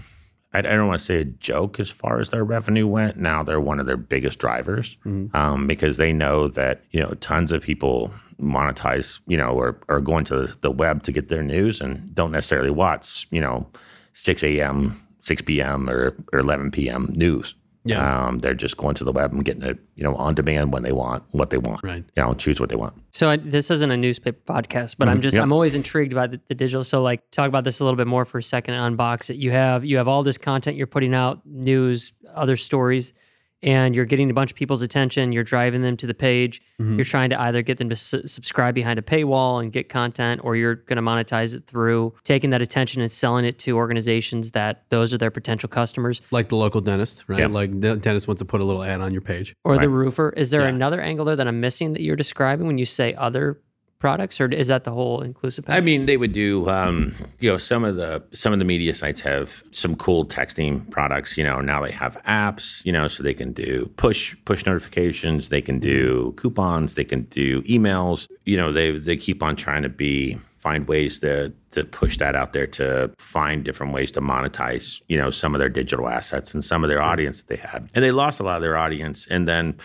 I, 0.53 0.59
I 0.59 0.61
don't 0.61 0.87
want 0.87 0.99
to 0.99 1.05
say 1.05 1.21
a 1.21 1.25
joke 1.25 1.79
as 1.79 1.89
far 1.89 2.19
as 2.19 2.29
their 2.29 2.43
revenue 2.43 2.87
went. 2.87 3.17
Now 3.17 3.43
they're 3.43 3.61
one 3.61 3.79
of 3.79 3.85
their 3.85 3.97
biggest 3.97 4.39
drivers 4.39 4.97
um, 5.33 5.67
because 5.67 5.97
they 5.97 6.11
know 6.13 6.47
that 6.49 6.83
you 6.91 6.99
know 6.99 7.11
tons 7.21 7.51
of 7.51 7.63
people 7.63 8.11
monetize 8.39 9.19
you 9.27 9.37
know 9.37 9.49
or 9.49 9.79
are 9.89 10.01
going 10.01 10.23
to 10.25 10.47
the 10.61 10.71
web 10.71 11.03
to 11.03 11.11
get 11.11 11.27
their 11.27 11.43
news 11.43 11.81
and 11.81 12.13
don't 12.15 12.31
necessarily 12.31 12.69
watch 12.71 13.27
you 13.31 13.41
know 13.41 13.67
6 14.13 14.43
a.m. 14.43 14.95
6 15.21 15.41
p.m. 15.43 15.89
or, 15.89 16.15
or 16.33 16.39
11 16.39 16.71
p.m. 16.71 17.09
news. 17.15 17.53
Yeah. 17.85 18.27
Um, 18.27 18.39
they're 18.39 18.53
just 18.53 18.75
going 18.77 18.95
to 18.95 19.03
the 19.03 19.11
web 19.11 19.31
and 19.31 19.43
getting 19.43 19.63
it, 19.63 19.79
you 19.95 20.03
know, 20.03 20.15
on 20.15 20.35
demand 20.35 20.73
when 20.73 20.83
they 20.83 20.91
want, 20.91 21.23
what 21.31 21.49
they 21.49 21.57
want. 21.57 21.81
Right. 21.83 22.03
You 22.15 22.23
know, 22.23 22.33
choose 22.33 22.59
what 22.59 22.69
they 22.69 22.75
want. 22.75 22.93
So 23.11 23.29
I, 23.29 23.37
this 23.37 23.71
isn't 23.71 23.89
a 23.89 23.95
newspaper 23.97 24.39
podcast, 24.45 24.95
but 24.97 25.07
I'm 25.07 25.21
just 25.21 25.35
Yep. 25.35 25.43
I'm 25.43 25.53
always 25.53 25.75
intrigued 25.75 26.13
by 26.13 26.27
the, 26.27 26.41
the 26.49 26.55
digital. 26.55 26.83
So 26.83 27.01
like 27.01 27.31
talk 27.31 27.47
about 27.47 27.63
this 27.63 27.79
a 27.79 27.85
little 27.85 27.97
bit 27.97 28.07
more 28.07 28.25
for 28.25 28.37
a 28.39 28.43
second. 28.43 28.73
Unbox 28.73 29.29
it. 29.29 29.37
You 29.37 29.51
have 29.51 29.85
you 29.85 29.97
have 29.97 30.07
all 30.07 30.23
this 30.23 30.37
content 30.37 30.75
you're 30.75 30.87
putting 30.87 31.13
out, 31.13 31.45
news, 31.45 32.11
other 32.33 32.57
stories, 32.57 33.13
and 33.61 33.95
you're 33.95 34.05
getting 34.05 34.29
a 34.31 34.33
bunch 34.33 34.51
of 34.51 34.57
people's 34.57 34.81
attention. 34.81 35.31
You're 35.31 35.43
driving 35.43 35.81
them 35.81 35.97
to 35.97 36.07
the 36.07 36.13
page. 36.13 36.61
Mm-hmm. 36.79 36.95
You're 36.95 37.05
trying 37.05 37.29
to 37.31 37.41
either 37.41 37.61
get 37.61 37.77
them 37.77 37.89
to 37.89 37.95
su- 37.95 38.25
subscribe 38.25 38.73
behind 38.75 38.99
a 38.99 39.01
paywall 39.01 39.61
and 39.61 39.71
get 39.71 39.89
content, 39.89 40.41
or 40.43 40.55
you're 40.55 40.75
going 40.75 40.95
to 40.97 41.01
monetize 41.01 41.53
it 41.55 41.67
through 41.67 42.13
taking 42.23 42.51
that 42.51 42.61
attention 42.61 43.01
and 43.01 43.11
selling 43.11 43.45
it 43.45 43.59
to 43.59 43.75
organizations 43.75 44.51
that 44.51 44.83
those 44.89 45.13
are 45.13 45.17
their 45.17 45.31
potential 45.31 45.67
customers. 45.69 46.21
Like 46.31 46.47
the 46.49 46.55
local 46.55 46.81
dentist, 46.81 47.25
right? 47.27 47.39
Yeah. 47.39 47.47
Like 47.47 47.71
the 47.71 47.97
dentist 47.97 48.27
wants 48.27 48.39
to 48.39 48.45
put 48.45 48.61
a 48.61 48.63
little 48.63 48.83
ad 48.83 49.01
on 49.01 49.11
your 49.11 49.21
page. 49.21 49.53
Or 49.65 49.77
the 49.77 49.89
roofer. 49.89 50.29
Is 50.37 50.51
there 50.51 50.61
Yeah. 50.61 50.67
another 50.69 51.01
angle 51.01 51.25
there 51.25 51.35
that 51.35 51.47
I'm 51.47 51.59
missing 51.59 51.93
that 51.93 52.01
you're 52.01 52.15
describing 52.15 52.67
when 52.67 52.77
you 52.77 52.85
say 52.85 53.13
other 53.15 53.59
products, 53.99 54.39
or 54.41 54.51
is 54.51 54.67
that 54.67 54.85
the 54.85 54.91
whole 54.91 55.21
inclusive 55.21 55.65
package? 55.65 55.81
I 55.81 55.85
mean, 55.85 56.05
they 56.05 56.17
would 56.17 56.31
do, 56.31 56.67
um, 56.69 57.13
you 57.39 57.51
know, 57.51 57.57
some 57.57 57.83
of 57.83 57.97
the 57.97 58.23
some 58.33 58.53
of 58.53 58.59
the 58.59 58.65
media 58.65 58.93
sites 58.93 59.21
have 59.21 59.63
some 59.71 59.95
cool 59.95 60.25
texting 60.25 60.89
products. 60.89 61.37
You 61.37 61.43
know, 61.43 61.59
now 61.59 61.81
they 61.81 61.91
have 61.91 62.21
apps. 62.23 62.83
You 62.85 62.93
know, 62.93 63.07
so 63.07 63.21
they 63.21 63.33
can 63.33 63.51
do 63.51 63.91
push 63.97 64.35
push 64.45 64.65
notifications. 64.65 65.49
They 65.49 65.61
can 65.61 65.79
do 65.79 66.33
coupons. 66.37 66.95
They 66.95 67.03
can 67.03 67.23
do 67.23 67.61
emails. 67.63 68.27
You 68.45 68.57
know, 68.57 68.71
they 68.71 68.91
they 68.97 69.17
keep 69.17 69.43
on 69.43 69.55
trying 69.55 69.83
to 69.83 69.89
be 69.89 70.37
find 70.57 70.87
ways 70.87 71.19
to 71.19 71.53
to 71.71 71.83
push 71.83 72.17
that 72.17 72.35
out 72.35 72.53
there 72.53 72.67
to 72.67 73.11
find 73.17 73.63
different 73.63 73.93
ways 73.93 74.11
to 74.11 74.21
monetize. 74.21 75.01
You 75.07 75.17
know, 75.17 75.29
some 75.29 75.53
of 75.53 75.59
their 75.59 75.69
digital 75.69 76.07
assets 76.09 76.53
and 76.53 76.63
some 76.63 76.83
of 76.83 76.89
their 76.89 77.01
audience 77.01 77.41
that 77.41 77.47
they 77.47 77.61
had, 77.61 77.89
and 77.93 78.03
they 78.03 78.11
lost 78.11 78.39
a 78.39 78.43
lot 78.43 78.57
of 78.57 78.61
their 78.61 78.77
audience, 78.77 79.27
and 79.27 79.47
then 79.47 79.75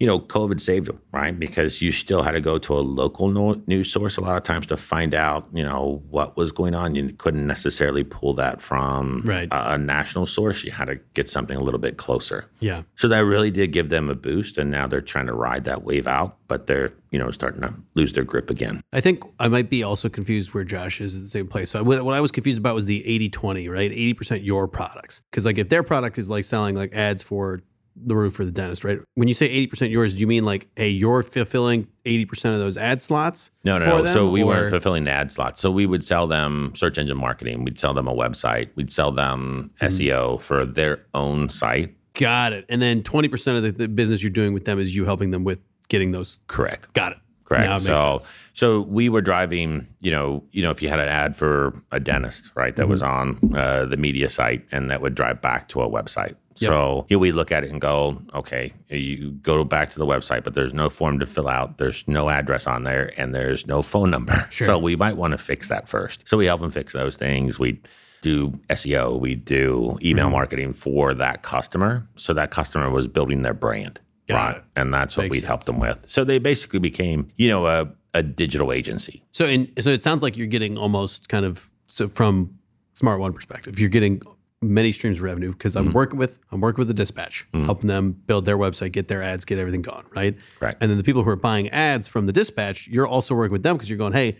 you 0.00 0.06
know, 0.06 0.18
COVID 0.18 0.60
saved 0.60 0.86
them, 0.86 1.00
right? 1.12 1.38
Because 1.38 1.80
you 1.80 1.92
still 1.92 2.22
had 2.22 2.32
to 2.32 2.40
go 2.40 2.58
to 2.58 2.74
a 2.74 2.80
local 2.80 3.28
no- 3.28 3.62
news 3.66 3.90
source 3.92 4.16
a 4.16 4.20
lot 4.20 4.36
of 4.36 4.42
times 4.42 4.66
to 4.68 4.76
find 4.76 5.14
out, 5.14 5.48
you 5.52 5.62
know, 5.62 6.02
what 6.10 6.36
was 6.36 6.52
going 6.52 6.74
on. 6.74 6.94
You 6.94 7.12
couldn't 7.12 7.46
necessarily 7.46 8.04
pull 8.04 8.34
that 8.34 8.60
from 8.60 9.22
Right. 9.24 9.48
a, 9.52 9.74
a 9.74 9.78
national 9.78 10.26
source. 10.26 10.64
You 10.64 10.72
had 10.72 10.86
to 10.86 10.96
get 11.14 11.28
something 11.28 11.56
a 11.56 11.62
little 11.62 11.80
bit 11.80 11.96
closer. 11.96 12.50
Yeah. 12.60 12.82
So 12.96 13.08
that 13.08 13.20
really 13.24 13.50
did 13.50 13.72
give 13.72 13.88
them 13.88 14.08
a 14.10 14.14
boost, 14.14 14.58
and 14.58 14.70
now 14.70 14.86
they're 14.86 15.00
trying 15.00 15.26
to 15.26 15.32
ride 15.34 15.64
that 15.64 15.84
wave 15.84 16.06
out, 16.06 16.36
but 16.48 16.66
they're, 16.66 16.92
you 17.10 17.18
know, 17.18 17.30
starting 17.30 17.60
to 17.62 17.74
lose 17.94 18.12
their 18.12 18.24
grip 18.24 18.50
again. 18.50 18.80
I 18.92 19.00
think 19.00 19.22
I 19.38 19.48
might 19.48 19.70
be 19.70 19.82
also 19.82 20.08
confused 20.08 20.52
where 20.54 20.64
Josh 20.64 21.00
is 21.00 21.14
at 21.14 21.22
the 21.22 21.28
same 21.28 21.46
place. 21.46 21.70
So 21.70 21.82
what, 21.84 22.02
what 22.04 22.14
I 22.14 22.20
was 22.20 22.32
confused 22.32 22.58
about 22.58 22.74
was 22.74 22.86
the 22.86 23.06
80 23.06 23.28
20, 23.30 23.68
right? 23.68 23.90
80% 23.90 24.44
your 24.44 24.66
products. 24.66 25.22
Because 25.30 25.44
like 25.44 25.58
if 25.58 25.68
their 25.68 25.82
product 25.82 26.18
is 26.18 26.28
like 26.28 26.44
selling 26.44 26.74
like 26.74 26.92
ads 26.94 27.22
for 27.22 27.62
the 27.96 28.16
roof 28.16 28.34
for 28.34 28.44
the 28.44 28.50
dentist, 28.50 28.84
right? 28.84 28.98
When 29.14 29.28
you 29.28 29.34
say 29.34 29.48
80% 29.66 29.90
yours, 29.90 30.14
do 30.14 30.20
you 30.20 30.26
mean 30.26 30.44
like, 30.44 30.68
hey, 30.76 30.88
you're 30.88 31.22
fulfilling 31.22 31.86
80% 32.04 32.52
of 32.52 32.58
those 32.58 32.76
ad 32.76 33.00
slots? 33.00 33.50
No, 33.64 33.78
no, 33.78 33.86
no. 33.86 34.02
them, 34.02 34.12
So 34.12 34.30
we 34.30 34.42
or- 34.42 34.46
weren't 34.46 34.70
fulfilling 34.70 35.04
the 35.04 35.10
ad 35.12 35.30
slots. 35.30 35.60
So 35.60 35.70
we 35.70 35.86
would 35.86 36.02
sell 36.04 36.26
them 36.26 36.72
search 36.74 36.98
engine 36.98 37.16
marketing. 37.18 37.64
We'd 37.64 37.78
sell 37.78 37.94
them 37.94 38.08
a 38.08 38.14
website. 38.14 38.70
We'd 38.74 38.90
sell 38.92 39.12
them 39.12 39.70
Mm-hmm. 39.80 39.86
SEO 39.86 40.40
for 40.42 40.64
their 40.66 41.04
own 41.14 41.48
site. 41.48 41.94
Got 42.14 42.52
it. 42.52 42.64
And 42.68 42.80
then 42.82 43.02
20% 43.02 43.56
of 43.56 43.62
the, 43.62 43.72
the 43.72 43.88
business 43.88 44.22
you're 44.22 44.30
doing 44.30 44.52
with 44.54 44.64
them 44.64 44.78
is 44.78 44.94
you 44.94 45.04
helping 45.04 45.30
them 45.30 45.44
with 45.44 45.58
getting 45.88 46.12
those. 46.12 46.40
Correct. 46.46 46.92
Got 46.94 47.12
it. 47.12 47.18
Correct. 47.44 47.70
It 47.70 47.78
so, 47.80 48.18
sense. 48.18 48.30
so 48.54 48.80
we 48.82 49.08
were 49.10 49.20
driving. 49.20 49.86
You 50.00 50.12
know, 50.12 50.44
you 50.52 50.62
know, 50.62 50.70
if 50.70 50.80
you 50.82 50.88
had 50.88 50.98
an 50.98 51.08
ad 51.08 51.36
for 51.36 51.74
a 51.92 52.00
dentist, 52.00 52.50
right, 52.54 52.74
that 52.76 52.82
Mm-hmm. 52.84 52.90
was 52.90 53.02
on 53.02 53.54
uh, 53.54 53.84
the 53.84 53.96
media 53.98 54.28
site, 54.30 54.64
and 54.72 54.90
that 54.90 55.02
would 55.02 55.14
drive 55.14 55.42
back 55.42 55.68
to 55.68 55.82
a 55.82 55.88
website. 55.90 56.36
Yep. 56.58 56.70
So 56.70 57.06
here 57.08 57.18
we 57.18 57.32
look 57.32 57.50
at 57.50 57.64
it 57.64 57.70
and 57.70 57.80
go, 57.80 58.20
okay, 58.32 58.72
you 58.88 59.32
go 59.42 59.64
back 59.64 59.90
to 59.90 59.98
the 59.98 60.06
website, 60.06 60.44
but 60.44 60.54
there's 60.54 60.72
no 60.74 60.88
form 60.88 61.18
to 61.18 61.26
fill 61.26 61.48
out. 61.48 61.78
There's 61.78 62.06
no 62.06 62.28
address 62.30 62.66
on 62.66 62.84
there, 62.84 63.12
and 63.16 63.34
there's 63.34 63.66
no 63.66 63.82
phone 63.82 64.10
number. 64.10 64.34
So 64.50 64.78
we 64.78 64.94
might 64.96 65.16
want 65.16 65.32
to 65.32 65.38
fix 65.38 65.68
that 65.68 65.88
first. 65.88 66.28
So 66.28 66.36
we 66.36 66.46
help 66.46 66.60
them 66.60 66.70
fix 66.70 66.92
those 66.92 67.16
things. 67.16 67.58
We 67.58 67.80
do 68.22 68.50
SEO. 68.70 69.18
We 69.20 69.34
do 69.34 69.98
email 70.02 70.26
Mm-hmm. 70.26 70.32
marketing 70.32 70.72
for 70.72 71.12
that 71.14 71.42
customer. 71.42 72.06
So 72.16 72.32
that 72.34 72.50
customer 72.50 72.88
was 72.90 73.08
building 73.08 73.42
their 73.42 73.52
brand. 73.54 74.00
Got 74.28 74.36
right. 74.36 74.56
it. 74.58 74.64
And 74.76 74.94
that's 74.94 75.16
what 75.16 75.24
Makes 75.24 75.36
we'd 75.42 75.44
help 75.44 75.64
them 75.64 75.78
with. 75.80 76.08
So 76.08 76.24
they 76.24 76.38
basically 76.38 76.78
became, 76.78 77.28
you 77.36 77.48
know, 77.48 77.66
a, 77.66 77.92
a 78.14 78.22
digital 78.22 78.72
agency. 78.72 79.22
So, 79.32 79.44
in, 79.46 79.70
so 79.82 79.90
it 79.90 80.00
sounds 80.02 80.22
like 80.22 80.36
you're 80.36 80.46
getting 80.46 80.78
almost 80.78 81.28
kind 81.28 81.44
of 81.44 81.70
so 81.86 82.08
from 82.08 82.58
Smart 82.94 83.20
One 83.20 83.32
perspective, 83.32 83.78
you're 83.78 83.90
getting 83.90 84.22
many 84.68 84.92
streams 84.92 85.18
of 85.18 85.24
revenue 85.24 85.52
because 85.52 85.74
Mm-hmm. 85.74 85.88
I'm 85.88 85.94
working 85.94 86.18
with 86.18 86.38
I'm 86.52 86.60
working 86.60 86.78
with 86.78 86.88
the 86.88 86.94
dispatch, 86.94 87.46
helping 87.52 87.88
them 87.88 88.12
build 88.12 88.44
their 88.44 88.56
website, 88.56 88.92
get 88.92 89.08
their 89.08 89.22
ads, 89.22 89.44
get 89.44 89.58
everything 89.58 89.82
going, 89.82 90.04
right? 90.14 90.36
Right. 90.60 90.76
And 90.80 90.90
then 90.90 90.98
the 90.98 91.04
people 91.04 91.22
who 91.22 91.30
are 91.30 91.36
buying 91.36 91.68
ads 91.70 92.06
from 92.08 92.26
the 92.26 92.32
dispatch, 92.32 92.88
you're 92.88 93.06
also 93.06 93.34
working 93.34 93.52
with 93.52 93.62
them 93.62 93.76
because 93.76 93.88
you're 93.88 93.98
going, 93.98 94.12
hey, 94.12 94.38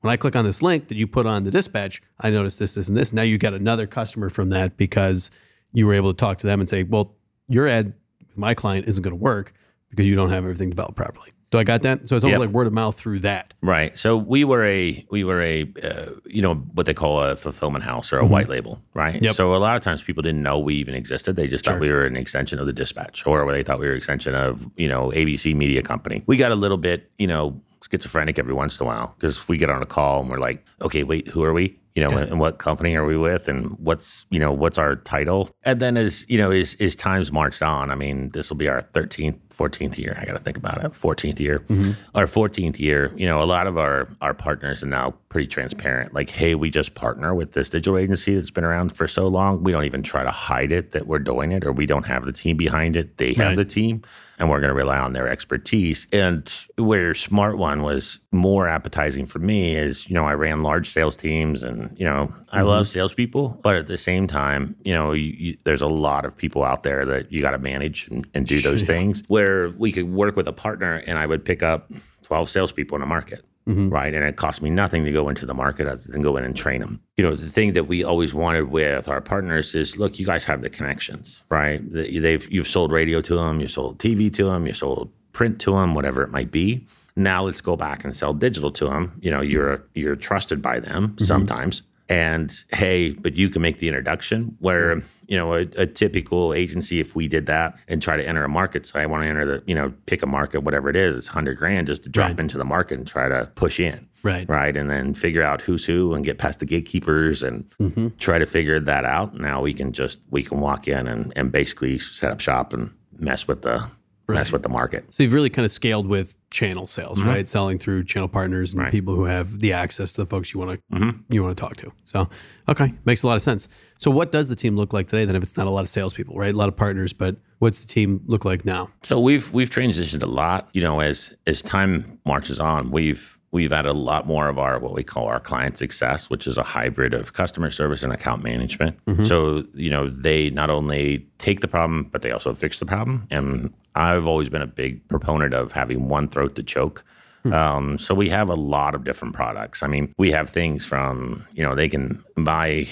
when 0.00 0.12
I 0.12 0.16
click 0.16 0.34
on 0.34 0.44
this 0.44 0.60
link 0.62 0.88
that 0.88 0.96
you 0.96 1.06
put 1.06 1.26
on 1.26 1.44
the 1.44 1.50
dispatch, 1.50 2.02
I 2.20 2.30
noticed 2.30 2.58
this, 2.58 2.74
this, 2.74 2.88
and 2.88 2.96
this. 2.96 3.12
Now 3.12 3.22
you 3.22 3.38
got 3.38 3.54
another 3.54 3.86
customer 3.86 4.30
from 4.30 4.48
that 4.50 4.76
because 4.76 5.30
you 5.72 5.86
were 5.86 5.94
able 5.94 6.12
to 6.12 6.16
talk 6.16 6.38
to 6.38 6.46
them 6.46 6.58
and 6.58 6.68
say, 6.68 6.82
well, 6.82 7.14
your 7.48 7.68
ad 7.68 7.94
with 8.26 8.36
my 8.36 8.54
client 8.54 8.88
isn't 8.88 9.02
going 9.02 9.16
to 9.16 9.22
work 9.22 9.54
because 9.90 10.06
you 10.06 10.16
don't 10.16 10.30
have 10.30 10.42
everything 10.44 10.70
developed 10.70 10.96
properly. 10.96 11.30
Do 11.52 11.58
I 11.58 11.64
got 11.64 11.82
that? 11.82 12.08
So 12.08 12.16
it's 12.16 12.24
almost 12.24 12.40
Yep. 12.40 12.46
like 12.48 12.54
word 12.54 12.66
of 12.66 12.72
mouth 12.72 12.98
through 12.98 13.20
that. 13.20 13.52
Right. 13.62 13.96
So 13.96 14.16
we 14.16 14.42
were 14.42 14.64
a 14.64 15.06
we 15.10 15.22
were 15.22 15.40
a 15.40 15.70
uh, 15.82 16.06
you 16.24 16.42
know 16.42 16.54
what 16.54 16.86
they 16.86 16.94
call 16.94 17.22
a 17.22 17.36
fulfillment 17.36 17.84
house 17.84 18.12
or 18.12 18.18
a 18.18 18.26
white 18.26 18.48
label, 18.48 18.82
right? 18.94 19.14
Mm-hmm. 19.14 19.24
Yep. 19.26 19.34
So 19.34 19.54
a 19.54 19.58
lot 19.58 19.76
of 19.76 19.82
times 19.82 20.02
people 20.02 20.22
didn't 20.22 20.42
know 20.42 20.58
we 20.58 20.74
even 20.76 20.94
existed. 20.94 21.36
They 21.36 21.46
just 21.46 21.64
thought 21.64 21.78
we 21.78 21.90
were 21.90 22.06
an 22.06 22.16
extension 22.16 22.58
of 22.58 22.66
the 22.66 22.72
dispatch, 22.72 23.26
or 23.26 23.50
they 23.52 23.62
thought 23.62 23.78
we 23.78 23.86
were 23.86 23.92
an 23.92 23.98
extension 23.98 24.34
of 24.34 24.66
you 24.76 24.88
know 24.88 25.10
ABC 25.10 25.54
Media 25.54 25.82
Company. 25.82 26.22
We 26.26 26.38
got 26.38 26.50
a 26.52 26.56
little 26.56 26.78
bit 26.78 27.10
you 27.18 27.26
know 27.26 27.60
schizophrenic 27.90 28.38
every 28.38 28.54
once 28.54 28.80
in 28.80 28.84
a 28.84 28.88
while 28.88 29.14
because 29.18 29.46
we 29.46 29.58
get 29.58 29.68
on 29.68 29.82
a 29.82 29.86
call 29.86 30.20
and 30.22 30.30
we're 30.30 30.38
like, 30.38 30.64
okay, 30.80 31.04
wait, 31.04 31.28
who 31.28 31.44
are 31.44 31.52
we? 31.52 31.78
You 31.94 32.02
know, 32.02 32.16
and 32.16 32.40
what 32.40 32.58
company 32.58 32.96
are 32.96 33.04
we 33.04 33.18
with, 33.18 33.48
and 33.48 33.66
what's 33.78 34.24
you 34.30 34.38
know 34.38 34.50
what's 34.50 34.78
our 34.78 34.96
title? 34.96 35.50
And 35.62 35.78
then 35.78 35.98
as 35.98 36.24
you 36.28 36.38
know, 36.38 36.50
as 36.50 36.74
as 36.80 36.96
times 36.96 37.30
marched 37.30 37.62
on, 37.62 37.90
I 37.90 37.94
mean, 37.94 38.28
this 38.28 38.48
will 38.48 38.56
be 38.56 38.66
our 38.66 38.80
thirteenth, 38.80 39.38
fourteenth 39.50 39.98
year. 39.98 40.16
I 40.18 40.24
got 40.24 40.32
to 40.32 40.42
think 40.42 40.56
about 40.56 40.82
it. 40.82 40.94
Fourteenth 40.94 41.38
year, 41.38 41.58
mm-hmm. 41.58 41.92
our 42.14 42.26
fourteenth 42.26 42.80
year. 42.80 43.12
You 43.14 43.26
know, 43.26 43.42
a 43.42 43.44
lot 43.44 43.66
of 43.66 43.76
our 43.76 44.08
our 44.22 44.32
partners 44.32 44.82
are 44.82 44.86
now 44.86 45.10
pretty 45.28 45.48
transparent. 45.48 46.14
Like, 46.14 46.30
hey, 46.30 46.54
we 46.54 46.70
just 46.70 46.94
partner 46.94 47.34
with 47.34 47.52
this 47.52 47.68
digital 47.68 47.98
agency 47.98 48.34
that's 48.36 48.50
been 48.50 48.64
around 48.64 48.96
for 48.96 49.06
so 49.06 49.28
long. 49.28 49.62
We 49.62 49.70
don't 49.70 49.84
even 49.84 50.02
try 50.02 50.22
to 50.22 50.30
hide 50.30 50.72
it 50.72 50.92
that 50.92 51.06
we're 51.06 51.18
doing 51.18 51.52
it, 51.52 51.62
or 51.62 51.72
we 51.72 51.84
don't 51.84 52.06
have 52.06 52.24
the 52.24 52.32
team 52.32 52.56
behind 52.56 52.96
it. 52.96 53.18
They 53.18 53.34
have 53.34 53.56
the 53.56 53.66
team 53.66 54.02
and 54.38 54.48
we're 54.50 54.60
going 54.60 54.68
to 54.68 54.74
rely 54.74 54.98
on 54.98 55.12
their 55.12 55.28
expertise. 55.28 56.06
And 56.12 56.50
where 56.76 57.14
Smart 57.14 57.58
One 57.58 57.82
was 57.82 58.20
more 58.32 58.68
appetizing 58.68 59.26
for 59.26 59.38
me 59.38 59.74
is, 59.74 60.08
you 60.08 60.14
know, 60.14 60.24
I 60.24 60.34
ran 60.34 60.62
large 60.62 60.88
sales 60.88 61.16
teams 61.16 61.62
and, 61.62 61.96
you 61.98 62.04
know, 62.04 62.28
I 62.50 62.58
mm-hmm. 62.58 62.66
love 62.66 62.88
salespeople, 62.88 63.60
but 63.62 63.76
at 63.76 63.86
the 63.86 63.98
same 63.98 64.26
time, 64.26 64.76
you 64.84 64.94
know, 64.94 65.12
you, 65.12 65.34
you, 65.38 65.56
there's 65.64 65.82
a 65.82 65.86
lot 65.86 66.24
of 66.24 66.36
people 66.36 66.64
out 66.64 66.82
there 66.82 67.04
that 67.04 67.30
you 67.30 67.40
got 67.40 67.52
to 67.52 67.58
manage 67.58 68.08
and, 68.08 68.26
and 68.34 68.46
do 68.46 68.60
those 68.60 68.84
things 68.84 69.22
where 69.28 69.70
we 69.70 69.92
could 69.92 70.10
work 70.10 70.36
with 70.36 70.48
a 70.48 70.52
partner 70.52 71.02
and 71.06 71.18
I 71.18 71.26
would 71.26 71.44
pick 71.44 71.62
up 71.62 71.90
12 72.24 72.48
salespeople 72.48 72.96
in 72.96 73.02
a 73.02 73.06
market. 73.06 73.42
Mm-hmm. 73.66 73.90
right? 73.90 74.12
And 74.12 74.24
it 74.24 74.36
cost 74.36 74.60
me 74.60 74.70
nothing 74.70 75.04
to 75.04 75.12
go 75.12 75.28
into 75.28 75.46
the 75.46 75.54
market 75.54 75.86
other 75.86 76.02
than 76.08 76.20
go 76.20 76.36
in 76.36 76.42
and 76.42 76.56
train 76.56 76.80
them. 76.80 77.00
You 77.16 77.24
know, 77.24 77.36
the 77.36 77.46
thing 77.46 77.74
that 77.74 77.84
we 77.84 78.02
always 78.02 78.34
wanted 78.34 78.70
with 78.70 79.08
our 79.08 79.20
partners 79.20 79.76
is, 79.76 79.96
look, 79.98 80.18
you 80.18 80.26
guys 80.26 80.44
have 80.46 80.62
the 80.62 80.70
connections, 80.70 81.44
right? 81.48 81.80
They've 81.84 82.50
you've 82.50 82.66
sold 82.66 82.90
radio 82.90 83.20
to 83.20 83.36
them, 83.36 83.60
you 83.60 83.68
sold 83.68 84.00
TV 84.00 84.32
to 84.34 84.46
them, 84.46 84.66
you 84.66 84.72
sold 84.72 85.12
print 85.32 85.60
to 85.60 85.72
them, 85.72 85.94
whatever 85.94 86.22
it 86.22 86.30
might 86.30 86.50
be. 86.50 86.86
Now 87.14 87.44
let's 87.44 87.60
go 87.60 87.76
back 87.76 88.04
and 88.04 88.16
sell 88.16 88.32
digital 88.32 88.72
to 88.72 88.86
them. 88.86 89.12
You 89.20 89.30
know, 89.30 89.40
you're 89.40 89.84
you're 89.94 90.16
trusted 90.16 90.60
by 90.60 90.80
them 90.80 91.08
mm-hmm. 91.10 91.24
sometimes. 91.24 91.82
And 92.08 92.52
hey, 92.72 93.12
but 93.12 93.34
you 93.36 93.48
can 93.48 93.62
make 93.62 93.78
the 93.78 93.88
introduction. 93.88 94.56
Where 94.58 94.98
you 95.28 95.36
know 95.36 95.54
a, 95.54 95.60
a 95.76 95.86
typical 95.86 96.52
agency, 96.52 97.00
if 97.00 97.14
we 97.16 97.28
did 97.28 97.46
that 97.46 97.78
and 97.88 98.02
try 98.02 98.16
to 98.16 98.26
enter 98.26 98.44
a 98.44 98.48
market, 98.48 98.86
so 98.86 98.98
I 98.98 99.06
want 99.06 99.22
to 99.22 99.28
enter 99.28 99.44
the 99.46 99.62
you 99.66 99.74
know 99.74 99.92
pick 100.06 100.22
a 100.22 100.26
market, 100.26 100.60
whatever 100.62 100.90
it 100.90 100.96
is, 100.96 101.16
it's 101.16 101.28
hundred 101.28 101.56
grand 101.58 101.86
just 101.86 102.02
to 102.04 102.08
drop 102.10 102.30
Right. 102.30 102.40
into 102.40 102.58
the 102.58 102.64
market 102.64 102.98
and 102.98 103.06
try 103.06 103.28
to 103.28 103.50
push 103.54 103.80
in, 103.80 104.08
Right. 104.22 104.46
right, 104.48 104.76
and 104.76 104.90
then 104.90 105.14
figure 105.14 105.42
out 105.42 105.62
who's 105.62 105.84
who 105.86 106.12
and 106.12 106.24
get 106.24 106.38
past 106.38 106.60
the 106.60 106.66
gatekeepers 106.66 107.42
and 107.42 107.64
Mm-hmm. 107.80 108.08
try 108.18 108.38
to 108.38 108.46
figure 108.46 108.78
that 108.80 109.04
out. 109.04 109.34
Now 109.34 109.62
we 109.62 109.72
can 109.72 109.92
just 109.92 110.18
we 110.30 110.42
can 110.42 110.60
walk 110.60 110.88
in 110.88 111.06
and 111.06 111.32
and 111.36 111.50
basically 111.52 111.98
set 111.98 112.30
up 112.30 112.40
shop 112.40 112.72
and 112.74 112.92
mess 113.18 113.46
with 113.48 113.62
the 113.62 113.88
mess 114.28 114.52
with 114.52 114.62
the 114.62 114.68
market. 114.68 115.12
So 115.12 115.22
you've 115.22 115.32
really 115.32 115.50
kind 115.50 115.64
of 115.64 115.70
scaled 115.72 116.06
with 116.06 116.36
channel 116.50 116.86
sales, 116.86 117.18
Mm-hmm. 117.18 117.28
right? 117.28 117.48
Selling 117.48 117.78
through 117.78 118.04
channel 118.04 118.28
partners 118.28 118.72
and 118.74 118.90
people 118.90 119.14
who 119.14 119.24
have 119.24 119.60
the 119.60 119.72
access 119.72 120.12
to 120.14 120.22
the 120.22 120.26
folks 120.26 120.52
you 120.54 120.60
want 120.60 120.78
to 120.90 120.96
Mm-hmm. 120.96 121.20
you 121.32 121.42
want 121.42 121.56
to 121.56 121.60
talk 121.60 121.76
to. 121.78 121.92
So 122.04 122.28
okay, 122.68 122.94
makes 123.04 123.22
a 123.22 123.26
lot 123.26 123.36
of 123.36 123.42
sense. 123.42 123.68
So 123.98 124.10
what 124.10 124.32
does 124.32 124.48
the 124.48 124.56
team 124.56 124.76
look 124.76 124.92
like 124.92 125.06
today? 125.08 125.24
Then, 125.24 125.36
if 125.36 125.42
it's 125.42 125.56
not 125.56 125.66
a 125.66 125.70
lot 125.70 125.80
of 125.82 125.88
salespeople, 125.88 126.36
right? 126.36 126.52
A 126.52 126.56
lot 126.56 126.68
of 126.68 126.76
partners, 126.76 127.12
but 127.12 127.36
what's 127.58 127.80
the 127.82 127.88
team 127.88 128.20
look 128.26 128.44
like 128.44 128.64
now? 128.64 128.88
So 129.02 129.20
we've 129.20 129.52
we've 129.52 129.70
transitioned 129.70 130.22
a 130.22 130.26
lot. 130.26 130.68
You 130.72 130.82
know, 130.82 131.00
as 131.00 131.34
as 131.46 131.62
time 131.62 132.18
marches 132.24 132.58
on, 132.60 132.90
we've 132.90 133.38
we've 133.52 133.72
added 133.72 133.90
a 133.90 133.92
lot 133.92 134.26
more 134.26 134.48
of 134.48 134.58
our 134.58 134.78
what 134.78 134.94
we 134.94 135.02
call 135.04 135.26
our 135.26 135.38
client 135.38 135.76
success, 135.78 136.30
which 136.30 136.46
is 136.46 136.56
a 136.58 136.62
hybrid 136.62 137.12
of 137.14 137.32
customer 137.34 137.70
service 137.70 138.02
and 138.02 138.12
account 138.12 138.42
management. 138.42 138.98
So 139.26 139.64
you 139.74 139.90
know, 139.90 140.08
they 140.08 140.50
not 140.50 140.70
only 140.70 141.26
take 141.38 141.60
the 141.60 141.68
problem, 141.68 142.04
but 142.04 142.22
they 142.22 142.30
also 142.32 142.54
fix 142.54 142.78
the 142.78 142.86
problem. 142.86 143.26
And 143.30 143.72
I've 143.94 144.26
always 144.26 144.48
been 144.48 144.62
a 144.62 144.66
big 144.66 145.06
proponent 145.08 145.54
of 145.54 145.72
having 145.72 146.08
one 146.08 146.28
throat 146.28 146.54
to 146.56 146.62
choke. 146.62 147.04
Um, 147.50 147.98
so 147.98 148.14
we 148.14 148.28
have 148.28 148.48
a 148.48 148.54
lot 148.54 148.94
of 148.94 149.02
different 149.02 149.34
products. 149.34 149.82
I 149.82 149.88
mean, 149.88 150.12
we 150.16 150.30
have 150.30 150.48
things 150.48 150.86
from 150.86 151.42
you 151.54 151.64
know 151.64 151.74
they 151.74 151.88
can 151.88 152.22
buy 152.36 152.86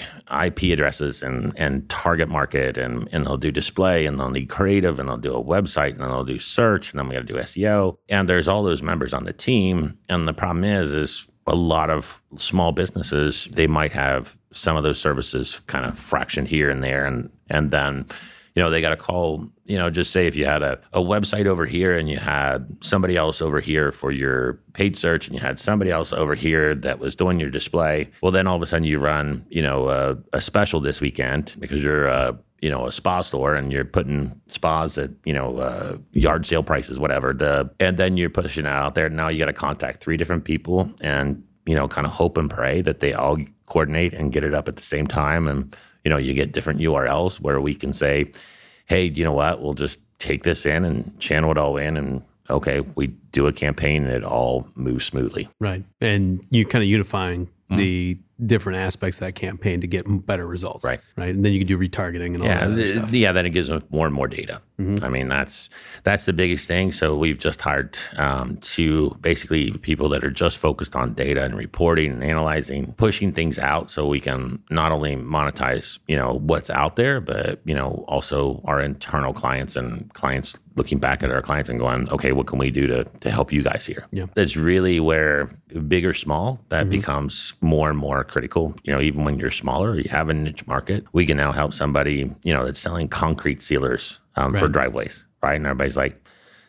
IP 0.45 0.63
addresses 0.63 1.23
and 1.23 1.53
and 1.57 1.89
target 1.89 2.27
market 2.27 2.77
and 2.77 3.07
and 3.13 3.25
they'll 3.25 3.37
do 3.37 3.51
display 3.51 4.05
and 4.05 4.19
they'll 4.19 4.29
need 4.29 4.49
creative 4.49 4.99
and 4.99 5.07
they'll 5.07 5.17
do 5.17 5.33
a 5.33 5.43
website 5.43 5.91
and 5.91 6.01
then 6.01 6.09
they'll 6.09 6.25
do 6.25 6.39
search 6.39 6.91
and 6.91 6.99
then 6.99 7.07
we 7.07 7.15
got 7.15 7.25
to 7.25 7.33
do 7.33 7.39
SEO 7.39 7.97
and 8.09 8.27
there's 8.27 8.47
all 8.47 8.63
those 8.63 8.81
members 8.81 9.13
on 9.13 9.23
the 9.23 9.33
team 9.33 9.97
and 10.09 10.27
the 10.27 10.33
problem 10.33 10.65
is 10.65 10.93
is 10.93 11.27
a 11.47 11.55
lot 11.55 11.89
of 11.89 12.21
small 12.37 12.71
businesses 12.71 13.45
they 13.53 13.67
might 13.67 13.91
have 13.91 14.37
some 14.51 14.75
of 14.75 14.83
those 14.83 14.99
services 14.99 15.61
kind 15.67 15.85
of 15.85 15.93
fractioned 15.93 16.47
here 16.47 16.69
and 16.69 16.83
there 16.83 17.05
and 17.05 17.31
and 17.49 17.71
then 17.71 18.05
you 18.55 18.61
know, 18.61 18.69
they 18.69 18.81
got 18.81 18.89
to 18.89 18.97
call, 18.97 19.47
you 19.65 19.77
know, 19.77 19.89
just 19.89 20.11
say 20.11 20.27
if 20.27 20.35
you 20.35 20.45
had 20.45 20.61
a, 20.61 20.79
a 20.91 20.99
website 20.99 21.45
over 21.45 21.65
here 21.65 21.97
and 21.97 22.09
you 22.09 22.17
had 22.17 22.83
somebody 22.83 23.15
else 23.15 23.41
over 23.41 23.61
here 23.61 23.91
for 23.91 24.11
your 24.11 24.59
paid 24.73 24.97
search 24.97 25.27
and 25.27 25.35
you 25.35 25.41
had 25.41 25.57
somebody 25.57 25.89
else 25.89 26.11
over 26.11 26.35
here 26.35 26.75
that 26.75 26.99
was 26.99 27.15
doing 27.15 27.39
your 27.39 27.49
display. 27.49 28.09
Well, 28.21 28.31
then 28.31 28.47
all 28.47 28.57
of 28.57 28.61
a 28.61 28.65
sudden 28.65 28.85
you 28.85 28.99
run, 28.99 29.45
you 29.49 29.61
know, 29.61 29.87
a, 29.89 30.17
a 30.33 30.41
special 30.41 30.81
this 30.81 30.99
weekend 30.99 31.55
because 31.59 31.81
you're, 31.81 32.09
uh, 32.09 32.33
you 32.61 32.69
know, 32.69 32.85
a 32.85 32.91
spa 32.91 33.21
store 33.21 33.55
and 33.55 33.71
you're 33.71 33.85
putting 33.85 34.39
spas 34.47 34.97
at, 34.97 35.11
you 35.23 35.33
know, 35.33 35.57
uh, 35.57 35.97
yard 36.11 36.45
sale 36.45 36.61
prices, 36.61 36.99
whatever. 36.99 37.33
The 37.33 37.71
and 37.79 37.97
then 37.97 38.17
you're 38.17 38.29
pushing 38.29 38.67
out 38.67 38.95
there. 38.95 39.09
Now 39.09 39.29
you 39.29 39.39
got 39.39 39.45
to 39.45 39.53
contact 39.53 39.99
three 39.99 40.17
different 40.17 40.43
people 40.43 40.93
and, 41.01 41.43
you 41.65 41.73
know, 41.73 41.87
kind 41.87 42.05
of 42.05 42.13
hope 42.13 42.37
and 42.37 42.49
pray 42.49 42.81
that 42.81 42.99
they 42.99 43.13
all 43.13 43.37
coordinate 43.65 44.13
and 44.13 44.33
get 44.33 44.43
it 44.43 44.53
up 44.53 44.67
at 44.67 44.75
the 44.75 44.83
same 44.83 45.07
time. 45.07 45.47
And, 45.47 45.75
you 46.03 46.09
know, 46.09 46.17
you 46.17 46.33
get 46.33 46.51
different 46.51 46.79
URLs 46.79 47.39
where 47.39 47.59
we 47.61 47.73
can 47.75 47.93
say, 47.93 48.31
hey, 48.87 49.05
you 49.05 49.23
know 49.23 49.33
what? 49.33 49.61
We'll 49.61 49.73
just 49.73 49.99
take 50.19 50.43
this 50.43 50.65
in 50.65 50.83
and 50.85 51.19
channel 51.19 51.51
it 51.51 51.57
all 51.57 51.77
in. 51.77 51.97
And 51.97 52.23
okay, 52.49 52.81
we 52.95 53.07
do 53.31 53.47
a 53.47 53.53
campaign 53.53 54.03
and 54.03 54.11
it 54.13 54.23
all 54.23 54.67
moves 54.75 55.05
smoothly. 55.05 55.47
Right. 55.59 55.83
And 56.01 56.43
you 56.49 56.65
kind 56.65 56.83
of 56.83 56.89
unifying 56.89 57.49
Mm-hmm. 57.71 57.79
the 57.79 58.17
different 58.45 58.79
aspects 58.79 59.21
of 59.21 59.27
that 59.27 59.35
campaign 59.35 59.79
to 59.79 59.87
get 59.87 60.03
better 60.25 60.45
results. 60.45 60.83
Right. 60.83 60.99
Right. 61.15 61.33
And 61.33 61.45
then 61.45 61.53
you 61.53 61.59
can 61.59 61.67
do 61.67 61.77
retargeting 61.77 62.33
and 62.33 62.41
all 62.41 62.49
Yeah, 62.49 62.67
that 62.67 62.75
th- 62.75 62.97
stuff. 62.97 63.13
yeah. 63.13 63.31
Then 63.31 63.45
it 63.45 63.51
gives 63.51 63.69
them 63.69 63.81
more 63.91 64.05
and 64.05 64.13
more 64.13 64.27
data. 64.27 64.61
I 65.03 65.09
mean, 65.09 65.27
that's 65.27 65.69
that's 66.03 66.25
the 66.25 66.33
biggest 66.33 66.67
thing. 66.67 66.91
So 66.91 67.15
we've 67.15 67.39
just 67.39 67.61
hired 67.61 67.97
um, 68.17 68.57
two 68.57 69.15
basically 69.21 69.71
people 69.71 70.09
that 70.09 70.23
are 70.23 70.31
just 70.31 70.57
focused 70.57 70.95
on 70.95 71.13
data 71.13 71.43
and 71.43 71.55
reporting 71.55 72.11
and 72.11 72.23
analyzing, 72.23 72.93
pushing 72.97 73.31
things 73.31 73.59
out, 73.59 73.91
so 73.91 74.07
we 74.07 74.19
can 74.19 74.61
not 74.69 74.91
only 74.91 75.15
monetize, 75.15 75.99
you 76.07 76.17
know, 76.17 76.33
what's 76.33 76.69
out 76.69 76.95
there, 76.95 77.21
but 77.21 77.59
you 77.65 77.75
know, 77.75 78.05
also 78.07 78.61
our 78.65 78.81
internal 78.81 79.33
clients 79.33 79.75
and 79.75 80.11
clients 80.13 80.59
looking 80.75 80.99
back 80.99 81.21
at 81.21 81.31
our 81.31 81.41
clients 81.41 81.69
and 81.69 81.79
going, 81.79 82.09
okay, 82.09 82.31
what 82.31 82.47
can 82.47 82.57
we 82.57 82.71
do 82.71 82.87
to 82.87 83.03
to 83.03 83.29
help 83.29 83.51
you 83.51 83.61
guys 83.63 83.85
here? 83.85 84.07
Yeah. 84.11 84.27
That's 84.33 84.55
really 84.55 84.99
where 84.99 85.49
big 85.87 86.05
or 86.05 86.13
small 86.13 86.59
that 86.69 86.89
becomes 86.89 87.53
more 87.61 87.89
and 87.89 87.97
more 87.97 88.23
critical. 88.23 88.75
You 88.83 88.93
know, 88.93 89.01
even 89.01 89.25
when 89.25 89.39
you're 89.39 89.51
smaller, 89.51 89.95
you 89.95 90.09
have 90.09 90.29
a 90.29 90.33
niche 90.33 90.65
market. 90.67 91.05
We 91.13 91.25
can 91.25 91.37
now 91.37 91.51
help 91.51 91.73
somebody, 91.73 92.31
you 92.43 92.53
know, 92.53 92.65
that's 92.65 92.79
selling 92.79 93.07
concrete 93.07 93.61
sealers 93.61 94.20
um, 94.35 94.53
for 94.53 94.67
driveways, 94.67 95.25
right? 95.41 95.55
And 95.55 95.65
everybody's 95.65 95.97
like, 95.97 96.21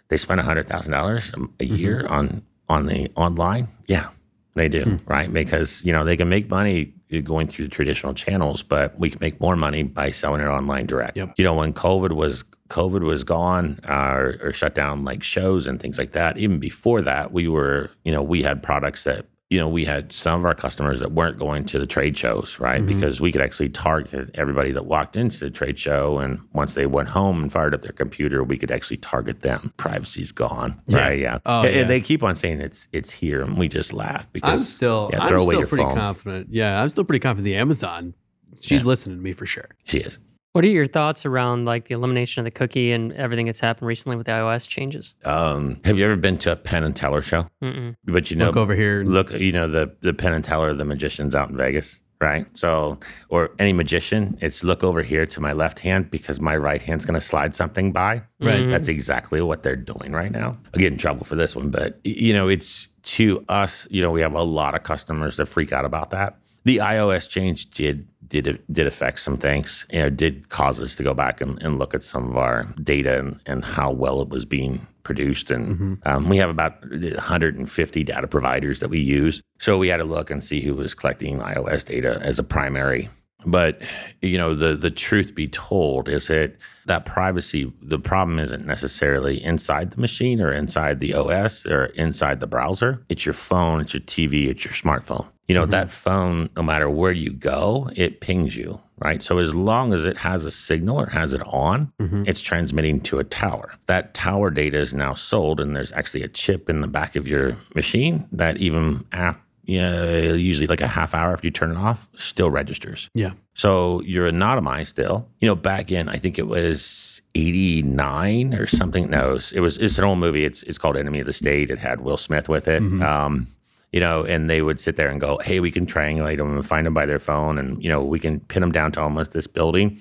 they 0.08 0.16
spend 0.16 0.40
hundred 0.40 0.66
thousand 0.68 0.92
dollars 0.92 1.32
a 1.60 1.64
year 1.64 2.06
on 2.06 2.42
on 2.68 2.86
the 2.86 3.10
online. 3.16 3.68
Yeah, 3.86 4.08
they 4.54 4.68
do, 4.68 5.00
right? 5.06 5.32
Because 5.32 5.84
you 5.84 5.92
know 5.92 6.04
they 6.04 6.16
can 6.16 6.28
make 6.28 6.50
money 6.50 6.92
going 7.20 7.46
through 7.46 7.66
the 7.66 7.70
traditional 7.70 8.14
channels, 8.14 8.62
but 8.62 8.98
we 8.98 9.10
can 9.10 9.18
make 9.20 9.40
more 9.40 9.56
money 9.56 9.82
by 9.82 10.10
selling 10.10 10.40
it 10.40 10.46
online 10.46 10.86
direct. 10.86 11.16
Yep. 11.16 11.34
You 11.36 11.44
know, 11.44 11.54
when 11.54 11.72
COVID 11.72 12.12
was 12.12 12.44
COVID 12.68 13.00
was 13.02 13.22
gone 13.22 13.78
uh, 13.86 14.14
or, 14.16 14.38
or 14.42 14.52
shut 14.52 14.74
down, 14.74 15.04
like 15.04 15.22
shows 15.22 15.66
and 15.66 15.78
things 15.78 15.98
like 15.98 16.12
that. 16.12 16.38
Even 16.38 16.58
before 16.58 17.02
that, 17.02 17.32
we 17.32 17.48
were, 17.48 17.90
you 18.04 18.12
know, 18.12 18.22
we 18.22 18.42
had 18.42 18.62
products 18.62 19.04
that 19.04 19.26
you 19.52 19.58
know, 19.58 19.68
we 19.68 19.84
had 19.84 20.14
some 20.14 20.40
of 20.40 20.46
our 20.46 20.54
customers 20.54 21.00
that 21.00 21.12
weren't 21.12 21.36
going 21.36 21.66
to 21.66 21.78
the 21.78 21.86
trade 21.86 22.16
shows, 22.16 22.58
right? 22.58 22.80
Mm-hmm. 22.80 22.94
Because 22.94 23.20
we 23.20 23.30
could 23.30 23.42
actually 23.42 23.68
target 23.68 24.30
everybody 24.32 24.72
that 24.72 24.86
walked 24.86 25.14
into 25.14 25.38
the 25.40 25.50
trade 25.50 25.78
show. 25.78 26.18
And 26.20 26.40
once 26.54 26.72
they 26.72 26.86
went 26.86 27.10
home 27.10 27.42
and 27.42 27.52
fired 27.52 27.74
up 27.74 27.82
their 27.82 27.92
computer, 27.92 28.42
we 28.42 28.56
could 28.56 28.70
actually 28.70 28.96
target 28.96 29.42
them. 29.42 29.74
Privacy's 29.76 30.32
gone, 30.32 30.80
right? 30.88 31.18
Yeah. 31.18 31.38
Oh, 31.44 31.64
and, 31.64 31.76
yeah. 31.76 31.84
they 31.84 32.00
keep 32.00 32.22
on 32.22 32.34
saying 32.34 32.62
it's 32.62 32.88
it's 32.94 33.10
here. 33.10 33.42
And 33.42 33.58
we 33.58 33.68
just 33.68 33.92
laugh 33.92 34.32
because 34.32 34.58
I'm 34.58 34.64
still, 34.64 35.10
yeah, 35.12 35.20
I'm 35.20 35.38
still 35.38 35.66
pretty 35.66 35.84
phone. 35.84 35.96
confident. 35.98 36.48
Yeah, 36.48 36.82
I'm 36.82 36.88
still 36.88 37.04
pretty 37.04 37.20
confident. 37.20 37.44
The 37.44 37.56
Amazon, 37.56 38.14
she's 38.58 38.86
listening 38.86 39.18
to 39.18 39.22
me 39.22 39.34
for 39.34 39.44
sure. 39.44 39.68
She 39.84 39.98
is. 39.98 40.18
What 40.52 40.66
are 40.66 40.68
your 40.68 40.86
thoughts 40.86 41.24
around 41.24 41.64
like 41.64 41.86
the 41.86 41.94
elimination 41.94 42.40
of 42.40 42.44
the 42.44 42.50
cookie 42.50 42.92
and 42.92 43.10
everything 43.14 43.46
that's 43.46 43.60
happened 43.60 43.88
recently 43.88 44.16
with 44.16 44.26
the 44.26 44.32
iOS 44.32 44.68
changes? 44.68 45.14
Um, 45.24 45.80
have 45.84 45.96
you 45.98 46.04
ever 46.04 46.16
been 46.16 46.36
to 46.38 46.52
a 46.52 46.56
Penn 46.56 46.84
and 46.84 46.94
Teller 46.94 47.22
show? 47.22 47.46
Mm-mm. 47.62 47.96
But 48.04 48.30
you 48.30 48.36
know, 48.36 48.46
Look 48.48 48.56
over 48.58 48.74
here. 48.74 49.02
look, 49.02 49.32
you 49.32 49.52
know 49.52 49.66
the 49.66 49.96
the 50.00 50.12
Penn 50.12 50.34
and 50.34 50.44
Teller, 50.44 50.74
the 50.74 50.84
magicians 50.84 51.34
out 51.34 51.48
in 51.48 51.56
Vegas, 51.56 52.02
right? 52.20 52.44
So, 52.52 53.00
or 53.30 53.52
any 53.58 53.72
magician, 53.72 54.36
it's 54.42 54.62
look 54.62 54.84
over 54.84 55.00
here 55.00 55.24
to 55.24 55.40
my 55.40 55.54
left 55.54 55.78
hand 55.78 56.10
because 56.10 56.38
my 56.38 56.54
right 56.58 56.82
hand's 56.82 57.06
going 57.06 57.18
to 57.18 57.26
slide 57.26 57.54
something 57.54 57.90
by. 57.90 58.20
Right. 58.42 58.66
That's 58.68 58.88
exactly 58.88 59.40
what 59.40 59.62
they're 59.62 59.74
doing 59.74 60.12
right 60.12 60.30
now. 60.30 60.58
I 60.74 60.78
get 60.78 60.92
in 60.92 60.98
trouble 60.98 61.24
for 61.24 61.34
this 61.34 61.56
one, 61.56 61.70
but 61.70 61.98
you 62.04 62.34
know, 62.34 62.48
it's 62.48 62.88
to 63.04 63.42
us. 63.48 63.88
You 63.90 64.02
know, 64.02 64.10
we 64.10 64.20
have 64.20 64.34
a 64.34 64.42
lot 64.42 64.74
of 64.74 64.82
customers 64.82 65.38
that 65.38 65.46
freak 65.46 65.72
out 65.72 65.86
about 65.86 66.10
that. 66.10 66.36
The 66.64 66.76
iOS 66.76 67.28
change 67.28 67.70
did 67.70 68.06
did 68.40 68.62
did 68.70 68.86
affect 68.86 69.20
some 69.20 69.36
things. 69.36 69.86
You 69.92 70.00
know, 70.00 70.10
did 70.10 70.48
cause 70.48 70.80
us 70.80 70.96
to 70.96 71.02
go 71.02 71.14
back 71.14 71.40
and, 71.40 71.62
and 71.62 71.78
look 71.78 71.94
at 71.94 72.02
some 72.02 72.28
of 72.28 72.36
our 72.36 72.64
data 72.82 73.18
and, 73.18 73.40
and 73.46 73.64
how 73.64 73.90
well 73.90 74.22
it 74.22 74.28
was 74.28 74.44
being 74.44 74.80
produced. 75.02 75.50
And 75.50 75.98
um, 76.06 76.28
we 76.28 76.36
have 76.38 76.50
about 76.50 76.84
150 76.88 78.04
data 78.04 78.26
providers 78.26 78.80
that 78.80 78.88
we 78.88 79.00
use. 79.00 79.42
So 79.58 79.78
we 79.78 79.88
had 79.88 79.98
to 79.98 80.04
look 80.04 80.30
and 80.30 80.42
see 80.42 80.60
who 80.60 80.74
was 80.74 80.94
collecting 80.94 81.38
iOS 81.38 81.84
data 81.84 82.20
as 82.22 82.38
a 82.38 82.44
primary. 82.44 83.08
But 83.46 83.80
you 84.20 84.38
know, 84.38 84.54
the 84.54 84.74
the 84.74 84.90
truth 84.90 85.34
be 85.34 85.48
told 85.48 86.08
is 86.08 86.28
that 86.28 86.54
that 86.86 87.04
privacy, 87.04 87.72
the 87.80 87.98
problem 87.98 88.38
isn't 88.38 88.66
necessarily 88.66 89.42
inside 89.42 89.92
the 89.92 90.00
machine 90.00 90.40
or 90.40 90.52
inside 90.52 91.00
the 91.00 91.14
OS 91.14 91.66
or 91.66 91.86
inside 91.86 92.40
the 92.40 92.46
browser. 92.46 93.04
It's 93.08 93.24
your 93.24 93.34
phone, 93.34 93.82
it's 93.82 93.94
your 93.94 94.00
TV, 94.00 94.48
it's 94.48 94.64
your 94.64 94.72
smartphone. 94.72 95.28
You 95.48 95.56
know, 95.56 95.62
mm-hmm. 95.62 95.72
that 95.72 95.90
phone, 95.90 96.48
no 96.56 96.62
matter 96.62 96.88
where 96.88 97.12
you 97.12 97.30
go, 97.30 97.90
it 97.94 98.20
pings 98.20 98.56
you, 98.56 98.80
right? 98.98 99.22
So 99.22 99.38
as 99.38 99.54
long 99.54 99.92
as 99.92 100.04
it 100.04 100.18
has 100.18 100.44
a 100.44 100.50
signal 100.50 101.00
or 101.00 101.06
has 101.06 101.34
it 101.34 101.42
on, 101.46 101.92
mm-hmm. 101.98 102.24
it's 102.26 102.40
transmitting 102.40 103.00
to 103.02 103.18
a 103.18 103.24
tower. 103.24 103.74
That 103.86 104.14
tower 104.14 104.50
data 104.50 104.78
is 104.78 104.94
now 104.94 105.14
sold, 105.14 105.60
and 105.60 105.76
there's 105.76 105.92
actually 105.92 106.22
a 106.22 106.28
chip 106.28 106.70
in 106.70 106.80
the 106.80 106.86
back 106.86 107.16
of 107.16 107.28
your 107.28 107.52
machine 107.74 108.28
that 108.32 108.58
even 108.58 109.04
after 109.12 109.41
yeah, 109.64 110.32
usually 110.32 110.66
like 110.66 110.80
a 110.80 110.86
half 110.86 111.14
hour 111.14 111.32
after 111.32 111.46
you 111.46 111.50
turn 111.50 111.70
it 111.70 111.76
off, 111.76 112.08
still 112.14 112.50
registers. 112.50 113.08
Yeah. 113.14 113.32
So 113.54 114.00
you're 114.02 114.30
anonymized 114.30 114.88
still. 114.88 115.28
You 115.40 115.46
know, 115.46 115.54
back 115.54 115.92
in 115.92 116.08
I 116.08 116.16
think 116.16 116.38
it 116.38 116.46
was 116.46 117.22
89 117.34 118.54
or 118.54 118.66
something. 118.66 119.10
No, 119.10 119.38
it 119.54 119.60
was 119.60 119.78
it's 119.78 119.98
an 119.98 120.04
old 120.04 120.18
movie. 120.18 120.44
It's 120.44 120.62
it's 120.64 120.78
called 120.78 120.96
Enemy 120.96 121.20
of 121.20 121.26
the 121.26 121.32
State. 121.32 121.70
It 121.70 121.78
had 121.78 122.00
Will 122.00 122.16
Smith 122.16 122.48
with 122.48 122.68
it. 122.68 122.82
Um, 123.02 123.46
you 123.92 124.00
know, 124.00 124.24
and 124.24 124.48
they 124.48 124.62
would 124.62 124.80
sit 124.80 124.96
there 124.96 125.08
and 125.08 125.20
go, 125.20 125.38
hey, 125.44 125.60
we 125.60 125.70
can 125.70 125.84
triangulate 125.84 126.38
them 126.38 126.54
and 126.54 126.66
find 126.66 126.86
them 126.86 126.94
by 126.94 127.04
their 127.04 127.18
phone, 127.18 127.58
and 127.58 127.82
you 127.82 127.90
know, 127.90 128.02
we 128.02 128.18
can 128.18 128.40
pin 128.40 128.62
them 128.62 128.72
down 128.72 128.90
to 128.92 129.00
almost 129.00 129.32
this 129.32 129.46
building. 129.46 129.98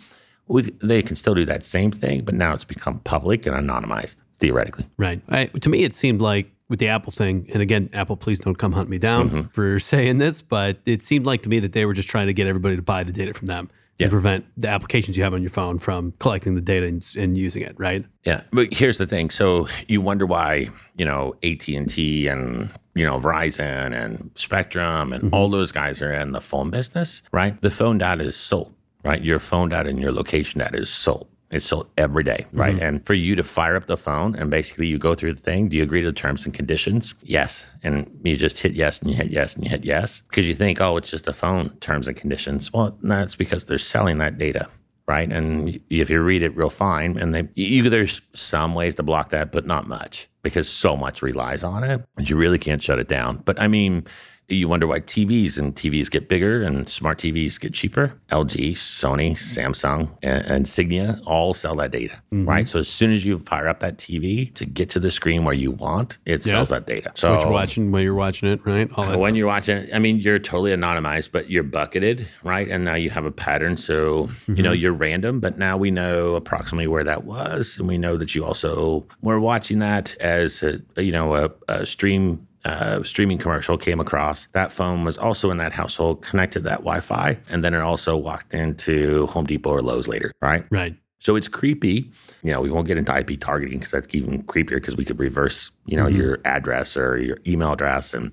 We, 0.47 0.63
they 0.81 1.01
can 1.01 1.15
still 1.15 1.35
do 1.35 1.45
that 1.45 1.63
same 1.63 1.91
thing, 1.91 2.23
but 2.23 2.33
now 2.33 2.53
it's 2.53 2.65
become 2.65 2.99
public 2.99 3.45
and 3.45 3.55
anonymized 3.55 4.17
theoretically. 4.37 4.87
Right. 4.97 5.21
I, 5.29 5.45
to 5.45 5.69
me, 5.69 5.83
it 5.83 5.93
seemed 5.93 6.21
like 6.21 6.51
with 6.71 6.79
the 6.79 6.87
Apple 6.87 7.11
thing, 7.11 7.45
and 7.53 7.61
again, 7.61 7.89
Apple, 7.91 8.15
please 8.15 8.39
don't 8.39 8.57
come 8.57 8.71
hunt 8.71 8.87
me 8.87 8.97
down 8.97 9.29
mm-hmm. 9.29 9.47
for 9.49 9.77
saying 9.93 10.19
this, 10.19 10.41
but 10.41 10.77
it 10.85 11.01
seemed 11.01 11.25
like 11.25 11.41
to 11.41 11.49
me 11.49 11.59
that 11.59 11.73
they 11.73 11.85
were 11.85 11.93
just 11.93 12.09
trying 12.09 12.27
to 12.27 12.33
get 12.33 12.47
everybody 12.47 12.77
to 12.77 12.81
buy 12.81 13.03
the 13.03 13.11
data 13.11 13.33
from 13.33 13.47
them 13.47 13.69
Yeah. 13.97 14.05
and 14.05 14.11
prevent 14.11 14.45
the 14.55 14.69
applications 14.69 15.17
you 15.17 15.23
have 15.23 15.33
on 15.33 15.41
your 15.41 15.49
phone 15.51 15.79
from 15.79 16.13
collecting 16.19 16.55
the 16.55 16.61
data 16.61 16.87
and, 16.87 17.05
and 17.19 17.37
using 17.37 17.61
it. 17.61 17.75
Right. 17.77 18.05
Yeah, 18.23 18.43
but 18.51 18.73
here's 18.73 18.97
the 18.97 19.05
thing. 19.05 19.31
So 19.31 19.67
you 19.89 19.99
wonder 19.99 20.25
why 20.25 20.67
you 20.95 21.03
know 21.03 21.35
AT 21.43 21.67
and 21.67 21.89
T 21.89 22.27
and 22.29 22.71
you 22.95 23.03
know 23.03 23.19
Verizon 23.19 23.93
and 23.93 24.31
Spectrum 24.35 25.11
and 25.11 25.23
mm-hmm. 25.23 25.35
all 25.35 25.49
those 25.49 25.73
guys 25.73 26.01
are 26.01 26.13
in 26.13 26.31
the 26.31 26.41
phone 26.41 26.69
business, 26.69 27.21
right? 27.33 27.61
The 27.61 27.71
phone 27.71 27.97
data 27.97 28.23
is 28.23 28.37
sold, 28.37 28.73
right? 29.03 29.21
Your 29.21 29.39
phone 29.39 29.67
data 29.67 29.89
and 29.89 29.99
your 29.99 30.13
location 30.13 30.59
data 30.59 30.77
is 30.77 30.89
sold. 30.89 31.27
It's 31.51 31.65
sold 31.65 31.89
every 31.97 32.23
day, 32.23 32.45
right? 32.53 32.75
Mm-hmm. 32.75 32.83
And 32.83 33.05
for 33.05 33.13
you 33.13 33.35
to 33.35 33.43
fire 33.43 33.75
up 33.75 33.85
the 33.85 33.97
phone 33.97 34.35
and 34.35 34.49
basically 34.49 34.87
you 34.87 34.97
go 34.97 35.15
through 35.15 35.33
the 35.33 35.41
thing, 35.41 35.67
do 35.67 35.77
you 35.77 35.83
agree 35.83 36.01
to 36.01 36.07
the 36.07 36.13
terms 36.13 36.45
and 36.45 36.53
conditions? 36.53 37.13
Yes. 37.23 37.75
And 37.83 38.19
you 38.23 38.37
just 38.37 38.59
hit 38.59 38.73
yes 38.73 38.99
and 38.99 39.09
you 39.09 39.17
hit 39.17 39.31
yes 39.31 39.53
and 39.55 39.63
you 39.63 39.69
hit 39.69 39.83
yes 39.83 40.21
because 40.21 40.47
you 40.47 40.53
think, 40.53 40.79
oh, 40.79 40.97
it's 40.97 41.11
just 41.11 41.27
a 41.27 41.33
phone 41.33 41.69
terms 41.79 42.07
and 42.07 42.15
conditions. 42.15 42.71
Well, 42.71 42.97
no, 43.01 43.21
it's 43.21 43.35
because 43.35 43.65
they're 43.65 43.77
selling 43.77 44.17
that 44.19 44.37
data 44.37 44.69
right? 45.07 45.29
And 45.29 45.81
if 45.89 46.09
you 46.09 46.21
read 46.21 46.41
it 46.41 46.55
real 46.55 46.69
fine, 46.69 47.17
and 47.17 47.35
they, 47.35 47.49
you, 47.55 47.89
there's 47.89 48.21
some 48.33 48.73
ways 48.73 48.95
to 48.95 49.03
block 49.03 49.29
that, 49.31 49.51
but 49.51 49.65
not 49.65 49.85
much 49.85 50.29
because 50.41 50.69
so 50.69 50.95
much 50.95 51.21
relies 51.21 51.63
on 51.63 51.83
it, 51.83 52.01
and 52.17 52.29
you 52.29 52.37
really 52.37 52.57
can't 52.57 52.81
shut 52.81 52.97
it 52.97 53.09
down. 53.09 53.37
But 53.37 53.59
I 53.59 53.67
mean, 53.67 54.05
you 54.51 54.67
wonder 54.67 54.87
why 54.87 54.99
TVs 54.99 55.57
and 55.57 55.75
TVs 55.75 56.09
get 56.09 56.27
bigger 56.27 56.61
and 56.61 56.87
smart 56.87 57.19
TVs 57.19 57.59
get 57.59 57.73
cheaper. 57.73 58.19
LG, 58.29 58.71
Sony, 58.71 59.31
Samsung, 59.31 60.17
and 60.21 60.45
Insignia 60.45 61.15
all 61.25 61.53
sell 61.53 61.75
that 61.75 61.91
data, 61.91 62.21
mm-hmm. 62.31 62.47
right? 62.47 62.67
So 62.67 62.79
as 62.79 62.87
soon 62.87 63.11
as 63.11 63.25
you 63.25 63.39
fire 63.39 63.67
up 63.67 63.79
that 63.79 63.97
TV 63.97 64.53
to 64.55 64.65
get 64.65 64.89
to 64.89 64.99
the 64.99 65.11
screen 65.11 65.45
where 65.45 65.53
you 65.53 65.71
want, 65.71 66.17
it 66.25 66.43
sells 66.43 66.69
that 66.69 66.85
data. 66.85 67.11
So 67.15 67.33
What 67.33 67.43
you're 67.43 67.53
watching 67.53 67.91
when 67.91 68.03
you're 68.03 68.15
watching 68.15 68.49
it. 68.49 68.65
Right. 68.65 68.89
All 68.95 69.05
that 69.05 69.19
when 69.19 69.35
you're 69.35 69.47
watching 69.47 69.77
it, 69.77 69.89
I 69.93 69.99
mean, 69.99 70.19
you're 70.19 70.39
totally 70.39 70.71
anonymized, 70.71 71.31
but 71.31 71.49
you're 71.49 71.63
bucketed, 71.63 72.27
right? 72.43 72.67
And 72.67 72.85
now 72.85 72.95
you 72.95 73.09
have 73.09 73.25
a 73.25 73.31
pattern. 73.31 73.77
So, 73.77 74.21
you 74.21 74.27
mm-hmm. 74.27 74.61
know, 74.61 74.71
you're 74.71 74.93
random, 74.93 75.39
but 75.39 75.57
now 75.57 75.77
we 75.77 75.91
know 75.91 76.35
approximately 76.35 76.87
where 76.87 77.03
that 77.03 77.23
was. 77.23 77.77
And 77.77 77.87
we 77.87 77.97
know 77.97 78.17
that 78.17 78.35
you 78.35 78.45
also 78.45 79.07
were 79.21 79.39
watching 79.39 79.79
that 79.79 80.15
as, 80.19 80.63
a, 80.63 80.81
you 81.01 81.11
know, 81.11 81.35
a, 81.35 81.51
a 81.67 81.85
stream. 81.85 82.47
Uh, 82.63 83.01
streaming 83.03 83.37
commercial 83.37 83.77
came 83.77 83.99
across. 83.99 84.47
That 84.47 84.71
phone 84.71 85.03
was 85.03 85.17
also 85.17 85.49
in 85.49 85.57
that 85.57 85.73
household, 85.73 86.21
connected 86.21 86.63
that 86.65 86.79
Wi-Fi, 86.79 87.39
and 87.49 87.63
then 87.63 87.73
it 87.73 87.81
also 87.81 88.15
walked 88.15 88.53
into 88.53 89.25
Home 89.27 89.45
Depot 89.45 89.71
or 89.71 89.81
Lowe's 89.81 90.07
later, 90.07 90.31
right? 90.41 90.65
Right. 90.69 90.95
So 91.21 91.35
it's 91.35 91.47
creepy. 91.47 92.09
You 92.41 92.51
know, 92.51 92.61
we 92.61 92.71
won't 92.71 92.87
get 92.87 92.97
into 92.97 93.15
IP 93.15 93.39
targeting 93.39 93.77
because 93.77 93.91
that's 93.91 94.13
even 94.13 94.43
creepier 94.43 94.75
because 94.75 94.95
we 94.95 95.05
could 95.05 95.19
reverse, 95.19 95.71
you 95.85 95.95
know, 95.95 96.07
your 96.07 96.39
address 96.45 96.97
or 96.97 97.17
your 97.17 97.37
email 97.45 97.73
address 97.73 98.15
and 98.15 98.31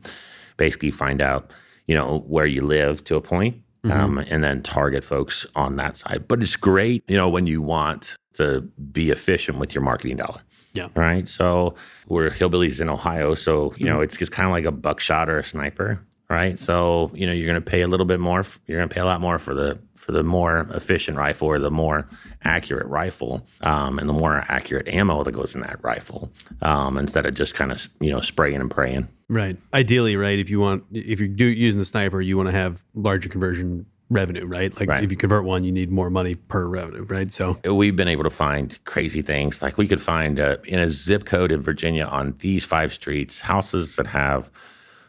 basically 0.56 0.90
find 0.90 1.20
out, 1.20 1.52
you 1.86 1.94
know, 1.94 2.20
where 2.20 2.46
you 2.46 2.62
live 2.62 3.04
to 3.04 3.16
a 3.16 3.20
point, 3.20 3.56
um, 3.84 4.18
and 4.18 4.42
then 4.42 4.62
target 4.62 5.04
folks 5.04 5.46
on 5.54 5.76
that 5.76 5.96
side. 5.96 6.26
But 6.28 6.42
it's 6.42 6.56
great, 6.56 7.04
you 7.08 7.16
know, 7.16 7.28
when 7.28 7.46
you 7.46 7.62
want 7.62 8.16
to 8.34 8.60
be 8.92 9.10
efficient 9.10 9.58
with 9.58 9.74
your 9.74 9.82
marketing 9.82 10.16
dollar. 10.16 10.40
Yeah. 10.72 10.88
Right. 10.94 11.28
So 11.28 11.74
we're 12.06 12.30
hillbillies 12.30 12.80
in 12.80 12.88
Ohio. 12.88 13.34
So, 13.34 13.72
you 13.76 13.86
know, 13.86 14.00
it's 14.00 14.16
just 14.16 14.30
kind 14.30 14.46
of 14.46 14.52
like 14.52 14.64
a 14.64 14.72
buckshot 14.72 15.28
or 15.28 15.38
a 15.38 15.42
sniper. 15.42 16.00
Right. 16.30 16.58
So, 16.58 17.10
you 17.14 17.26
know, 17.26 17.32
you're 17.32 17.46
going 17.46 17.60
to 17.60 17.70
pay 17.70 17.80
a 17.80 17.88
little 17.88 18.06
bit 18.06 18.20
more. 18.20 18.44
You're 18.66 18.78
going 18.78 18.88
to 18.88 18.94
pay 18.94 19.00
a 19.00 19.06
lot 19.06 19.20
more 19.20 19.38
for 19.38 19.54
the, 19.54 19.78
for 19.94 20.12
the 20.12 20.22
more 20.22 20.68
efficient 20.74 21.16
rifle 21.16 21.48
or 21.48 21.58
the 21.58 21.70
more 21.70 22.06
accurate 22.44 22.86
rifle 22.86 23.46
um, 23.62 23.98
and 23.98 24.08
the 24.08 24.12
more 24.12 24.44
accurate 24.48 24.88
ammo 24.88 25.24
that 25.24 25.32
goes 25.32 25.54
in 25.54 25.62
that 25.62 25.82
rifle 25.82 26.30
um, 26.62 26.98
instead 26.98 27.24
of 27.26 27.34
just 27.34 27.54
kind 27.54 27.72
of, 27.72 27.88
you 27.98 28.12
know, 28.12 28.20
spraying 28.20 28.60
and 28.60 28.70
praying. 28.70 29.08
Right. 29.28 29.56
Ideally, 29.74 30.16
right. 30.16 30.38
If 30.38 30.48
you 30.50 30.60
want, 30.60 30.84
if 30.92 31.18
you're 31.20 31.28
do, 31.28 31.44
using 31.44 31.78
the 31.78 31.84
sniper, 31.84 32.20
you 32.20 32.36
want 32.36 32.48
to 32.48 32.52
have 32.52 32.84
larger 32.94 33.28
conversion 33.28 33.86
revenue, 34.10 34.46
right? 34.46 34.72
Like 34.80 34.88
Right. 34.88 35.04
if 35.04 35.10
you 35.10 35.18
convert 35.18 35.44
one, 35.44 35.64
you 35.64 35.72
need 35.72 35.90
more 35.90 36.08
money 36.08 36.34
per 36.34 36.66
revenue, 36.66 37.04
right? 37.04 37.30
So 37.30 37.58
We've 37.64 37.94
been 37.94 38.08
able 38.08 38.24
to 38.24 38.30
find 38.30 38.78
crazy 38.84 39.20
things. 39.20 39.60
Like 39.60 39.76
we 39.76 39.86
could 39.86 40.00
find 40.00 40.40
uh, 40.40 40.56
in 40.66 40.78
a 40.78 40.88
zip 40.88 41.24
code 41.26 41.52
in 41.52 41.60
Virginia 41.60 42.06
on 42.06 42.32
these 42.38 42.64
five 42.64 42.92
streets 42.92 43.40
houses 43.42 43.96
that 43.96 44.06
have 44.06 44.50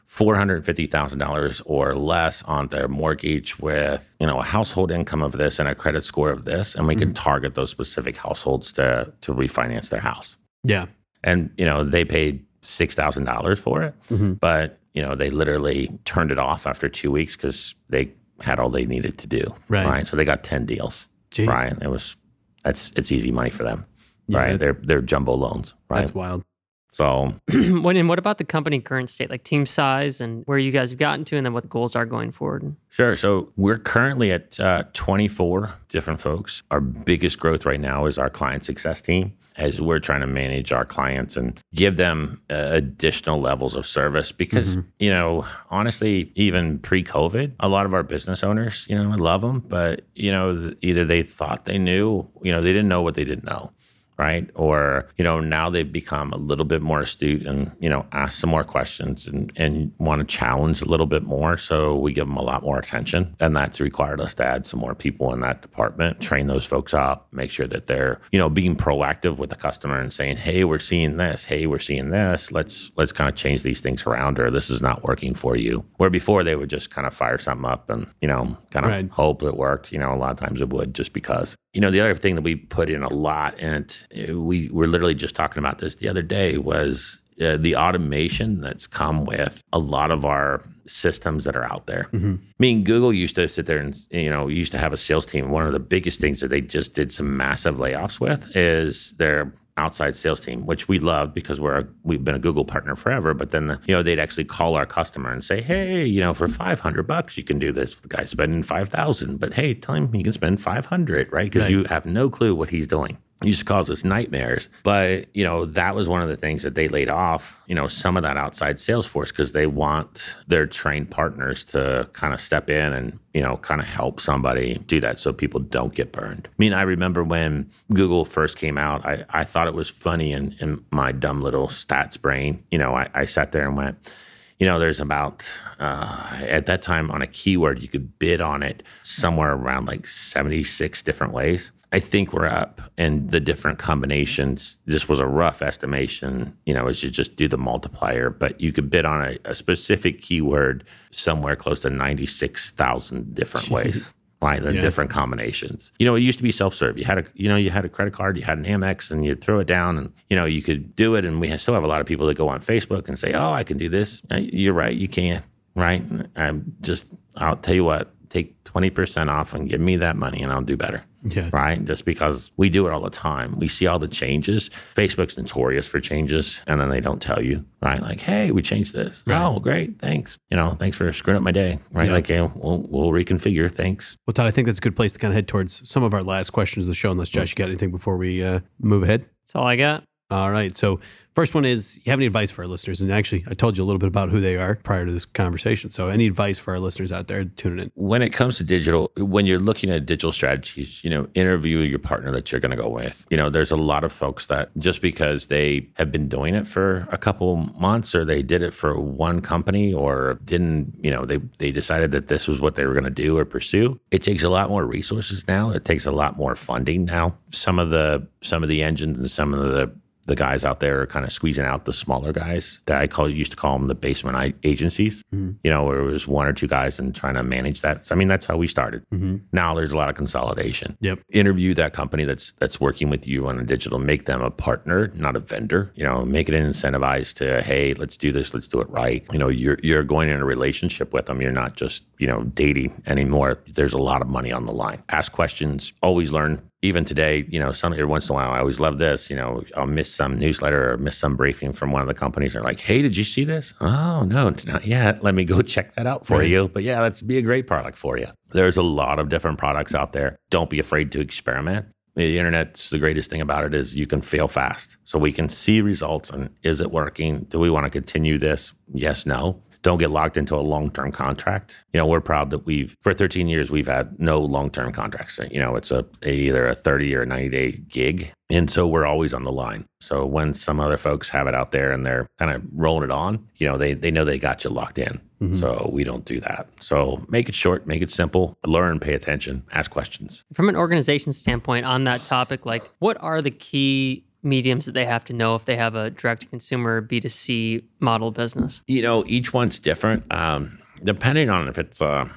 four 0.05 0.35
hundred 0.35 0.65
fifty 0.65 0.85
thousand 0.87 1.19
dollars 1.19 1.61
or 1.65 1.93
less 1.93 2.43
on 2.43 2.67
their 2.69 2.87
mortgage 2.89 3.57
with 3.59 4.17
you 4.19 4.27
know 4.27 4.39
a 4.39 4.43
household 4.43 4.91
income 4.91 5.21
of 5.21 5.31
this 5.33 5.59
and 5.59 5.69
a 5.69 5.75
credit 5.75 6.03
score 6.03 6.31
of 6.31 6.43
this, 6.43 6.75
and 6.75 6.85
we 6.87 6.95
can 6.95 7.13
target 7.13 7.55
those 7.55 7.69
specific 7.71 8.17
households 8.17 8.71
to 8.73 9.13
to 9.21 9.33
refinance 9.33 9.89
their 9.91 10.01
house. 10.01 10.37
yeah, 10.65 10.87
And 11.23 11.51
you 11.57 11.63
know 11.63 11.85
they 11.85 12.03
paid 12.03 12.43
six 12.61 12.95
thousand 12.95 13.25
dollars 13.25 13.59
for 13.59 13.81
it, 13.81 13.99
mm-hmm. 14.03 14.33
but 14.33 14.79
you 14.93 15.01
know 15.01 15.15
they 15.15 15.29
literally 15.29 15.89
turned 16.05 16.31
it 16.31 16.39
off 16.39 16.67
after 16.67 16.89
two 16.89 17.11
weeks 17.11 17.35
because 17.35 17.75
they 17.89 18.11
had 18.41 18.59
all 18.59 18.69
they 18.69 18.85
needed 18.85 19.17
to 19.19 19.27
do. 19.27 19.43
Right. 19.67 20.07
So 20.07 20.15
they 20.15 20.25
got 20.25 20.43
ten 20.43 20.65
deals. 20.65 21.09
Jeez. 21.31 21.47
Right. 21.47 21.73
It 21.81 21.89
was 21.89 22.15
that's 22.63 22.91
it's 22.95 23.11
easy 23.11 23.31
money 23.31 23.49
for 23.49 23.63
them. 23.63 23.85
Yeah, 24.27 24.39
right. 24.39 24.59
They're 24.59 24.73
they're 24.73 25.01
jumbo 25.01 25.33
loans. 25.33 25.73
Right. 25.89 25.99
that's 25.99 26.13
wild. 26.13 26.43
So 26.91 27.33
what 27.53 27.95
and 27.95 28.09
what 28.09 28.19
about 28.19 28.37
the 28.37 28.43
company 28.43 28.79
current 28.79 29.09
state, 29.09 29.29
like 29.29 29.43
team 29.43 29.65
size 29.65 30.21
and 30.21 30.43
where 30.45 30.57
you 30.57 30.71
guys 30.71 30.89
have 30.89 30.99
gotten 30.99 31.25
to, 31.25 31.37
and 31.37 31.45
then 31.45 31.53
what 31.53 31.63
the 31.63 31.69
goals 31.69 31.95
are 31.95 32.05
going 32.05 32.31
forward? 32.31 32.75
Sure. 32.89 33.15
So 33.15 33.53
we're 33.55 33.77
currently 33.77 34.31
at 34.31 34.59
uh, 34.59 34.83
24 34.93 35.71
different 35.89 36.19
folks. 36.19 36.63
Our 36.71 36.81
biggest 36.81 37.39
growth 37.39 37.65
right 37.65 37.79
now 37.79 38.05
is 38.05 38.17
our 38.17 38.29
client 38.29 38.65
success 38.65 39.01
team, 39.01 39.33
as 39.57 39.79
we're 39.79 39.99
trying 39.99 40.21
to 40.21 40.27
manage 40.27 40.71
our 40.71 40.85
clients 40.85 41.37
and 41.37 41.59
give 41.73 41.97
them 41.97 42.41
uh, 42.49 42.69
additional 42.71 43.39
levels 43.39 43.75
of 43.75 43.85
service. 43.85 44.31
Because 44.31 44.77
you 44.99 45.11
know, 45.11 45.45
honestly, 45.69 46.31
even 46.35 46.79
pre-COVID, 46.79 47.53
a 47.59 47.69
lot 47.69 47.85
of 47.85 47.93
our 47.93 48.03
business 48.03 48.43
owners, 48.43 48.87
you 48.89 48.95
know, 48.95 49.11
I 49.11 49.15
love 49.15 49.41
them, 49.41 49.59
but 49.59 50.01
you 50.15 50.31
know, 50.31 50.55
th- 50.55 50.77
either 50.81 51.05
they 51.05 51.21
thought 51.21 51.65
they 51.65 51.77
knew, 51.77 52.27
you 52.41 52.51
know, 52.51 52.61
they 52.61 52.73
didn't 52.73 52.89
know 52.89 53.01
what 53.01 53.15
they 53.15 53.23
didn't 53.23 53.45
know 53.45 53.71
right? 54.19 54.49
Or, 54.53 55.07
you 55.17 55.23
know, 55.23 55.39
now 55.39 55.69
they've 55.69 55.89
become 55.89 56.33
a 56.33 56.37
little 56.37 56.65
bit 56.65 56.81
more 56.81 56.99
astute 57.01 57.47
and, 57.47 57.71
you 57.79 57.89
know, 57.89 58.05
ask 58.11 58.37
some 58.37 58.49
more 58.49 58.65
questions 58.65 59.25
and, 59.25 59.51
and 59.55 59.93
want 59.97 60.19
to 60.19 60.27
challenge 60.27 60.81
a 60.81 60.85
little 60.85 61.05
bit 61.07 61.23
more. 61.23 61.55
So 61.55 61.95
we 61.97 62.11
give 62.11 62.27
them 62.27 62.35
a 62.35 62.41
lot 62.43 62.61
more 62.61 62.77
attention. 62.77 63.33
And 63.39 63.55
that's 63.55 63.79
required 63.79 64.19
us 64.19 64.35
to 64.35 64.45
add 64.45 64.65
some 64.65 64.81
more 64.81 64.93
people 64.93 65.33
in 65.33 65.39
that 65.39 65.61
department, 65.61 66.19
train 66.19 66.47
those 66.47 66.65
folks 66.65 66.93
up, 66.93 67.29
make 67.31 67.49
sure 67.49 67.67
that 67.67 67.87
they're, 67.87 68.19
you 68.33 68.37
know, 68.39 68.49
being 68.49 68.75
proactive 68.75 69.37
with 69.37 69.49
the 69.51 69.55
customer 69.55 69.99
and 69.99 70.11
saying, 70.11 70.35
hey, 70.35 70.65
we're 70.65 70.79
seeing 70.79 71.15
this, 71.15 71.45
hey, 71.45 71.65
we're 71.65 71.79
seeing 71.79 72.09
this. 72.09 72.51
Let's 72.51 72.91
let's 72.97 73.13
kind 73.13 73.29
of 73.29 73.35
change 73.35 73.63
these 73.63 73.79
things 73.79 74.05
around 74.05 74.37
or 74.37 74.51
this 74.51 74.69
is 74.69 74.81
not 74.81 75.03
working 75.03 75.33
for 75.33 75.55
you. 75.55 75.85
Where 75.95 76.09
before 76.09 76.43
they 76.43 76.57
would 76.57 76.69
just 76.69 76.89
kind 76.89 77.07
of 77.07 77.13
fire 77.13 77.37
something 77.37 77.69
up 77.69 77.89
and, 77.89 78.07
you 78.21 78.27
know, 78.27 78.57
kind 78.71 78.85
of 78.85 78.91
Right. 78.91 79.09
hope 79.09 79.43
it 79.43 79.55
worked. 79.55 79.93
You 79.93 79.99
know, 79.99 80.13
a 80.13 80.17
lot 80.17 80.31
of 80.31 80.39
times 80.45 80.59
it 80.59 80.69
would 80.69 80.93
just 80.93 81.13
because. 81.13 81.55
You 81.73 81.81
know, 81.81 81.91
the 81.91 81.99
other 81.99 82.15
thing 82.15 82.35
that 82.35 82.41
we 82.41 82.55
put 82.55 82.89
in 82.89 83.03
a 83.03 83.13
lot, 83.13 83.55
and 83.59 84.05
uh, 84.29 84.39
we 84.39 84.69
were 84.69 84.87
literally 84.87 85.13
just 85.15 85.35
talking 85.35 85.59
about 85.59 85.77
this 85.77 85.95
the 85.95 86.09
other 86.09 86.23
day, 86.23 86.57
was 86.57 87.19
uh, 87.41 87.57
the 87.57 87.75
automation 87.75 88.59
that's 88.59 88.87
come 88.87 89.23
with 89.23 89.63
a 89.71 89.79
lot 89.79 90.11
of 90.11 90.25
our 90.25 90.61
systems 90.87 91.43
that 91.45 91.55
are 91.55 91.63
out 91.71 91.85
there. 91.85 92.07
I 92.13 92.39
mean, 92.59 92.83
Google 92.83 93.13
used 93.13 93.35
to 93.35 93.47
sit 93.47 93.65
there 93.67 93.77
and 93.77 93.95
you 94.09 94.29
know 94.29 94.47
used 94.47 94.71
to 94.71 94.77
have 94.77 94.93
a 94.93 94.97
sales 94.97 95.25
team. 95.25 95.49
One 95.51 95.65
of 95.65 95.73
the 95.73 95.79
biggest 95.79 96.19
things 96.19 96.41
that 96.41 96.47
they 96.49 96.61
just 96.61 96.95
did 96.95 97.11
some 97.11 97.37
massive 97.37 97.75
layoffs 97.75 98.19
with 98.19 98.55
is 98.55 99.11
their 99.17 99.53
outside 99.79 100.15
sales 100.15 100.41
team, 100.41 100.65
which 100.65 100.87
we 100.87 100.99
loved 100.99 101.33
because 101.33 101.59
we're 101.59 101.79
a, 101.79 101.87
we've 102.03 102.23
been 102.23 102.35
a 102.35 102.39
Google 102.39 102.65
partner 102.65 102.95
forever. 102.95 103.33
But 103.33 103.51
then 103.51 103.67
the, 103.67 103.81
you 103.87 103.95
know 103.95 104.03
they'd 104.03 104.19
actually 104.19 104.45
call 104.45 104.75
our 104.75 104.85
customer 104.85 105.31
and 105.31 105.43
say, 105.43 105.61
hey, 105.61 106.05
you 106.05 106.19
know, 106.19 106.33
for 106.33 106.47
five 106.47 106.79
hundred 106.81 107.07
bucks 107.07 107.37
you 107.37 107.43
can 107.43 107.57
do 107.57 107.71
this. 107.71 107.95
The 107.95 108.07
guy's 108.07 108.29
spending 108.29 108.63
five 108.63 108.89
thousand, 108.89 109.39
but 109.39 109.53
hey, 109.53 109.73
tell 109.73 109.95
him 109.95 110.13
he 110.13 110.21
can 110.23 110.33
spend 110.33 110.61
five 110.61 110.85
hundred, 110.85 111.31
right? 111.31 111.51
Because 111.51 111.69
you 111.69 111.85
have 111.85 112.05
no 112.05 112.29
clue 112.29 112.53
what 112.53 112.69
he's 112.69 112.87
doing 112.87 113.17
used 113.43 113.59
to 113.59 113.65
cause 113.65 113.89
us 113.89 114.03
nightmares. 114.03 114.69
But, 114.83 115.33
you 115.35 115.43
know, 115.43 115.65
that 115.65 115.95
was 115.95 116.09
one 116.09 116.21
of 116.21 116.27
the 116.27 116.35
things 116.35 116.63
that 116.63 116.75
they 116.75 116.89
laid 116.89 117.09
off, 117.09 117.63
you 117.67 117.75
know, 117.75 117.87
some 117.87 118.17
of 118.17 118.23
that 118.23 118.35
outside 118.35 118.79
sales 118.79 119.07
force 119.07 119.31
because 119.31 119.53
they 119.53 119.65
want 119.65 120.35
their 120.47 120.67
trained 120.67 121.09
partners 121.09 121.63
to 121.65 122.09
kind 122.13 122.33
of 122.33 122.41
step 122.41 122.69
in 122.69 122.91
and, 122.91 123.19
you 123.33 123.41
know, 123.41 123.57
kind 123.57 123.79
of 123.79 123.87
help 123.87 124.19
somebody 124.19 124.75
do 124.87 124.99
that 124.99 125.19
so 125.19 125.31
people 125.31 125.61
don't 125.61 125.95
get 125.95 126.11
burned. 126.11 126.49
I 126.51 126.55
mean, 126.57 126.73
I 126.73 126.81
remember 126.81 127.23
when 127.23 127.69
Google 127.93 128.25
first 128.25 128.57
came 128.57 128.77
out, 128.77 129.05
I, 129.05 129.25
I 129.29 129.43
thought 129.45 129.67
it 129.67 129.73
was 129.73 129.89
funny 129.89 130.33
in, 130.33 130.55
in 130.59 130.83
my 130.91 131.11
dumb 131.13 131.41
little 131.41 131.67
stats 131.67 132.21
brain. 132.21 132.63
You 132.71 132.77
know, 132.77 132.93
I, 132.93 133.09
I 133.13 133.25
sat 133.25 133.53
there 133.53 133.67
and 133.67 133.77
went, 133.77 134.13
You 134.59 134.67
know, 134.67 134.79
there's 134.79 134.99
about 134.99 135.61
uh, 135.79 136.41
at 136.41 136.65
that 136.65 136.81
time 136.81 137.09
on 137.09 137.21
a 137.21 137.27
keyword, 137.27 137.81
you 137.81 137.87
could 137.87 138.19
bid 138.19 138.41
on 138.41 138.63
it 138.63 138.83
somewhere 139.03 139.53
around 139.53 139.87
like 139.87 140.05
76 140.05 141.01
different 141.03 141.31
ways. 141.31 141.71
I 141.91 141.99
think 141.99 142.33
we're 142.33 142.45
up 142.45 142.81
and 142.97 143.31
the 143.31 143.39
different 143.39 143.79
combinations. 143.79 144.79
This 144.85 145.09
was 145.09 145.19
a 145.19 145.25
rough 145.25 145.61
estimation, 145.61 146.55
you 146.65 146.73
know, 146.73 146.87
as 146.87 147.01
you 147.01 147.09
just 147.09 147.35
do 147.35 147.47
the 147.47 147.57
multiplier, 147.57 148.29
but 148.29 148.61
you 148.61 148.71
could 148.71 148.89
bid 148.91 149.05
on 149.05 149.25
a, 149.25 149.37
a 149.45 149.55
specific 149.55 150.21
keyword 150.21 150.83
somewhere 151.09 151.55
close 151.55 151.81
to 151.81 151.89
96,000 151.89 153.33
different 153.33 153.67
Jeez. 153.67 153.71
ways 153.71 154.15
right? 154.41 154.61
The 154.61 154.73
yeah. 154.73 154.81
different 154.81 155.09
combinations. 155.09 155.91
You 155.99 156.05
know, 156.05 156.15
it 156.15 156.21
used 156.21 156.39
to 156.39 156.43
be 156.43 156.51
self-serve. 156.51 156.97
You 156.97 157.03
had 157.05 157.17
a, 157.17 157.25
you 157.33 157.49
know, 157.49 157.55
you 157.55 157.69
had 157.69 157.85
a 157.85 157.89
credit 157.89 158.13
card, 158.13 158.37
you 158.37 158.43
had 158.43 158.57
an 158.57 158.65
Amex, 158.65 159.11
and 159.11 159.25
you 159.25 159.35
throw 159.35 159.59
it 159.59 159.67
down, 159.67 159.97
and 159.97 160.13
you 160.29 160.35
know, 160.35 160.45
you 160.45 160.61
could 160.61 160.95
do 160.95 161.15
it. 161.15 161.25
And 161.25 161.41
we 161.41 161.55
still 161.57 161.73
have 161.73 161.83
a 161.83 161.87
lot 161.87 162.01
of 162.01 162.07
people 162.07 162.25
that 162.27 162.37
go 162.37 162.47
on 162.47 162.61
Facebook 162.61 163.07
and 163.07 163.19
say, 163.19 163.33
"Oh, 163.33 163.51
I 163.51 163.63
can 163.63 163.77
do 163.77 163.89
this." 163.89 164.21
You're 164.31 164.73
right, 164.73 164.95
you 164.95 165.07
can, 165.07 165.43
right? 165.75 166.01
I'm 166.35 166.75
just, 166.81 167.13
I'll 167.35 167.57
tell 167.57 167.75
you 167.75 167.83
what, 167.83 168.13
take 168.29 168.63
20% 168.63 169.29
off 169.29 169.53
and 169.53 169.69
give 169.69 169.81
me 169.81 169.95
that 169.97 170.15
money 170.15 170.41
and 170.41 170.51
I'll 170.51 170.61
do 170.61 170.77
better. 170.77 171.03
Yeah. 171.23 171.49
Right. 171.51 171.83
Just 171.83 172.05
because 172.05 172.51
we 172.55 172.69
do 172.69 172.87
it 172.87 172.91
all 172.91 173.01
the 173.01 173.09
time. 173.09 173.57
We 173.57 173.67
see 173.67 173.87
all 173.87 173.99
the 173.99 174.07
changes. 174.07 174.69
Facebook's 174.95 175.37
notorious 175.37 175.87
for 175.87 175.99
changes 175.99 176.61
and 176.67 176.79
then 176.79 176.89
they 176.89 177.01
don't 177.01 177.21
tell 177.21 177.41
you, 177.41 177.65
right? 177.81 178.01
Like, 178.01 178.21
hey, 178.21 178.51
we 178.51 178.61
changed 178.61 178.93
this. 178.93 179.23
Right. 179.27 179.43
Oh, 179.43 179.59
great. 179.59 179.99
Thanks. 179.99 180.37
You 180.49 180.57
know, 180.57 180.69
thanks 180.69 180.97
for 180.97 181.11
screwing 181.11 181.37
up 181.37 181.43
my 181.43 181.51
day. 181.51 181.79
Right. 181.91 182.07
Yeah. 182.07 182.13
Like, 182.13 182.27
hey, 182.27 182.41
we'll, 182.41 182.85
we'll 182.89 183.11
reconfigure. 183.11 183.69
Thanks. 183.71 184.17
Well, 184.25 184.33
Todd, 184.33 184.47
I 184.47 184.51
think 184.51 184.67
that's 184.67 184.77
a 184.77 184.81
good 184.81 184.95
place 184.95 185.13
to 185.13 185.19
kind 185.19 185.31
of 185.31 185.35
head 185.35 185.47
towards 185.47 185.89
some 185.89 186.03
of 186.03 186.13
our 186.13 186.23
last 186.23 186.51
questions 186.51 186.85
of 186.85 186.87
the 186.89 186.95
show. 186.95 187.11
Unless 187.11 187.29
Josh, 187.29 187.51
you 187.51 187.55
got 187.55 187.67
anything 187.67 187.91
before 187.91 188.17
we 188.17 188.43
uh, 188.43 188.61
move 188.79 189.03
ahead? 189.03 189.21
That's 189.45 189.55
all 189.55 189.65
I 189.65 189.75
got. 189.75 190.03
All 190.31 190.51
right. 190.51 190.75
So, 190.75 190.99
first 191.33 191.55
one 191.55 191.65
is 191.65 191.97
you 191.97 192.11
have 192.11 192.19
any 192.19 192.27
advice 192.27 192.51
for 192.51 192.61
our 192.61 192.67
listeners? 192.67 193.01
And 193.01 193.11
actually, 193.11 193.45
I 193.47 193.53
told 193.53 193.77
you 193.77 193.83
a 193.83 193.87
little 193.87 193.97
bit 193.99 194.09
about 194.09 194.29
who 194.29 194.39
they 194.39 194.57
are 194.57 194.75
prior 194.75 195.03
to 195.03 195.11
this 195.11 195.25
conversation. 195.25 195.89
So, 195.89 196.09
any 196.09 196.27
advice 196.27 196.59
for 196.59 196.75
our 196.75 196.79
listeners 196.79 197.11
out 197.11 197.27
there 197.27 197.45
tuning 197.45 197.85
in? 197.85 197.91
When 197.95 198.21
it 198.21 198.29
comes 198.29 198.57
to 198.57 198.63
digital, 198.63 199.11
when 199.17 199.47
you're 199.47 199.57
looking 199.57 199.89
at 199.89 200.05
digital 200.05 200.31
strategies, 200.31 201.03
you 201.03 201.09
know, 201.09 201.27
interview 201.33 201.79
your 201.79 201.97
partner 201.97 202.31
that 202.31 202.51
you're 202.51 202.61
going 202.61 202.69
to 202.69 202.77
go 202.77 202.89
with. 202.89 203.25
You 203.31 203.37
know, 203.37 203.49
there's 203.49 203.71
a 203.71 203.75
lot 203.75 204.03
of 204.03 204.11
folks 204.11 204.45
that 204.47 204.69
just 204.77 205.01
because 205.01 205.47
they 205.47 205.89
have 205.95 206.11
been 206.11 206.27
doing 206.27 206.53
it 206.53 206.67
for 206.67 207.07
a 207.11 207.17
couple 207.17 207.55
months 207.79 208.13
or 208.13 208.23
they 208.23 208.43
did 208.43 208.61
it 208.61 208.71
for 208.71 208.99
one 208.99 209.41
company 209.41 209.91
or 209.91 210.37
didn't, 210.45 210.93
you 211.01 211.09
know, 211.09 211.25
they, 211.25 211.37
they 211.57 211.71
decided 211.71 212.11
that 212.11 212.27
this 212.27 212.47
was 212.47 212.61
what 212.61 212.75
they 212.75 212.85
were 212.85 212.93
going 212.93 213.03
to 213.03 213.09
do 213.09 213.35
or 213.35 213.45
pursue, 213.45 213.99
it 214.11 214.21
takes 214.21 214.43
a 214.43 214.49
lot 214.49 214.69
more 214.69 214.85
resources 214.85 215.47
now. 215.47 215.71
It 215.71 215.85
takes 215.85 216.05
a 216.05 216.11
lot 216.11 216.37
more 216.37 216.55
funding 216.55 217.05
now. 217.05 217.35
Some 217.51 217.79
of 217.79 217.89
the, 217.89 218.27
some 218.41 218.61
of 218.61 218.69
the 218.69 218.83
engines 218.83 219.17
and 219.17 219.31
some 219.31 219.55
of 219.55 219.63
the 219.63 219.91
the 220.29 220.35
guys 220.35 220.63
out 220.63 220.79
there 220.79 221.01
are 221.01 221.05
kind 221.05 221.25
of 221.25 221.31
squeezing 221.31 221.65
out 221.65 221.83
the 221.83 221.91
smaller 221.91 222.31
guys 222.31 222.79
that 222.85 223.01
I 223.01 223.07
call 223.07 223.27
used 223.27 223.51
to 223.51 223.57
call 223.57 223.77
them 223.77 223.87
the 223.87 223.95
basement 223.95 224.55
agencies. 224.63 225.23
Mm-hmm. 225.33 225.57
You 225.63 225.71
know, 225.71 225.83
where 225.83 225.99
it 225.99 226.05
was 226.05 226.27
one 226.27 226.47
or 226.47 226.53
two 226.53 226.67
guys 226.67 226.99
and 226.99 227.13
trying 227.13 227.33
to 227.33 227.43
manage 227.43 227.81
that. 227.81 228.05
So, 228.05 228.15
I 228.15 228.17
mean, 228.17 228.27
that's 228.27 228.45
how 228.45 228.55
we 228.55 228.67
started. 228.67 229.03
Mm-hmm. 229.09 229.37
Now 229.51 229.73
there's 229.73 229.91
a 229.91 229.97
lot 229.97 230.07
of 230.07 230.15
consolidation. 230.15 230.97
Yep. 231.01 231.19
Interview 231.31 231.73
that 231.73 231.93
company 231.93 232.23
that's 232.23 232.51
that's 232.53 232.79
working 232.79 233.09
with 233.09 233.27
you 233.27 233.47
on 233.47 233.59
a 233.59 233.63
digital. 233.63 233.99
Make 233.99 234.25
them 234.25 234.41
a 234.41 234.51
partner, 234.51 235.11
not 235.15 235.35
a 235.35 235.39
vendor. 235.39 235.91
You 235.95 236.05
know, 236.05 236.23
make 236.23 236.47
it 236.47 236.53
incentivized 236.53 237.35
to 237.37 237.61
hey, 237.61 237.93
let's 237.95 238.15
do 238.15 238.31
this, 238.31 238.53
let's 238.53 238.67
do 238.67 238.79
it 238.79 238.89
right. 238.89 239.25
You 239.33 239.39
know, 239.39 239.49
you're 239.49 239.79
you're 239.83 240.03
going 240.03 240.29
in 240.29 240.39
a 240.39 240.45
relationship 240.45 241.11
with 241.11 241.25
them. 241.25 241.41
You're 241.41 241.51
not 241.51 241.75
just 241.75 242.03
you 242.19 242.27
know 242.27 242.43
dating 242.43 243.01
anymore. 243.07 243.59
There's 243.67 243.93
a 243.93 243.97
lot 243.97 244.21
of 244.21 244.29
money 244.29 244.51
on 244.51 244.65
the 244.65 244.71
line. 244.71 245.03
Ask 245.09 245.31
questions. 245.31 245.91
Always 246.01 246.31
learn 246.31 246.68
even 246.81 247.03
today, 247.03 247.45
you 247.49 247.59
know, 247.59 247.71
some 247.71 247.91
every 247.91 248.05
once 248.05 248.29
in 248.29 248.33
a 248.33 248.35
while, 248.35 248.51
I 248.51 248.59
always 248.59 248.79
love 248.79 248.99
this. 248.99 249.29
You 249.29 249.35
know, 249.35 249.63
I'll 249.75 249.85
miss 249.85 250.13
some 250.13 250.39
newsletter 250.39 250.91
or 250.91 250.97
miss 250.97 251.17
some 251.17 251.35
briefing 251.35 251.73
from 251.73 251.91
one 251.91 252.01
of 252.01 252.07
the 252.07 252.13
companies. 252.13 252.53
They're 252.53 252.61
like, 252.61 252.79
"Hey, 252.79 253.01
did 253.01 253.17
you 253.17 253.23
see 253.23 253.43
this? 253.43 253.73
Oh 253.81 254.23
no, 254.25 254.53
not 254.65 254.85
yet. 254.85 255.23
Let 255.23 255.35
me 255.35 255.43
go 255.43 255.61
check 255.75 255.93
that 255.93 256.07
out 256.07 256.25
for 256.25 256.39
right. 256.39 256.47
you." 256.47 256.69
But 256.69 256.83
yeah, 256.83 257.01
that's 257.01 257.21
be 257.21 257.37
a 257.37 257.41
great 257.41 257.67
product 257.67 257.97
for 257.97 258.17
you. 258.17 258.27
There's 258.51 258.77
a 258.77 258.83
lot 258.83 259.19
of 259.19 259.29
different 259.29 259.57
products 259.57 259.93
out 259.93 260.13
there. 260.13 260.37
Don't 260.49 260.69
be 260.69 260.79
afraid 260.79 261.11
to 261.13 261.19
experiment. 261.19 261.87
The 262.15 262.39
internet's 262.39 262.89
the 262.89 262.99
greatest 262.99 263.29
thing 263.29 263.41
about 263.41 263.65
it 263.65 263.73
is 263.73 263.95
you 263.95 264.07
can 264.07 264.21
fail 264.21 264.47
fast. 264.47 264.97
So 265.05 265.19
we 265.19 265.31
can 265.31 265.47
see 265.47 265.81
results 265.81 266.29
and 266.29 266.49
is 266.63 266.81
it 266.81 266.91
working? 266.91 267.41
Do 267.49 267.59
we 267.59 267.69
want 267.69 267.85
to 267.85 267.89
continue 267.89 268.37
this? 268.37 268.73
Yes, 268.93 269.25
no 269.25 269.61
don't 269.81 269.97
get 269.97 270.09
locked 270.09 270.37
into 270.37 270.55
a 270.55 270.61
long 270.61 270.91
term 270.91 271.11
contract. 271.11 271.85
You 271.93 271.99
know, 271.99 272.07
we're 272.07 272.21
proud 272.21 272.49
that 272.49 272.65
we've, 272.65 272.95
for 273.01 273.13
13 273.13 273.47
years, 273.47 273.71
we've 273.71 273.87
had 273.87 274.19
no 274.19 274.39
long 274.39 274.69
term 274.69 274.91
contracts. 274.91 275.39
You 275.49 275.59
know, 275.59 275.75
it's 275.75 275.91
a, 275.91 276.05
a, 276.23 276.31
either 276.31 276.67
a 276.67 276.75
30 276.75 277.15
or 277.15 277.21
a 277.21 277.25
90 277.25 277.49
day 277.49 277.71
gig. 277.87 278.33
And 278.51 278.69
so 278.69 278.87
we're 278.87 279.05
always 279.05 279.33
on 279.33 279.43
the 279.43 279.51
line. 279.51 279.85
So 280.01 280.25
when 280.25 280.53
some 280.53 280.79
other 280.79 280.97
folks 280.97 281.29
have 281.29 281.45
it 281.47 281.53
out 281.53 281.71
there 281.71 281.91
and 281.91 282.05
they're 282.05 282.27
kind 282.39 282.51
of 282.51 282.63
rolling 282.73 283.03
it 283.03 283.11
on, 283.11 283.47
you 283.57 283.67
know, 283.67 283.77
they, 283.77 283.93
they 283.93 284.09
know 284.09 284.25
they 284.25 284.39
got 284.39 284.63
you 284.63 284.71
locked 284.71 284.97
in. 284.97 285.21
Mm-hmm. 285.39 285.55
So 285.55 285.89
we 285.93 286.03
don't 286.03 286.25
do 286.25 286.39
that. 286.41 286.67
So 286.79 287.25
make 287.29 287.47
it 287.47 287.55
short, 287.55 287.85
make 287.85 288.01
it 288.01 288.09
simple, 288.09 288.57
learn, 288.65 288.99
pay 288.99 289.13
attention, 289.13 289.63
ask 289.71 289.91
questions. 289.91 290.43
From 290.53 290.67
an 290.67 290.75
organization 290.75 291.31
standpoint 291.31 291.85
on 291.85 292.05
that 292.05 292.25
topic, 292.25 292.65
like 292.65 292.89
what 292.99 293.17
are 293.21 293.41
the 293.41 293.51
key 293.51 294.25
mediums 294.43 294.85
that 294.85 294.93
they 294.93 295.05
have 295.05 295.25
to 295.25 295.33
know 295.33 295.55
if 295.55 295.65
they 295.65 295.75
have 295.75 295.95
a 295.95 296.09
direct 296.09 296.43
to 296.43 296.47
consumer 296.47 297.01
B2C 297.01 297.83
model 297.99 298.31
business? 298.31 298.81
You 298.87 299.01
know, 299.01 299.23
each 299.27 299.53
one's 299.53 299.79
different. 299.79 300.23
Um, 300.33 300.79
depending 301.03 301.49
on 301.49 301.67
if 301.67 301.77
it's, 301.77 302.01
uh, 302.01 302.27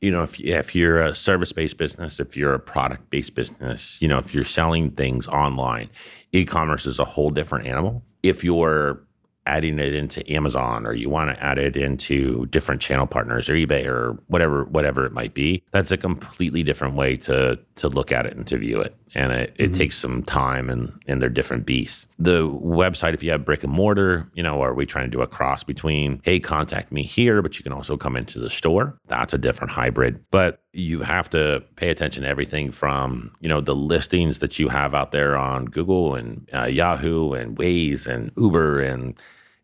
you 0.00 0.10
know, 0.10 0.22
if, 0.22 0.40
if 0.40 0.74
you're 0.74 1.00
a 1.00 1.14
service 1.14 1.52
based 1.52 1.76
business, 1.76 2.20
if 2.20 2.36
you're 2.36 2.54
a 2.54 2.60
product 2.60 3.10
based 3.10 3.34
business, 3.34 4.00
you 4.00 4.08
know, 4.08 4.18
if 4.18 4.34
you're 4.34 4.44
selling 4.44 4.90
things 4.90 5.28
online, 5.28 5.90
e 6.32 6.44
commerce 6.44 6.86
is 6.86 6.98
a 6.98 7.04
whole 7.04 7.30
different 7.30 7.66
animal. 7.66 8.02
If 8.22 8.42
you're 8.44 9.02
adding 9.46 9.78
it 9.78 9.94
into 9.94 10.30
Amazon 10.32 10.86
or 10.86 10.92
you 10.92 11.08
want 11.08 11.30
to 11.30 11.42
add 11.42 11.58
it 11.58 11.76
into 11.76 12.46
different 12.46 12.80
channel 12.80 13.06
partners 13.06 13.48
or 13.48 13.54
eBay 13.54 13.86
or 13.86 14.18
whatever 14.28 14.64
whatever 14.64 15.04
it 15.04 15.12
might 15.12 15.34
be, 15.34 15.62
that's 15.72 15.90
a 15.90 15.96
completely 15.96 16.62
different 16.62 16.94
way 16.94 17.16
to 17.16 17.58
to 17.74 17.88
look 17.88 18.12
at 18.12 18.26
it 18.26 18.36
and 18.36 18.46
to 18.46 18.58
view 18.58 18.80
it. 18.80 18.94
And 19.14 19.32
it, 19.32 19.54
it 19.56 19.64
mm-hmm. 19.64 19.72
takes 19.74 19.96
some 19.96 20.22
time 20.22 20.70
and 20.70 20.92
and 21.06 21.20
they're 21.20 21.28
different 21.28 21.66
beasts. 21.66 22.06
The 22.18 22.48
website, 22.48 23.14
if 23.14 23.22
you 23.22 23.30
have 23.32 23.44
brick 23.44 23.64
and 23.64 23.72
mortar, 23.72 24.26
you 24.34 24.42
know, 24.42 24.60
are 24.60 24.74
we 24.74 24.86
trying 24.86 25.06
to 25.06 25.10
do 25.10 25.22
a 25.22 25.26
cross 25.26 25.64
between, 25.64 26.20
hey, 26.24 26.38
contact 26.38 26.92
me 26.92 27.02
here, 27.02 27.42
but 27.42 27.58
you 27.58 27.62
can 27.62 27.72
also 27.72 27.96
come 27.96 28.16
into 28.16 28.38
the 28.38 28.50
store? 28.50 28.98
That's 29.06 29.34
a 29.34 29.38
different 29.38 29.72
hybrid. 29.72 30.22
But 30.30 30.60
you 30.72 31.00
have 31.02 31.28
to 31.30 31.64
pay 31.76 31.90
attention 31.90 32.22
to 32.22 32.28
everything 32.28 32.70
from, 32.70 33.32
you 33.40 33.48
know, 33.48 33.60
the 33.60 33.74
listings 33.74 34.38
that 34.38 34.58
you 34.58 34.68
have 34.68 34.94
out 34.94 35.10
there 35.10 35.36
on 35.36 35.64
Google 35.64 36.14
and 36.14 36.48
uh, 36.52 36.64
Yahoo 36.64 37.32
and 37.32 37.56
Waze 37.56 38.06
and 38.06 38.30
Uber 38.36 38.80
and 38.80 39.14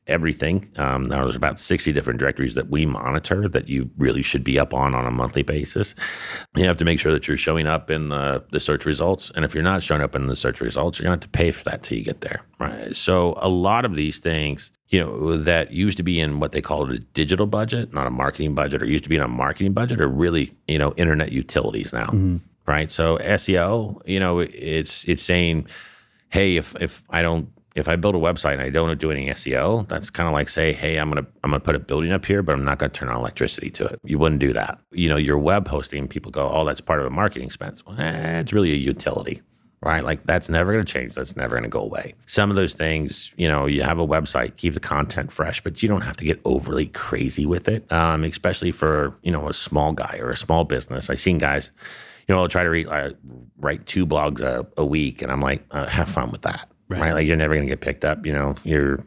everything. 0.07 0.71
Um, 0.77 1.05
now 1.05 1.25
there's 1.25 1.37
about 1.37 1.59
60 1.59 1.93
different 1.93 2.21
directories 2.21 2.55
that 2.55 2.71
we 2.71 2.87
monitor 2.87 3.49
that 3.49 3.69
you 3.69 3.91
really 3.97 4.23
should 4.23 4.45
be 4.45 4.59
up 4.59 4.73
on 4.73 4.95
on 4.95 5.05
a 5.05 5.11
monthly 5.11 5.43
basis. 5.43 5.95
You 6.55 6.65
have 6.65 6.77
to 6.77 6.85
make 6.85 7.01
sure 7.01 7.13
that 7.13 7.27
you're 7.27 7.37
showing 7.37 7.67
up 7.67 7.91
in 7.91 8.09
the, 8.09 8.45
the 8.51 8.61
search 8.61 8.87
results. 8.87 9.31
And 9.35 9.45
if 9.45 9.55
you're 9.55 9.65
not 9.65 9.83
showing 9.83 10.03
up 10.03 10.15
in 10.15 10.27
the 10.27 10.37
search 10.37 10.61
results, 10.61 10.99
you're 10.99 11.05
going 11.05 11.19
to 11.19 11.25
have 11.25 11.33
to 11.33 11.39
pay 11.39 11.51
for 11.51 11.65
that 11.65 11.83
till 11.83 11.99
you 11.99 12.05
get 12.05 12.21
there. 12.21 12.43
Right. 12.59 12.95
So 12.95 13.35
a 13.39 13.49
lot 13.49 13.85
of 13.85 13.95
these 13.95 14.19
things, 14.19 14.71
you 14.89 15.01
know, 15.01 15.37
that 15.37 15.73
used 15.73 15.97
to 15.97 16.03
be 16.03 16.21
in 16.21 16.39
what 16.39 16.53
they 16.53 16.63
call 16.63 16.91
a 16.91 16.99
digital 16.99 17.47
budget, 17.47 17.93
not 17.93 18.07
a 18.07 18.11
marketing 18.11 18.55
budget, 18.55 18.83
or 18.83 18.87
used 18.87 19.05
to 19.05 19.11
be 19.11 19.17
in 19.17 19.23
a 19.23 19.29
marketing 19.29 19.73
budget 19.73 20.01
are 20.01 20.09
really, 20.09 20.53
you 20.69 20.79
know, 20.79 20.93
internet 20.97 21.33
utilities 21.33 21.93
now. 21.93 22.07
Mm-hmm. 22.07 22.37
Right. 22.67 22.91
So 22.91 23.19
SEO, 23.19 24.03
you 24.07 24.19
know, 24.19 24.41
it's 24.41 25.05
it's 25.05 25.23
saying, 25.23 25.69
hey, 26.31 26.57
if 26.57 26.75
if 26.81 27.03
I 27.11 27.23
don't 27.23 27.49
if 27.77 27.89
I 27.89 27.97
build 27.97 28.15
a 28.15 28.19
website 28.19 28.55
and 28.55 28.63
I 28.63 28.71
don't 28.71 28.99
do 28.99 29.11
any 29.11 29.29
SEO, 29.29 29.87
that's 29.87 30.09
kind 30.09 30.27
of 30.27 30.33
like 30.33 30.49
say, 30.49 30.73
hey, 30.73 30.97
I'm 30.97 31.11
gonna 31.11 31.27
I'm 31.45 31.51
gonna 31.51 31.61
put 31.61 31.77
a 31.77 31.79
building 31.79 32.11
up 32.11 32.25
here, 32.25 32.43
but 32.43 32.55
I'm 32.55 32.65
not 32.65 32.79
gonna 32.79 32.91
turn 32.91 33.11
on 33.11 33.17
electricity 33.17 33.71
to 33.73 33.85
it. 33.85 34.01
You 34.03 34.19
wouldn't 34.19 34.41
do 34.41 34.55
that. 34.55 34.81
You 34.93 35.11
know, 35.11 35.17
your 35.17 35.39
web 35.39 35.69
hosting, 35.69 36.09
people 36.09 36.33
go, 36.33 36.49
oh, 36.51 36.65
that's 36.65 36.81
part 36.81 37.01
of 37.01 37.07
a 37.07 37.11
marketing 37.11 37.45
expense. 37.45 37.85
Well, 37.85 38.01
eh, 38.01 38.41
it's 38.41 38.55
really 38.55 38.73
a 38.73 38.77
utility, 38.77 39.43
right? 39.83 40.03
Like 40.03 40.25
that's 40.25 40.49
never 40.49 40.73
gonna 40.73 40.87
change. 40.87 41.15
That's 41.15 41.37
never 41.37 41.55
gonna 41.55 41.69
go 41.69 41.83
away. 41.83 42.15
Some 42.27 42.49
of 42.49 42.57
those 42.57 42.73
things, 42.73 43.35
you 43.37 43.47
know, 43.47 43.67
you 43.67 43.83
have 43.83 43.99
a 43.99 44.07
website, 44.07 44.57
keep 44.57 44.73
the 44.73 44.81
content 44.81 45.31
fresh, 45.31 45.63
but 45.63 45.83
you 45.83 45.89
don't 45.89 46.01
have 46.01 46.17
to 46.17 46.25
get 46.25 46.41
overly 46.47 46.87
crazy 46.87 47.45
with 47.45 47.69
it, 47.69 47.91
um, 47.93 48.25
especially 48.25 48.73
for 48.73 49.13
you 49.23 49.31
know 49.31 49.51
a 49.51 49.55
small 49.55 49.93
guy 49.93 50.19
or 50.23 50.31
a 50.31 50.37
small 50.37 50.65
business. 50.65 51.11
I've 51.11 51.21
seen 51.21 51.37
guys. 51.37 51.73
You 52.27 52.35
know, 52.35 52.41
I'll 52.41 52.49
try 52.49 52.65
to 52.65 52.71
read, 52.71 52.89
uh, 52.89 53.13
write 53.59 53.87
two 53.87 54.05
blogs 54.05 54.41
a, 54.41 54.67
a 54.77 54.85
week, 54.85 55.23
and 55.23 55.31
I'm 55.31 55.41
like, 55.41 55.65
uh, 55.71 55.87
have 55.87 56.09
fun 56.09 56.33
with 56.33 56.43
that 56.43 56.69
right. 56.89 57.01
right? 57.01 57.13
Like 57.13 57.27
you're 57.27 57.37
never 57.37 57.55
going 57.55 57.67
to 57.67 57.73
get 57.73 57.81
picked 57.81 58.05
up. 58.05 58.27
You 58.27 58.33
know, 58.33 58.55
you're, 58.65 58.99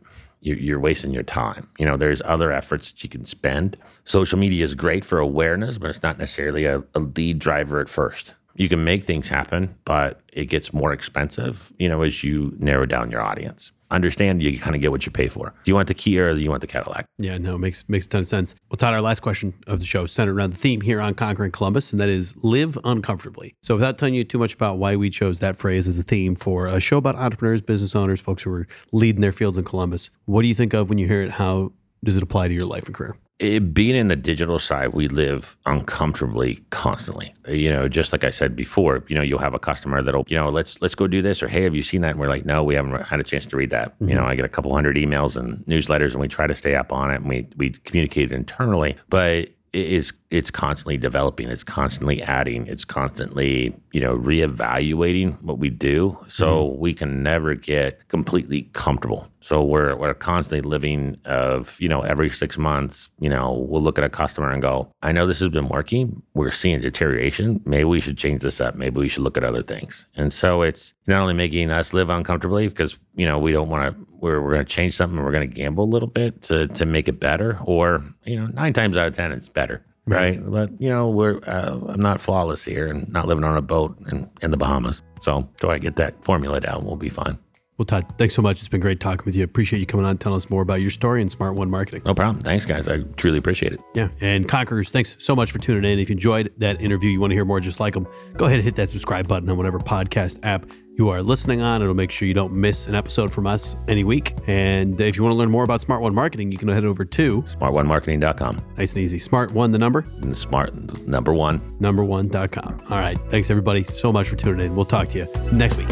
you're 0.42 0.80
wasting 0.80 1.12
your 1.12 1.24
time. 1.24 1.68
You 1.78 1.86
know, 1.86 1.98
there's 1.98 2.22
other 2.24 2.52
efforts 2.52 2.92
that 2.92 3.04
you 3.04 3.10
can 3.10 3.26
spend. 3.26 3.78
Social 4.06 4.40
media 4.40 4.64
is 4.66 4.76
great 4.76 5.04
for 5.04 5.20
awareness, 5.20 5.78
but 5.78 5.90
it's 5.90 6.04
not 6.04 6.18
necessarily 6.18 6.66
a, 6.66 6.84
a 6.96 7.00
lead 7.00 7.40
driver 7.40 7.80
at 7.80 7.90
first. 7.90 8.36
You 8.56 8.70
can 8.70 8.84
make 8.84 9.04
things 9.04 9.30
happen, 9.30 9.76
but 9.86 10.22
it 10.34 10.46
gets 10.46 10.74
more 10.74 10.92
expensive. 10.92 11.72
You 11.78 11.90
know, 11.90 12.02
as 12.02 12.24
you 12.24 12.56
narrow 12.58 12.86
down 12.86 13.12
your 13.12 13.22
audience 13.22 13.72
understand 13.92 14.42
you 14.42 14.58
kind 14.60 14.76
of 14.76 14.82
get 14.82 14.92
what 14.92 15.06
you 15.06 15.12
pay 15.12 15.28
for. 15.28 15.54
Do 15.64 15.72
you 15.72 15.76
want 15.76 15.88
the 15.88 15.94
Kia 15.94 16.30
or 16.30 16.34
do 16.34 16.40
you 16.40 16.50
want 16.50 16.62
the 16.62 16.68
Cadillac? 16.68 17.06
Yeah, 17.18 17.38
no, 17.38 17.58
makes 17.58 17.88
makes 17.90 18.06
a 18.06 18.10
ton 18.10 18.22
of 18.22 18.28
sense. 18.28 18.56
Well, 18.70 18.78
Todd, 18.78 18.94
our 18.94 19.02
last 19.02 19.22
question 19.22 19.54
of 19.68 19.80
the 19.80 19.86
show 19.86 20.06
centered 20.06 20.36
around 20.36 20.52
the 20.52 20.58
theme 20.58 20.82
here 20.82 21.02
on 21.02 21.14
Conquering 21.14 21.52
Columbus, 21.52 21.92
and 21.92 22.00
that 22.00 22.10
is 22.10 22.42
live 22.44 22.78
uncomfortably. 22.84 23.56
So, 23.62 23.76
without 23.76 23.98
telling 23.98 24.16
you 24.16 24.24
too 24.24 24.38
much 24.38 24.54
about 24.54 24.78
why 24.78 24.96
we 24.96 25.10
chose 25.10 25.40
that 25.40 25.58
phrase 25.58 25.88
as 25.88 25.98
a 25.98 26.04
theme 26.04 26.36
for 26.36 26.68
a 26.68 26.80
show 26.80 26.98
about 26.98 27.16
entrepreneurs, 27.16 27.62
business 27.62 27.96
owners, 27.96 28.22
folks 28.22 28.44
who 28.44 28.54
are 28.54 28.68
leading 28.92 29.22
their 29.22 29.32
fields 29.32 29.58
in 29.58 29.64
Columbus, 29.64 30.10
what 30.26 30.44
do 30.44 30.48
you 30.48 30.56
think 30.56 30.74
of 30.74 30.90
when 30.90 30.98
you 30.98 31.08
hear 31.08 31.22
it? 31.22 31.32
How 31.32 31.74
does 32.04 32.16
it 32.16 32.24
apply 32.24 32.48
to 32.48 32.54
your 32.54 32.66
life 32.66 32.86
and 32.86 32.96
career? 32.96 33.16
It, 33.40 33.74
being 33.74 33.96
in 33.96 34.10
the 34.10 34.18
digital 34.18 34.60
side, 34.60 34.90
we 34.90 35.08
live 35.08 35.56
uncomfortably 35.66 36.60
constantly. 36.72 37.34
You 37.48 37.70
know, 37.72 37.88
just 37.88 38.12
like 38.12 38.26
I 38.26 38.32
said 38.32 38.54
before, 38.54 39.06
you 39.08 39.16
know, 39.16 39.22
you'll 39.22 39.40
have 39.40 39.54
a 39.54 39.60
customer 39.60 40.02
that'll, 40.02 40.26
you 40.28 40.36
know, 40.36 40.50
let's 40.50 40.82
let's 40.82 40.94
go 40.96 41.08
do 41.08 41.22
this, 41.22 41.42
or 41.42 41.48
hey, 41.48 41.64
have 41.64 41.74
you 41.74 41.84
seen 41.84 42.02
that? 42.02 42.12
And 42.12 42.20
we're 42.20 42.28
like, 42.28 42.46
no, 42.46 42.64
we 42.64 42.76
haven't 42.76 43.02
had 43.08 43.22
a 43.22 43.24
chance 43.24 43.46
to 43.48 43.56
read 43.56 43.70
that. 43.70 43.94
Mm-hmm. 43.96 44.10
You 44.10 44.16
know, 44.16 44.26
I 44.26 44.36
get 44.36 44.44
a 44.44 44.50
couple 44.50 44.74
hundred 44.74 44.98
emails 44.98 45.38
and 45.38 45.66
newsletters, 45.66 46.12
and 46.12 46.20
we 46.20 46.28
try 46.28 46.48
to 46.48 46.56
stay 46.56 46.76
up 46.76 46.92
on 46.92 47.12
it, 47.12 47.22
and 47.22 47.30
we 47.30 47.48
we 47.56 47.70
communicate 47.70 48.34
internally, 48.34 48.98
but 49.08 49.50
it 49.74 49.88
is 49.88 50.14
it's 50.30 50.52
constantly 50.52 50.98
developing 50.98 51.50
it's 51.50 51.64
constantly 51.64 52.22
adding 52.22 52.68
it's 52.68 52.86
constantly 52.86 53.76
you 53.92 54.02
know 54.02 54.18
reevaluating 54.18 55.42
what 55.44 55.58
we 55.58 55.70
do. 55.70 56.18
So 56.28 56.68
mm-hmm. 56.68 56.80
we 56.80 56.94
can 56.94 57.24
never 57.24 57.56
get 57.56 58.08
completely 58.08 58.70
comfortable. 58.74 59.28
So 59.42 59.64
we're 59.64 59.96
we're 59.96 60.14
constantly 60.14 60.68
living 60.68 61.18
of 61.26 61.78
you 61.80 61.90
know 61.90 62.02
every 62.02 62.30
six 62.30 62.58
months 62.58 63.10
you 63.20 63.30
know 63.30 63.54
we'll 63.54 63.82
look 63.82 63.98
at 63.98 64.04
a 64.04 64.10
customer 64.10 64.52
and 64.52 64.62
go 64.62 64.92
i 65.02 65.12
know 65.12 65.26
this 65.26 65.40
has 65.40 65.50
been 65.50 65.68
working. 65.70 66.22
We're 66.34 66.52
seeing 66.52 66.80
deterioration. 66.82 67.62
Maybe 67.66 67.86
we 67.86 68.00
should 68.00 68.18
change 68.18 68.42
this 68.42 68.62
up. 68.62 68.76
Maybe 68.76 69.00
we 69.00 69.10
should 69.10 69.24
look 69.24 69.38
at 69.38 69.44
other 69.44 69.64
things. 69.64 70.08
And 70.16 70.32
so 70.32 70.62
it's 70.62 70.94
not 71.08 71.22
only 71.22 71.34
making 71.34 71.70
us 71.72 71.94
live 71.94 72.10
uncomfortably 72.10 72.68
because 72.68 73.00
you 73.16 73.26
know 73.26 73.40
we 73.40 73.52
don't 73.52 73.70
want 73.70 73.96
to 73.96 74.09
we're, 74.22 74.42
we're 74.42 74.54
going 74.54 74.66
to 74.66 74.72
change 74.72 74.96
something 74.96 75.18
and 75.18 75.26
we're 75.26 75.32
going 75.32 75.50
to 75.50 75.56
gamble 75.56 75.84
a 75.84 75.86
little 75.86 76.08
bit 76.08 76.42
to 76.44 76.68
to 76.68 76.86
make 76.86 77.08
it 77.08 77.20
better 77.20 77.58
or 77.66 78.04
you 78.26 78.36
know 78.36 78.48
nine 78.48 78.74
times 78.74 78.96
out 78.98 79.08
of 79.08 79.16
ten 79.16 79.32
it's 79.32 79.50
better 79.50 79.84
right? 80.10 80.40
But 80.44 80.82
you 80.82 80.90
know, 80.90 81.10
we're 81.10 81.40
uh, 81.46 81.80
I'm 81.88 82.02
not 82.02 82.20
flawless 82.20 82.66
here, 82.66 82.88
and 82.88 83.12
not 83.14 83.28
living 83.28 83.44
on 83.44 83.56
a 83.56 83.62
boat 83.62 83.98
in, 84.12 84.30
in 84.42 84.52
the 84.52 84.58
Bahamas. 84.58 85.04
So, 85.22 85.48
do 85.60 85.70
I 85.70 85.78
get 85.78 85.96
that 85.98 86.24
formula 86.24 86.60
down, 86.60 86.86
we'll 86.86 86.96
be 86.96 87.10
fine. 87.10 87.38
Well, 87.80 87.86
Todd, 87.86 88.06
thanks 88.18 88.36
so 88.36 88.42
much. 88.42 88.60
It's 88.60 88.68
been 88.68 88.82
great 88.82 89.00
talking 89.00 89.24
with 89.24 89.38
you. 89.38 89.46
Appreciate 89.46 89.80
you 89.80 89.86
coming 89.86 90.06
on, 90.06 90.18
telling 90.18 90.36
us 90.36 90.50
more 90.50 90.62
about 90.62 90.82
your 90.82 90.92
story 90.92 91.22
and 91.22 91.32
Smart 91.32 91.56
One 91.56 91.70
Marketing. 91.70 92.02
No 92.06 92.14
problem. 92.14 92.44
Thanks, 92.44 92.66
guys. 92.66 92.90
I 92.90 93.04
truly 93.16 93.38
appreciate 93.38 93.72
it. 93.72 93.80
Yeah. 93.96 94.10
And 94.20 94.50
Conquerors, 94.50 94.90
thanks 94.90 95.16
so 95.18 95.34
much 95.34 95.54
for 95.54 95.60
tuning 95.60 95.90
in. 95.90 95.98
If 95.98 96.10
you 96.10 96.14
enjoyed 96.14 96.54
that 96.58 96.82
interview, 96.82 97.10
you 97.10 97.22
want 97.22 97.32
to 97.32 97.36
hear 97.36 97.46
more 97.46 97.62
just 97.62 97.80
like 97.80 97.94
them, 97.94 98.06
go 98.36 98.46
ahead 98.46 98.58
and 98.58 98.66
hit 98.66 98.76
that 98.76 98.90
subscribe 98.90 99.30
button 99.30 99.50
on 99.50 99.56
whatever 99.56 99.80
podcast 99.80 100.46
app 100.46 100.66
you 100.98 101.08
are 101.08 101.24
listening 101.24 101.62
on. 101.62 101.82
It'll 101.82 101.94
make 101.94 102.12
sure 102.12 102.28
you 102.28 102.34
don't 102.34 102.52
miss 102.54 102.88
an 102.88 102.96
episode 102.96 103.32
from 103.32 103.48
us 103.48 103.78
any 103.88 104.04
week. 104.04 104.34
And 104.48 105.00
if 105.00 105.16
you 105.16 105.24
want 105.24 105.32
to 105.32 105.38
learn 105.38 105.50
more 105.50 105.64
about 105.64 105.80
Smart 105.80 106.02
One 106.02 106.14
Marketing, 106.14 106.52
you 106.52 106.58
can 106.58 106.68
head 106.68 106.84
over 106.84 107.06
to 107.06 107.44
smartonemarketing.com. 107.44 108.62
Nice 108.78 108.94
and 108.94 109.02
easy. 109.02 109.20
Smart 109.20 109.54
One, 109.54 109.72
the 109.72 109.80
number? 109.80 110.04
And 110.22 110.36
smart, 110.36 110.76
number 111.08 111.32
one. 111.32 111.62
Number 111.80 112.04
one.com. 112.04 112.78
All 112.90 112.98
right. 112.98 113.18
Thanks, 113.30 113.50
everybody, 113.50 113.86
so 113.86 114.12
much 114.12 114.28
for 114.28 114.36
tuning 114.36 114.66
in. 114.66 114.76
We'll 114.76 114.84
talk 114.84 115.08
to 115.10 115.20
you 115.20 115.28
next 115.54 115.78
week. 115.78 115.88